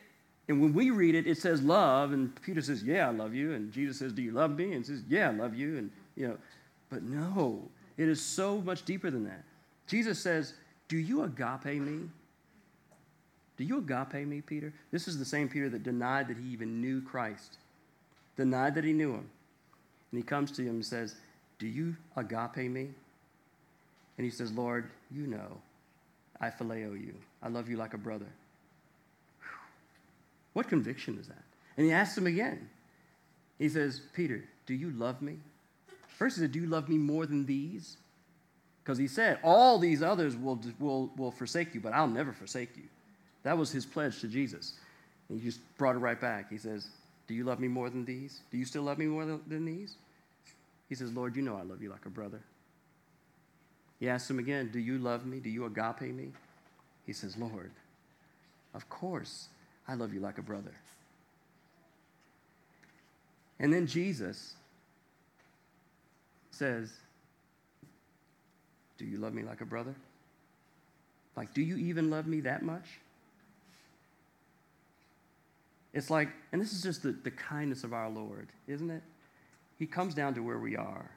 and 0.50 0.60
when 0.60 0.74
we 0.74 0.90
read 0.90 1.14
it, 1.14 1.28
it 1.28 1.38
says 1.38 1.62
love, 1.62 2.10
and 2.10 2.34
Peter 2.42 2.60
says, 2.60 2.82
Yeah, 2.82 3.06
I 3.06 3.12
love 3.12 3.32
you. 3.32 3.52
And 3.52 3.70
Jesus 3.72 4.00
says, 4.00 4.12
Do 4.12 4.20
you 4.20 4.32
love 4.32 4.56
me? 4.56 4.72
And 4.72 4.84
says, 4.84 5.04
Yeah, 5.08 5.28
I 5.28 5.32
love 5.32 5.54
you. 5.54 5.78
And, 5.78 5.90
you 6.16 6.26
know, 6.26 6.36
but 6.90 7.04
no, 7.04 7.62
it 7.96 8.08
is 8.08 8.20
so 8.20 8.60
much 8.60 8.84
deeper 8.84 9.12
than 9.12 9.22
that. 9.26 9.44
Jesus 9.86 10.18
says, 10.18 10.54
Do 10.88 10.96
you 10.96 11.22
agape 11.22 11.80
me? 11.80 12.08
Do 13.58 13.62
you 13.62 13.78
agape 13.78 14.26
me, 14.26 14.40
Peter? 14.40 14.72
This 14.90 15.06
is 15.06 15.20
the 15.20 15.24
same 15.24 15.48
Peter 15.48 15.68
that 15.68 15.84
denied 15.84 16.26
that 16.26 16.36
he 16.36 16.48
even 16.48 16.80
knew 16.80 17.00
Christ, 17.00 17.58
denied 18.36 18.74
that 18.74 18.82
he 18.82 18.92
knew 18.92 19.12
him. 19.12 19.30
And 20.10 20.18
he 20.18 20.24
comes 20.24 20.50
to 20.50 20.62
him 20.62 20.70
and 20.70 20.84
says, 20.84 21.14
Do 21.60 21.68
you 21.68 21.94
agape 22.16 22.68
me? 22.68 22.88
And 24.18 24.24
he 24.24 24.30
says, 24.30 24.50
Lord, 24.50 24.90
you 25.12 25.28
know, 25.28 25.58
I 26.40 26.50
phileo 26.50 27.00
you. 27.00 27.14
I 27.40 27.50
love 27.50 27.68
you 27.68 27.76
like 27.76 27.94
a 27.94 27.98
brother. 27.98 28.26
What 30.52 30.68
conviction 30.68 31.18
is 31.18 31.28
that? 31.28 31.42
And 31.76 31.86
he 31.86 31.92
asks 31.92 32.16
him 32.16 32.26
again. 32.26 32.68
He 33.58 33.68
says, 33.68 34.00
Peter, 34.14 34.44
do 34.66 34.74
you 34.74 34.90
love 34.90 35.22
me? 35.22 35.36
First 36.08 36.36
he 36.36 36.42
said, 36.42 36.52
Do 36.52 36.60
you 36.60 36.66
love 36.66 36.88
me 36.88 36.98
more 36.98 37.26
than 37.26 37.46
these? 37.46 37.96
Because 38.82 38.98
he 38.98 39.08
said, 39.08 39.38
All 39.42 39.78
these 39.78 40.02
others 40.02 40.36
will, 40.36 40.60
will, 40.78 41.10
will 41.16 41.30
forsake 41.30 41.74
you, 41.74 41.80
but 41.80 41.92
I'll 41.92 42.08
never 42.08 42.32
forsake 42.32 42.76
you. 42.76 42.84
That 43.42 43.56
was 43.56 43.70
his 43.70 43.86
pledge 43.86 44.20
to 44.20 44.28
Jesus. 44.28 44.74
And 45.28 45.38
he 45.38 45.44
just 45.44 45.60
brought 45.78 45.96
it 45.96 46.00
right 46.00 46.20
back. 46.20 46.50
He 46.50 46.58
says, 46.58 46.88
Do 47.26 47.34
you 47.34 47.44
love 47.44 47.60
me 47.60 47.68
more 47.68 47.90
than 47.90 48.04
these? 48.04 48.40
Do 48.50 48.58
you 48.58 48.64
still 48.64 48.82
love 48.82 48.98
me 48.98 49.06
more 49.06 49.24
than 49.24 49.64
these? 49.64 49.96
He 50.88 50.94
says, 50.94 51.12
Lord, 51.12 51.36
you 51.36 51.42
know 51.42 51.56
I 51.56 51.62
love 51.62 51.82
you 51.82 51.90
like 51.90 52.04
a 52.06 52.10
brother. 52.10 52.40
He 54.00 54.08
asks 54.08 54.28
him 54.28 54.38
again, 54.38 54.70
Do 54.72 54.78
you 54.78 54.98
love 54.98 55.26
me? 55.26 55.38
Do 55.38 55.50
you 55.50 55.66
agape 55.66 56.14
me? 56.14 56.32
He 57.06 57.12
says, 57.12 57.36
Lord, 57.36 57.70
of 58.74 58.88
course 58.88 59.48
I 59.90 59.94
love 59.94 60.14
you 60.14 60.20
like 60.20 60.38
a 60.38 60.42
brother. 60.42 60.72
And 63.58 63.74
then 63.74 63.88
Jesus 63.88 64.54
says, 66.52 66.92
Do 68.98 69.04
you 69.04 69.18
love 69.18 69.34
me 69.34 69.42
like 69.42 69.62
a 69.62 69.64
brother? 69.64 69.96
Like, 71.36 71.52
do 71.54 71.60
you 71.60 71.76
even 71.76 72.08
love 72.08 72.28
me 72.28 72.40
that 72.42 72.62
much? 72.62 72.84
It's 75.92 76.08
like, 76.08 76.28
and 76.52 76.62
this 76.62 76.72
is 76.72 76.82
just 76.82 77.02
the, 77.02 77.10
the 77.10 77.32
kindness 77.32 77.82
of 77.82 77.92
our 77.92 78.08
Lord, 78.08 78.48
isn't 78.68 78.90
it? 78.90 79.02
He 79.76 79.86
comes 79.86 80.14
down 80.14 80.34
to 80.34 80.40
where 80.40 80.58
we 80.58 80.76
are. 80.76 81.10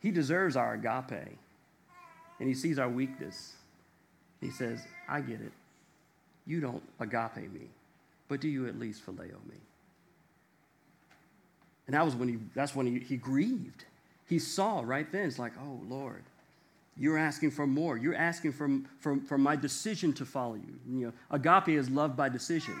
He 0.00 0.10
deserves 0.10 0.56
our 0.56 0.74
agape, 0.74 1.38
and 2.40 2.48
he 2.48 2.54
sees 2.54 2.80
our 2.80 2.88
weakness. 2.88 3.52
He 4.40 4.50
says, 4.50 4.80
I 5.08 5.20
get 5.20 5.40
it. 5.40 5.52
You 6.46 6.60
don't 6.60 6.82
agape 7.00 7.52
me, 7.52 7.68
but 8.28 8.40
do 8.40 8.48
you 8.48 8.66
at 8.66 8.78
least 8.78 9.04
phileo 9.06 9.38
me? 9.48 9.56
And 11.86 11.94
that 11.94 12.04
was 12.04 12.14
when 12.14 12.28
he, 12.28 12.38
that's 12.54 12.74
when 12.74 12.86
he, 12.86 13.00
he 13.00 13.16
grieved. 13.16 13.84
He 14.28 14.38
saw 14.38 14.82
right 14.84 15.10
then, 15.10 15.26
it's 15.26 15.38
like, 15.38 15.52
oh, 15.60 15.80
Lord, 15.88 16.22
you're 16.96 17.18
asking 17.18 17.50
for 17.50 17.66
more. 17.66 17.96
You're 17.96 18.14
asking 18.14 18.52
for, 18.52 18.70
for, 18.98 19.18
for 19.20 19.38
my 19.38 19.56
decision 19.56 20.12
to 20.14 20.24
follow 20.24 20.54
you. 20.54 20.78
you 20.88 21.06
know, 21.06 21.12
agape 21.30 21.68
is 21.68 21.90
love 21.90 22.16
by 22.16 22.28
decision. 22.28 22.80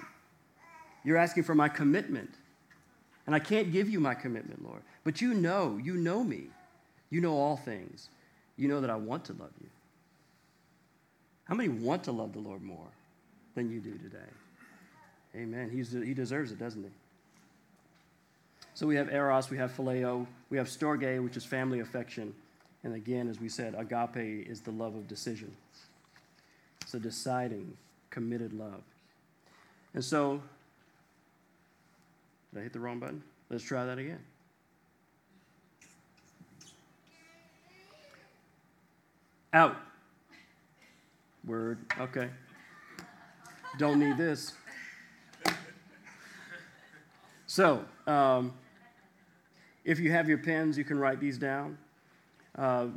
You're 1.04 1.16
asking 1.16 1.42
for 1.42 1.54
my 1.54 1.68
commitment. 1.68 2.30
And 3.26 3.34
I 3.34 3.38
can't 3.38 3.72
give 3.72 3.88
you 3.88 4.00
my 4.00 4.14
commitment, 4.14 4.64
Lord. 4.64 4.82
But 5.04 5.20
you 5.20 5.34
know, 5.34 5.78
you 5.82 5.94
know 5.94 6.22
me. 6.24 6.44
You 7.10 7.20
know 7.20 7.36
all 7.36 7.56
things. 7.56 8.08
You 8.56 8.68
know 8.68 8.80
that 8.80 8.90
I 8.90 8.96
want 8.96 9.24
to 9.26 9.32
love 9.32 9.52
you. 9.60 9.68
How 11.44 11.54
many 11.54 11.68
want 11.68 12.04
to 12.04 12.12
love 12.12 12.32
the 12.32 12.38
Lord 12.38 12.62
more 12.62 12.88
than 13.54 13.70
you 13.70 13.80
do 13.80 13.92
today? 13.98 14.18
Amen. 15.34 15.70
He's, 15.70 15.92
he 15.92 16.14
deserves 16.14 16.52
it, 16.52 16.58
doesn't 16.58 16.82
he? 16.82 16.90
So 18.74 18.86
we 18.86 18.96
have 18.96 19.12
eros, 19.12 19.50
we 19.50 19.58
have 19.58 19.76
phileo, 19.76 20.26
we 20.50 20.56
have 20.58 20.66
storge, 20.66 21.22
which 21.22 21.36
is 21.36 21.44
family 21.44 21.80
affection. 21.80 22.34
And 22.84 22.94
again, 22.94 23.28
as 23.28 23.40
we 23.40 23.48
said, 23.48 23.74
agape 23.76 24.48
is 24.48 24.60
the 24.60 24.70
love 24.70 24.94
of 24.94 25.06
decision. 25.06 25.54
It's 26.80 26.94
a 26.94 26.98
deciding, 26.98 27.76
committed 28.10 28.52
love. 28.52 28.82
And 29.94 30.04
so 30.04 30.42
did 32.52 32.60
I 32.60 32.62
hit 32.64 32.72
the 32.72 32.80
wrong 32.80 32.98
button? 32.98 33.22
Let's 33.50 33.64
try 33.64 33.84
that 33.84 33.98
again. 33.98 34.18
Out. 39.54 39.76
Word. 41.46 41.78
Okay. 42.00 42.30
Don't 43.78 43.98
need 43.98 44.16
this. 44.16 44.52
So, 47.46 47.84
um, 48.06 48.52
if 49.84 49.98
you 49.98 50.10
have 50.10 50.28
your 50.28 50.38
pens, 50.38 50.76
you 50.76 50.84
can 50.84 50.98
write 50.98 51.20
these 51.20 51.38
down. 51.38 51.78
Uh, 52.56 52.88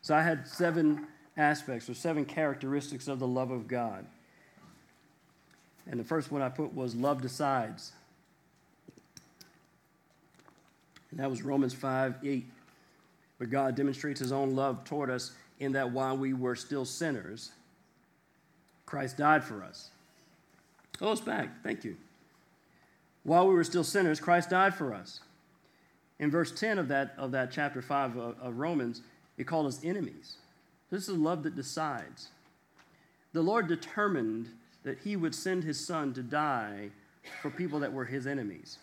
so, 0.00 0.14
I 0.14 0.22
had 0.22 0.46
seven 0.46 1.06
aspects 1.36 1.88
or 1.88 1.94
seven 1.94 2.24
characteristics 2.24 3.08
of 3.08 3.18
the 3.18 3.26
love 3.26 3.50
of 3.50 3.68
God. 3.68 4.06
And 5.86 6.00
the 6.00 6.04
first 6.04 6.32
one 6.32 6.42
I 6.42 6.48
put 6.48 6.74
was 6.74 6.94
love 6.94 7.22
decides. 7.22 7.92
And 11.10 11.20
that 11.20 11.30
was 11.30 11.42
Romans 11.42 11.74
5 11.74 12.16
8. 12.24 12.46
But 13.38 13.50
God 13.50 13.74
demonstrates 13.74 14.20
his 14.20 14.32
own 14.32 14.56
love 14.56 14.84
toward 14.84 15.10
us 15.10 15.32
in 15.60 15.72
that 15.72 15.90
while 15.90 16.16
we 16.16 16.32
were 16.32 16.56
still 16.56 16.84
sinners, 16.84 17.52
Christ 18.86 19.16
died 19.16 19.44
for 19.44 19.62
us. 19.62 19.90
Oh, 21.00 21.12
it's 21.12 21.20
back. 21.20 21.62
Thank 21.62 21.84
you. 21.84 21.96
While 23.24 23.48
we 23.48 23.54
were 23.54 23.64
still 23.64 23.84
sinners, 23.84 24.20
Christ 24.20 24.50
died 24.50 24.74
for 24.74 24.94
us. 24.94 25.20
In 26.18 26.30
verse 26.30 26.52
10 26.52 26.78
of 26.78 26.88
that, 26.88 27.12
of 27.18 27.32
that 27.32 27.50
chapter 27.50 27.82
5 27.82 28.16
of, 28.16 28.36
of 28.40 28.58
Romans, 28.58 29.02
it 29.36 29.44
called 29.44 29.66
us 29.66 29.84
enemies. 29.84 30.36
This 30.90 31.08
is 31.08 31.16
love 31.16 31.42
that 31.42 31.56
decides. 31.56 32.28
The 33.32 33.42
Lord 33.42 33.66
determined 33.66 34.48
that 34.84 34.98
he 35.00 35.16
would 35.16 35.34
send 35.34 35.64
his 35.64 35.84
son 35.84 36.14
to 36.14 36.22
die 36.22 36.90
for 37.42 37.50
people 37.50 37.80
that 37.80 37.92
were 37.92 38.04
his 38.04 38.26
enemies. 38.26 38.78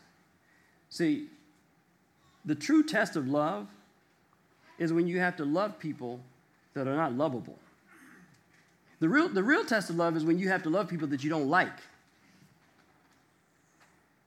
See, 0.89 1.27
the 2.45 2.53
true 2.53 2.83
test 2.83 3.15
of 3.15 3.27
love 3.27 3.67
is 4.77 4.91
when 4.91 5.07
you 5.07 5.19
have 5.19 5.37
to 5.37 5.45
love 5.45 5.79
people 5.79 6.19
that 6.73 6.87
are 6.87 6.95
not 6.95 7.13
lovable. 7.13 7.57
The 9.03 9.09
real, 9.09 9.27
the 9.27 9.43
real 9.43 9.65
test 9.65 9.89
of 9.89 9.97
love 9.97 10.15
is 10.15 10.23
when 10.23 10.39
you 10.39 10.47
have 10.47 10.63
to 10.63 10.69
love 10.69 10.87
people 10.87 11.09
that 11.09 11.25
you 11.25 11.29
don't 11.29 11.49
like. 11.49 11.77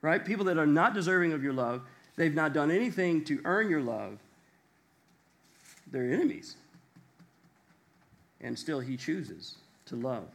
Right? 0.03 0.23
People 0.23 0.45
that 0.45 0.59
are 0.59 0.67
not 0.67 0.93
deserving 0.93 1.33
of 1.33 1.41
your 1.41 1.53
love, 1.53 1.81
they've 2.15 2.35
not 2.35 2.53
done 2.53 2.69
anything 2.69 3.23
to 3.23 3.41
earn 3.43 3.71
your 3.71 3.81
love, 3.81 4.19
they're 5.89 6.13
enemies. 6.13 6.57
And 8.39 8.59
still, 8.59 8.79
he 8.79 8.97
chooses 8.97 9.55
to 9.87 9.95
love. 9.95 10.27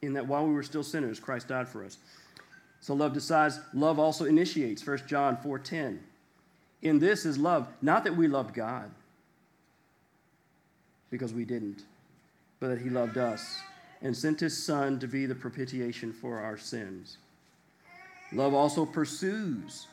In 0.00 0.12
that 0.12 0.28
while 0.28 0.46
we 0.46 0.54
were 0.54 0.62
still 0.62 0.84
sinners, 0.84 1.18
Christ 1.18 1.48
died 1.48 1.66
for 1.66 1.84
us. 1.84 1.98
So 2.80 2.94
love 2.94 3.12
decides, 3.12 3.58
love 3.72 3.98
also 3.98 4.24
initiates. 4.24 4.86
1 4.86 5.08
John 5.08 5.36
4:10. 5.38 5.98
In 6.80 7.00
this 7.00 7.26
is 7.26 7.38
love, 7.38 7.66
not 7.82 8.04
that 8.04 8.16
we 8.16 8.28
loved 8.28 8.54
God, 8.54 8.88
because 11.10 11.34
we 11.34 11.44
didn't, 11.44 11.82
but 12.64 12.70
that 12.70 12.80
he 12.80 12.88
loved 12.88 13.18
us 13.18 13.60
and 14.00 14.16
sent 14.16 14.40
his 14.40 14.64
son 14.64 14.98
to 14.98 15.06
be 15.06 15.26
the 15.26 15.34
propitiation 15.34 16.14
for 16.14 16.38
our 16.38 16.56
sins. 16.56 17.18
Love 18.32 18.54
also 18.54 18.86
pursues. 18.86 19.86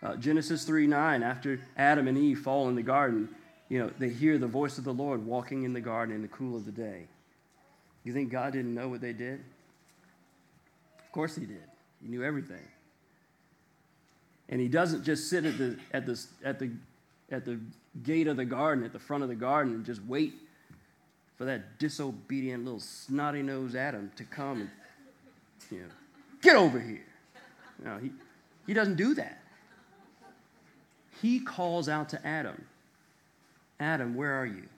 Uh, 0.00 0.14
Genesis 0.14 0.62
3 0.62 0.86
9, 0.86 1.24
after 1.24 1.58
Adam 1.76 2.06
and 2.06 2.16
Eve 2.16 2.38
fall 2.38 2.68
in 2.68 2.76
the 2.76 2.84
garden, 2.84 3.28
you 3.68 3.80
know, 3.80 3.90
they 3.98 4.10
hear 4.10 4.38
the 4.38 4.46
voice 4.46 4.78
of 4.78 4.84
the 4.84 4.94
Lord 4.94 5.26
walking 5.26 5.64
in 5.64 5.72
the 5.72 5.80
garden 5.80 6.14
in 6.14 6.22
the 6.22 6.28
cool 6.28 6.54
of 6.54 6.66
the 6.66 6.70
day. 6.70 7.08
You 8.04 8.12
think 8.12 8.30
God 8.30 8.52
didn't 8.52 8.76
know 8.76 8.88
what 8.88 9.00
they 9.00 9.12
did? 9.12 9.40
Of 11.04 11.10
course 11.10 11.34
he 11.34 11.46
did. 11.46 11.64
He 12.00 12.08
knew 12.08 12.22
everything. 12.22 12.62
And 14.48 14.60
he 14.60 14.68
doesn't 14.68 15.02
just 15.02 15.28
sit 15.28 15.44
at 15.44 15.58
the, 15.58 15.76
at 15.92 16.06
the, 16.06 16.24
at 16.44 16.60
the, 16.60 16.70
at 17.32 17.44
the 17.44 17.58
gate 18.04 18.28
of 18.28 18.36
the 18.36 18.44
garden, 18.44 18.84
at 18.84 18.92
the 18.92 19.00
front 19.00 19.24
of 19.24 19.28
the 19.28 19.34
garden, 19.34 19.74
and 19.74 19.84
just 19.84 20.04
wait 20.04 20.34
for 21.42 21.46
that 21.46 21.76
disobedient 21.80 22.64
little 22.64 22.78
snotty 22.78 23.42
nosed 23.42 23.74
Adam 23.74 24.12
to 24.14 24.22
come 24.22 24.60
and, 24.60 24.70
you 25.72 25.78
know, 25.78 25.92
get 26.40 26.54
over 26.54 26.78
here. 26.78 27.04
No, 27.84 27.98
he, 27.98 28.12
he 28.64 28.72
doesn't 28.72 28.94
do 28.94 29.12
that. 29.14 29.42
He 31.20 31.40
calls 31.40 31.88
out 31.88 32.10
to 32.10 32.24
Adam 32.24 32.64
Adam, 33.80 34.14
where 34.14 34.40
are 34.40 34.46
you? 34.46 34.68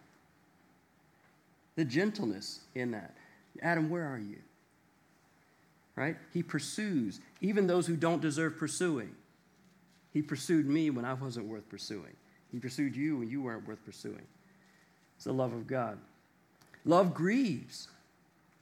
The 1.77 1.85
gentleness 1.85 2.61
in 2.75 2.93
that. 2.93 3.15
Adam, 3.61 3.91
where 3.91 4.07
are 4.07 4.19
you? 4.19 4.39
Right? 5.97 6.17
He 6.33 6.43
pursues 6.43 7.21
even 7.43 7.67
those 7.67 7.87
who 7.87 7.95
don't 7.95 8.23
deserve 8.23 8.57
pursuing. 8.57 9.15
He 10.15 10.23
pursued 10.23 10.67
me 10.67 10.89
when 10.89 11.05
I 11.05 11.13
wasn't 11.13 11.47
worth 11.47 11.69
pursuing. 11.69 12.17
He 12.51 12.59
pursued 12.59 12.97
you 12.97 13.19
when 13.19 13.29
you 13.29 13.43
weren't 13.43 13.69
worth 13.69 13.85
pursuing. 13.85 14.27
It's 15.17 15.27
the 15.27 15.35
love 15.35 15.53
of 15.53 15.67
God. 15.67 15.99
Love 16.85 17.15
grieves. 17.15 17.89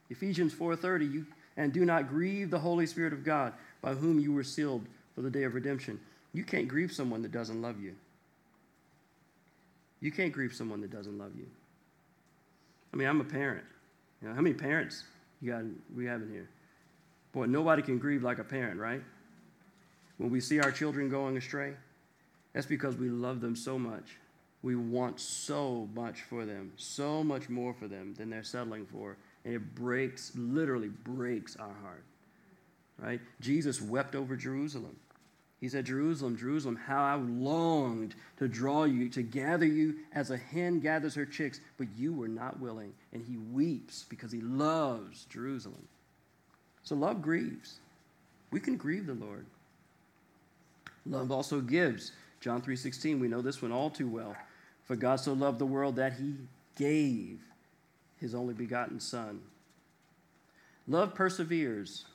Ephesians 0.09 0.53
4:30, 0.53 1.05
you 1.11 1.25
and 1.57 1.71
do 1.71 1.85
not 1.85 2.07
grieve 2.07 2.49
the 2.49 2.59
Holy 2.59 2.85
Spirit 2.85 3.13
of 3.13 3.23
God, 3.23 3.53
by 3.81 3.93
whom 3.93 4.19
you 4.19 4.33
were 4.33 4.43
sealed 4.43 4.85
for 5.13 5.21
the 5.21 5.29
day 5.29 5.43
of 5.43 5.53
redemption. 5.53 5.99
You 6.33 6.43
can't 6.43 6.67
grieve 6.67 6.91
someone 6.91 7.21
that 7.21 7.31
doesn't 7.31 7.61
love 7.61 7.79
you. 7.79 7.95
You 9.99 10.11
can't 10.11 10.33
grieve 10.33 10.53
someone 10.53 10.81
that 10.81 10.91
doesn't 10.91 11.17
love 11.17 11.35
you. 11.37 11.47
I 12.93 12.97
mean, 12.97 13.07
I'm 13.07 13.21
a 13.21 13.25
parent. 13.25 13.65
You 14.21 14.29
know, 14.29 14.35
how 14.35 14.41
many 14.41 14.55
parents 14.55 15.03
you 15.41 15.51
got 15.51 15.63
we 15.95 16.05
have 16.05 16.21
in 16.21 16.31
here? 16.31 16.49
Boy, 17.33 17.45
nobody 17.45 17.81
can 17.81 17.97
grieve 17.99 18.23
like 18.23 18.39
a 18.39 18.43
parent, 18.43 18.79
right? 18.79 19.01
When 20.17 20.29
we 20.29 20.39
see 20.39 20.59
our 20.59 20.71
children 20.71 21.09
going 21.09 21.37
astray, 21.37 21.73
that's 22.53 22.65
because 22.65 22.95
we 22.95 23.09
love 23.09 23.41
them 23.41 23.55
so 23.55 23.79
much. 23.79 24.17
We 24.63 24.75
want 24.75 25.19
so 25.19 25.89
much 25.93 26.21
for 26.21 26.45
them, 26.45 26.71
so 26.77 27.23
much 27.23 27.49
more 27.49 27.73
for 27.73 27.87
them 27.87 28.15
than 28.17 28.29
they're 28.29 28.43
settling 28.43 28.85
for. 28.85 29.17
And 29.43 29.53
it 29.53 29.75
breaks, 29.75 30.31
literally 30.35 30.87
breaks 30.87 31.57
our 31.57 31.75
heart. 31.83 32.03
Right? 32.97 33.19
Jesus 33.41 33.81
wept 33.81 34.15
over 34.15 34.37
Jerusalem. 34.37 34.95
He 35.59 35.69
said, 35.69 35.85
Jerusalem, 35.85 36.37
Jerusalem, 36.37 36.75
how 36.75 37.03
I 37.03 37.15
longed 37.15 38.15
to 38.37 38.47
draw 38.47 38.83
you, 38.83 39.09
to 39.09 39.21
gather 39.21 39.65
you 39.65 39.95
as 40.13 40.31
a 40.31 40.37
hen 40.37 40.79
gathers 40.79 41.15
her 41.15 41.25
chicks, 41.25 41.59
but 41.77 41.87
you 41.97 42.13
were 42.13 42.27
not 42.27 42.59
willing. 42.59 42.93
And 43.13 43.23
he 43.23 43.37
weeps 43.37 44.05
because 44.09 44.31
he 44.31 44.41
loves 44.41 45.25
Jerusalem. 45.25 45.87
So 46.83 46.95
love 46.95 47.21
grieves. 47.21 47.79
We 48.51 48.59
can 48.59 48.77
grieve 48.77 49.07
the 49.07 49.13
Lord. 49.13 49.45
Love 51.05 51.31
also 51.31 51.59
gives. 51.59 52.11
John 52.39 52.61
3:16, 52.61 53.19
we 53.19 53.29
know 53.29 53.41
this 53.41 53.61
one 53.61 53.71
all 53.71 53.89
too 53.89 54.07
well. 54.07 54.35
For 54.85 54.95
God 54.95 55.17
so 55.17 55.33
loved 55.33 55.59
the 55.59 55.65
world 55.65 55.95
that 55.95 56.13
he 56.13 56.35
gave 56.75 57.39
his 58.17 58.35
only 58.35 58.53
begotten 58.53 58.99
son. 58.99 59.41
Love 60.87 61.13
perseveres. 61.13 62.05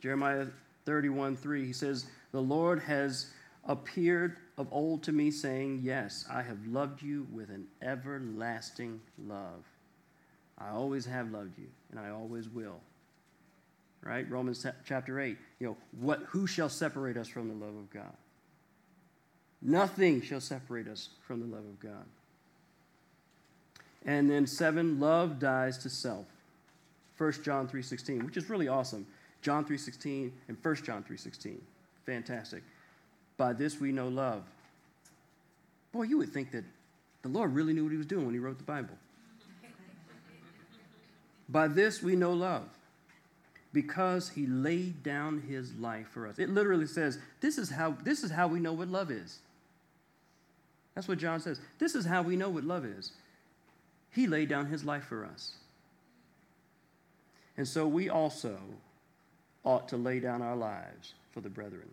Jeremiah 0.00 0.46
31 0.86 1.36
3, 1.36 1.66
he 1.66 1.72
says, 1.72 2.06
The 2.32 2.40
Lord 2.40 2.80
has 2.80 3.30
appeared 3.64 4.36
of 4.56 4.68
old 4.72 5.02
to 5.04 5.12
me, 5.12 5.30
saying, 5.30 5.80
Yes, 5.82 6.24
I 6.30 6.42
have 6.42 6.66
loved 6.66 7.02
you 7.02 7.26
with 7.32 7.50
an 7.50 7.66
everlasting 7.82 9.00
love. 9.26 9.64
I 10.58 10.70
always 10.70 11.04
have 11.06 11.30
loved 11.30 11.58
you, 11.58 11.68
and 11.90 12.00
I 12.00 12.10
always 12.10 12.48
will. 12.48 12.80
Right? 14.02 14.28
Romans 14.30 14.64
chapter 14.84 15.20
8. 15.20 15.36
You 15.60 15.66
know, 15.66 15.76
what 16.00 16.20
who 16.28 16.46
shall 16.46 16.68
separate 16.68 17.16
us 17.16 17.28
from 17.28 17.48
the 17.48 17.54
love 17.54 17.76
of 17.76 17.90
God? 17.90 18.14
Nothing 19.60 20.22
shall 20.22 20.40
separate 20.40 20.86
us 20.86 21.10
from 21.26 21.40
the 21.40 21.46
love 21.46 21.64
of 21.64 21.80
God. 21.80 22.04
And 24.06 24.30
then 24.30 24.46
seven, 24.46 25.00
love 25.00 25.38
dies 25.38 25.78
to 25.78 25.90
self. 25.90 26.26
1 27.16 27.32
John 27.42 27.66
3.16, 27.68 28.24
which 28.24 28.36
is 28.36 28.48
really 28.48 28.68
awesome. 28.68 29.06
John 29.42 29.64
3.16 29.64 30.30
and 30.46 30.56
1 30.62 30.74
John 30.76 31.04
3.16. 31.08 31.56
Fantastic. 32.06 32.62
By 33.36 33.52
this 33.52 33.80
we 33.80 33.92
know 33.92 34.08
love. 34.08 34.44
Boy, 35.92 36.04
you 36.04 36.18
would 36.18 36.32
think 36.32 36.52
that 36.52 36.64
the 37.22 37.28
Lord 37.28 37.54
really 37.54 37.72
knew 37.72 37.82
what 37.84 37.92
he 37.92 37.98
was 37.98 38.06
doing 38.06 38.24
when 38.24 38.34
he 38.34 38.40
wrote 38.40 38.58
the 38.58 38.64
Bible. 38.64 38.94
By 41.48 41.66
this 41.66 42.02
we 42.02 42.14
know 42.14 42.32
love, 42.32 42.68
because 43.72 44.28
he 44.28 44.46
laid 44.46 45.02
down 45.02 45.40
his 45.40 45.74
life 45.76 46.08
for 46.08 46.26
us. 46.26 46.38
It 46.38 46.50
literally 46.50 46.86
says, 46.86 47.18
this 47.40 47.56
is 47.56 47.70
how, 47.70 47.96
this 48.04 48.22
is 48.22 48.30
how 48.30 48.48
we 48.48 48.60
know 48.60 48.74
what 48.74 48.88
love 48.88 49.10
is. 49.10 49.38
That's 50.98 51.06
what 51.06 51.18
John 51.18 51.38
says. 51.38 51.60
This 51.78 51.94
is 51.94 52.04
how 52.04 52.22
we 52.22 52.34
know 52.34 52.50
what 52.50 52.64
love 52.64 52.84
is. 52.84 53.12
He 54.10 54.26
laid 54.26 54.48
down 54.48 54.66
his 54.66 54.84
life 54.84 55.04
for 55.04 55.24
us. 55.24 55.52
And 57.56 57.68
so 57.68 57.86
we 57.86 58.08
also 58.08 58.58
ought 59.62 59.88
to 59.90 59.96
lay 59.96 60.18
down 60.18 60.42
our 60.42 60.56
lives 60.56 61.14
for 61.30 61.40
the 61.40 61.48
brethren. 61.48 61.88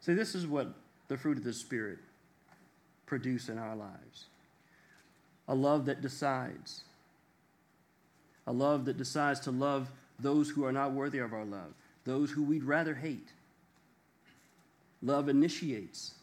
See, 0.00 0.14
this 0.14 0.34
is 0.34 0.46
what 0.46 0.72
the 1.08 1.18
fruit 1.18 1.36
of 1.36 1.44
the 1.44 1.52
Spirit 1.52 1.98
produce 3.04 3.50
in 3.50 3.58
our 3.58 3.76
lives 3.76 4.28
a 5.48 5.54
love 5.54 5.84
that 5.84 6.00
decides, 6.00 6.84
a 8.46 8.52
love 8.54 8.86
that 8.86 8.96
decides 8.96 9.40
to 9.40 9.50
love 9.50 9.90
those 10.18 10.48
who 10.48 10.64
are 10.64 10.72
not 10.72 10.92
worthy 10.92 11.18
of 11.18 11.34
our 11.34 11.44
love, 11.44 11.74
those 12.06 12.30
who 12.30 12.42
we'd 12.42 12.64
rather 12.64 12.94
hate. 12.94 13.28
Love 15.02 15.28
initiates. 15.28 16.14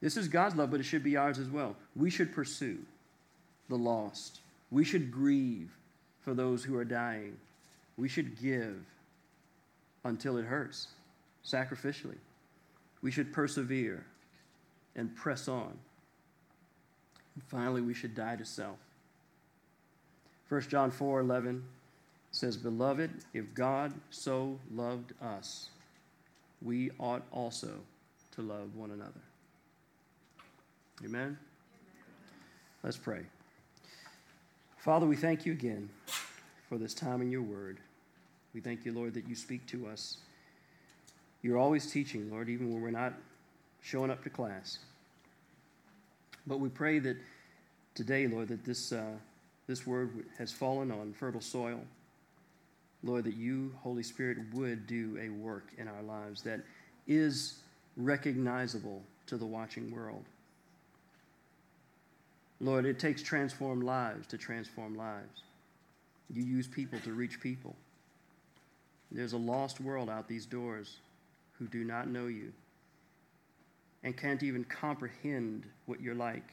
This 0.00 0.16
is 0.16 0.28
God's 0.28 0.54
love, 0.54 0.70
but 0.70 0.80
it 0.80 0.84
should 0.84 1.02
be 1.02 1.16
ours 1.16 1.38
as 1.38 1.48
well. 1.48 1.76
We 1.96 2.10
should 2.10 2.32
pursue 2.32 2.78
the 3.68 3.76
lost. 3.76 4.40
We 4.70 4.84
should 4.84 5.10
grieve 5.10 5.70
for 6.20 6.34
those 6.34 6.62
who 6.62 6.76
are 6.76 6.84
dying. 6.84 7.36
We 7.96 8.08
should 8.08 8.40
give 8.40 8.76
until 10.04 10.36
it 10.36 10.44
hurts, 10.44 10.88
sacrificially. 11.44 12.18
We 13.02 13.10
should 13.10 13.32
persevere 13.32 14.04
and 14.94 15.14
press 15.16 15.48
on. 15.48 15.72
And 17.34 17.44
finally, 17.46 17.80
we 17.80 17.94
should 17.94 18.14
die 18.14 18.36
to 18.36 18.44
self. 18.44 18.78
1 20.48 20.62
John 20.62 20.90
4 20.90 21.20
11 21.20 21.62
says, 22.30 22.56
Beloved, 22.56 23.10
if 23.34 23.52
God 23.54 23.92
so 24.10 24.58
loved 24.72 25.12
us, 25.22 25.70
we 26.62 26.90
ought 26.98 27.22
also 27.32 27.70
to 28.34 28.42
love 28.42 28.74
one 28.74 28.90
another. 28.90 29.20
Amen? 31.04 31.38
Let's 32.82 32.96
pray. 32.96 33.20
Father, 34.78 35.06
we 35.06 35.16
thank 35.16 35.46
you 35.46 35.52
again 35.52 35.88
for 36.68 36.76
this 36.76 36.94
time 36.94 37.22
in 37.22 37.30
your 37.30 37.42
word. 37.42 37.78
We 38.52 38.60
thank 38.60 38.84
you, 38.84 38.92
Lord, 38.92 39.14
that 39.14 39.28
you 39.28 39.34
speak 39.34 39.66
to 39.68 39.86
us. 39.86 40.18
You're 41.42 41.58
always 41.58 41.90
teaching, 41.90 42.30
Lord, 42.30 42.48
even 42.48 42.72
when 42.72 42.82
we're 42.82 42.90
not 42.90 43.14
showing 43.80 44.10
up 44.10 44.24
to 44.24 44.30
class. 44.30 44.78
But 46.46 46.58
we 46.58 46.68
pray 46.68 46.98
that 46.98 47.16
today, 47.94 48.26
Lord, 48.26 48.48
that 48.48 48.64
this, 48.64 48.90
uh, 48.90 49.12
this 49.68 49.86
word 49.86 50.24
has 50.36 50.50
fallen 50.50 50.90
on 50.90 51.12
fertile 51.12 51.40
soil. 51.40 51.80
Lord, 53.04 53.24
that 53.24 53.36
you, 53.36 53.72
Holy 53.82 54.02
Spirit, 54.02 54.38
would 54.52 54.88
do 54.88 55.16
a 55.20 55.28
work 55.28 55.68
in 55.78 55.86
our 55.86 56.02
lives 56.02 56.42
that 56.42 56.60
is 57.06 57.58
recognizable 57.96 59.02
to 59.26 59.36
the 59.36 59.46
watching 59.46 59.92
world. 59.92 60.24
Lord, 62.60 62.86
it 62.86 62.98
takes 62.98 63.22
transformed 63.22 63.84
lives 63.84 64.26
to 64.28 64.38
transform 64.38 64.96
lives. 64.96 65.42
You 66.30 66.42
use 66.42 66.66
people 66.66 66.98
to 67.00 67.12
reach 67.12 67.40
people. 67.40 67.76
There's 69.10 69.32
a 69.32 69.38
lost 69.38 69.80
world 69.80 70.10
out 70.10 70.28
these 70.28 70.44
doors 70.44 70.96
who 71.58 71.66
do 71.66 71.84
not 71.84 72.08
know 72.08 72.26
you 72.26 72.52
and 74.02 74.16
can't 74.16 74.42
even 74.42 74.64
comprehend 74.64 75.64
what 75.86 76.00
you're 76.00 76.14
like. 76.14 76.44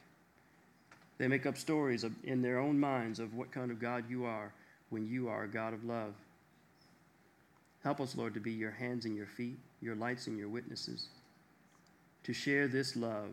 They 1.17 1.27
make 1.27 1.45
up 1.45 1.57
stories 1.57 2.05
in 2.23 2.41
their 2.41 2.59
own 2.59 2.79
minds 2.79 3.19
of 3.19 3.33
what 3.35 3.51
kind 3.51 3.71
of 3.71 3.79
God 3.79 4.05
you 4.09 4.25
are 4.25 4.51
when 4.89 5.07
you 5.07 5.27
are 5.29 5.43
a 5.43 5.47
God 5.47 5.73
of 5.73 5.83
love. 5.83 6.13
Help 7.83 8.01
us, 8.01 8.15
Lord, 8.15 8.33
to 8.33 8.39
be 8.39 8.51
your 8.51 8.71
hands 8.71 9.05
and 9.05 9.15
your 9.15 9.27
feet, 9.27 9.57
your 9.81 9.95
lights 9.95 10.27
and 10.27 10.37
your 10.37 10.49
witnesses, 10.49 11.07
to 12.23 12.33
share 12.33 12.67
this 12.67 12.95
love 12.95 13.29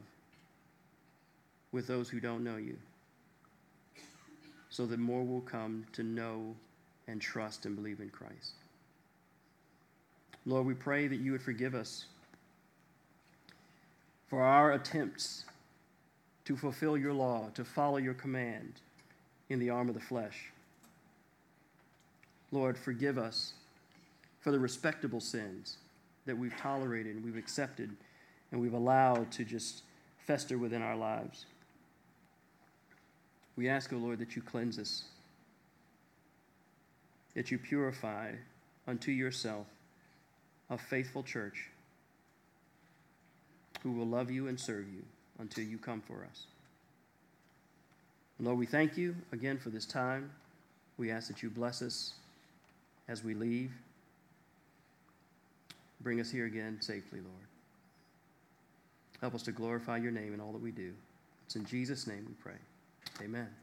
with 1.73 1.87
those 1.87 2.09
who 2.09 2.21
don't 2.21 2.45
know 2.45 2.57
you, 2.57 2.77
so 4.71 4.87
that 4.87 4.99
more 4.99 5.25
will 5.25 5.41
come 5.41 5.85
to 5.93 6.03
know 6.03 6.55
and 7.09 7.21
trust 7.21 7.67
and 7.67 7.75
believe 7.75 8.01
in 8.01 8.11
Christ. 8.11 8.55
Lord, 10.45 10.67
we 10.67 10.75
pray 10.75 11.09
that 11.09 11.21
you 11.21 11.33
would 11.33 11.43
forgive 11.43 11.75
us 11.75 12.07
for 14.29 14.43
our 14.43 14.73
attempts 14.73 15.45
to 16.45 16.57
fulfill 16.57 16.97
your 16.97 17.13
law, 17.13 17.49
to 17.55 17.65
follow 17.65 17.99
your 17.99 18.15
command 18.15 18.75
in 19.49 19.59
the 19.59 19.71
arm 19.71 19.89
of 19.89 19.95
the 19.95 20.01
flesh. 20.01 20.51
Lord, 22.51 22.77
forgive 22.77 23.19
us 23.19 23.55
for 24.41 24.51
the 24.51 24.59
respectable 24.59 25.21
sins 25.21 25.79
that 26.27 26.37
we've 26.37 26.57
tolerated 26.57 27.17
and 27.17 27.25
we've 27.25 27.37
accepted 27.37 27.91
and 28.51 28.61
we've 28.61 28.75
allowed 28.75 29.31
to 29.33 29.45
just 29.45 29.83
fester 30.27 30.59
within 30.59 30.83
our 30.83 30.97
lives. 30.97 31.47
We 33.57 33.69
ask, 33.69 33.93
O 33.93 33.97
Lord, 33.97 34.19
that 34.19 34.35
you 34.35 34.43
cleanse 34.43 34.79
us, 34.79 35.05
that 37.35 37.51
you 37.51 37.59
purify 37.59 38.33
unto 38.87 39.11
yourself 39.11 39.67
a 40.71 40.79
faithful 40.79 41.23
church 41.23 41.69
who 43.83 43.93
will 43.93 44.07
love 44.07 44.31
you 44.31 44.49
and 44.49 44.59
serve 44.59 44.89
you 44.89 45.03
until 45.39 45.65
you 45.65 45.77
come 45.77 46.01
for 46.01 46.27
us. 46.31 46.47
Lord, 48.41 48.59
we 48.59 48.67
thank 48.67 48.97
you 48.97 49.15
again 49.33 49.59
for 49.59 49.71
this 49.71 49.85
time. 49.85 50.31
We 50.99 51.11
ask 51.11 51.29
that 51.29 51.43
you 51.43 51.51
bless 51.51 51.83
us 51.83 52.15
as 53.09 53.23
we 53.23 53.35
leave. 53.35 53.73
Bring 56.01 56.21
us 56.21 56.31
here 56.31 56.47
again 56.47 56.79
safely, 56.81 57.21
Lord. 57.21 57.47
Help 59.21 59.35
us 59.35 59.43
to 59.43 59.53
glorify 59.53 59.99
your 59.99 60.11
name 60.11 60.35
in 60.35 60.41
all 60.41 60.53
that 60.53 60.63
we 60.63 60.73
do. 60.73 60.93
It's 61.47 61.55
in 61.55 61.65
Jesus' 61.65 62.07
name 62.07 62.25
we 62.27 62.35
pray. 62.43 62.59
Amen. 63.23 63.62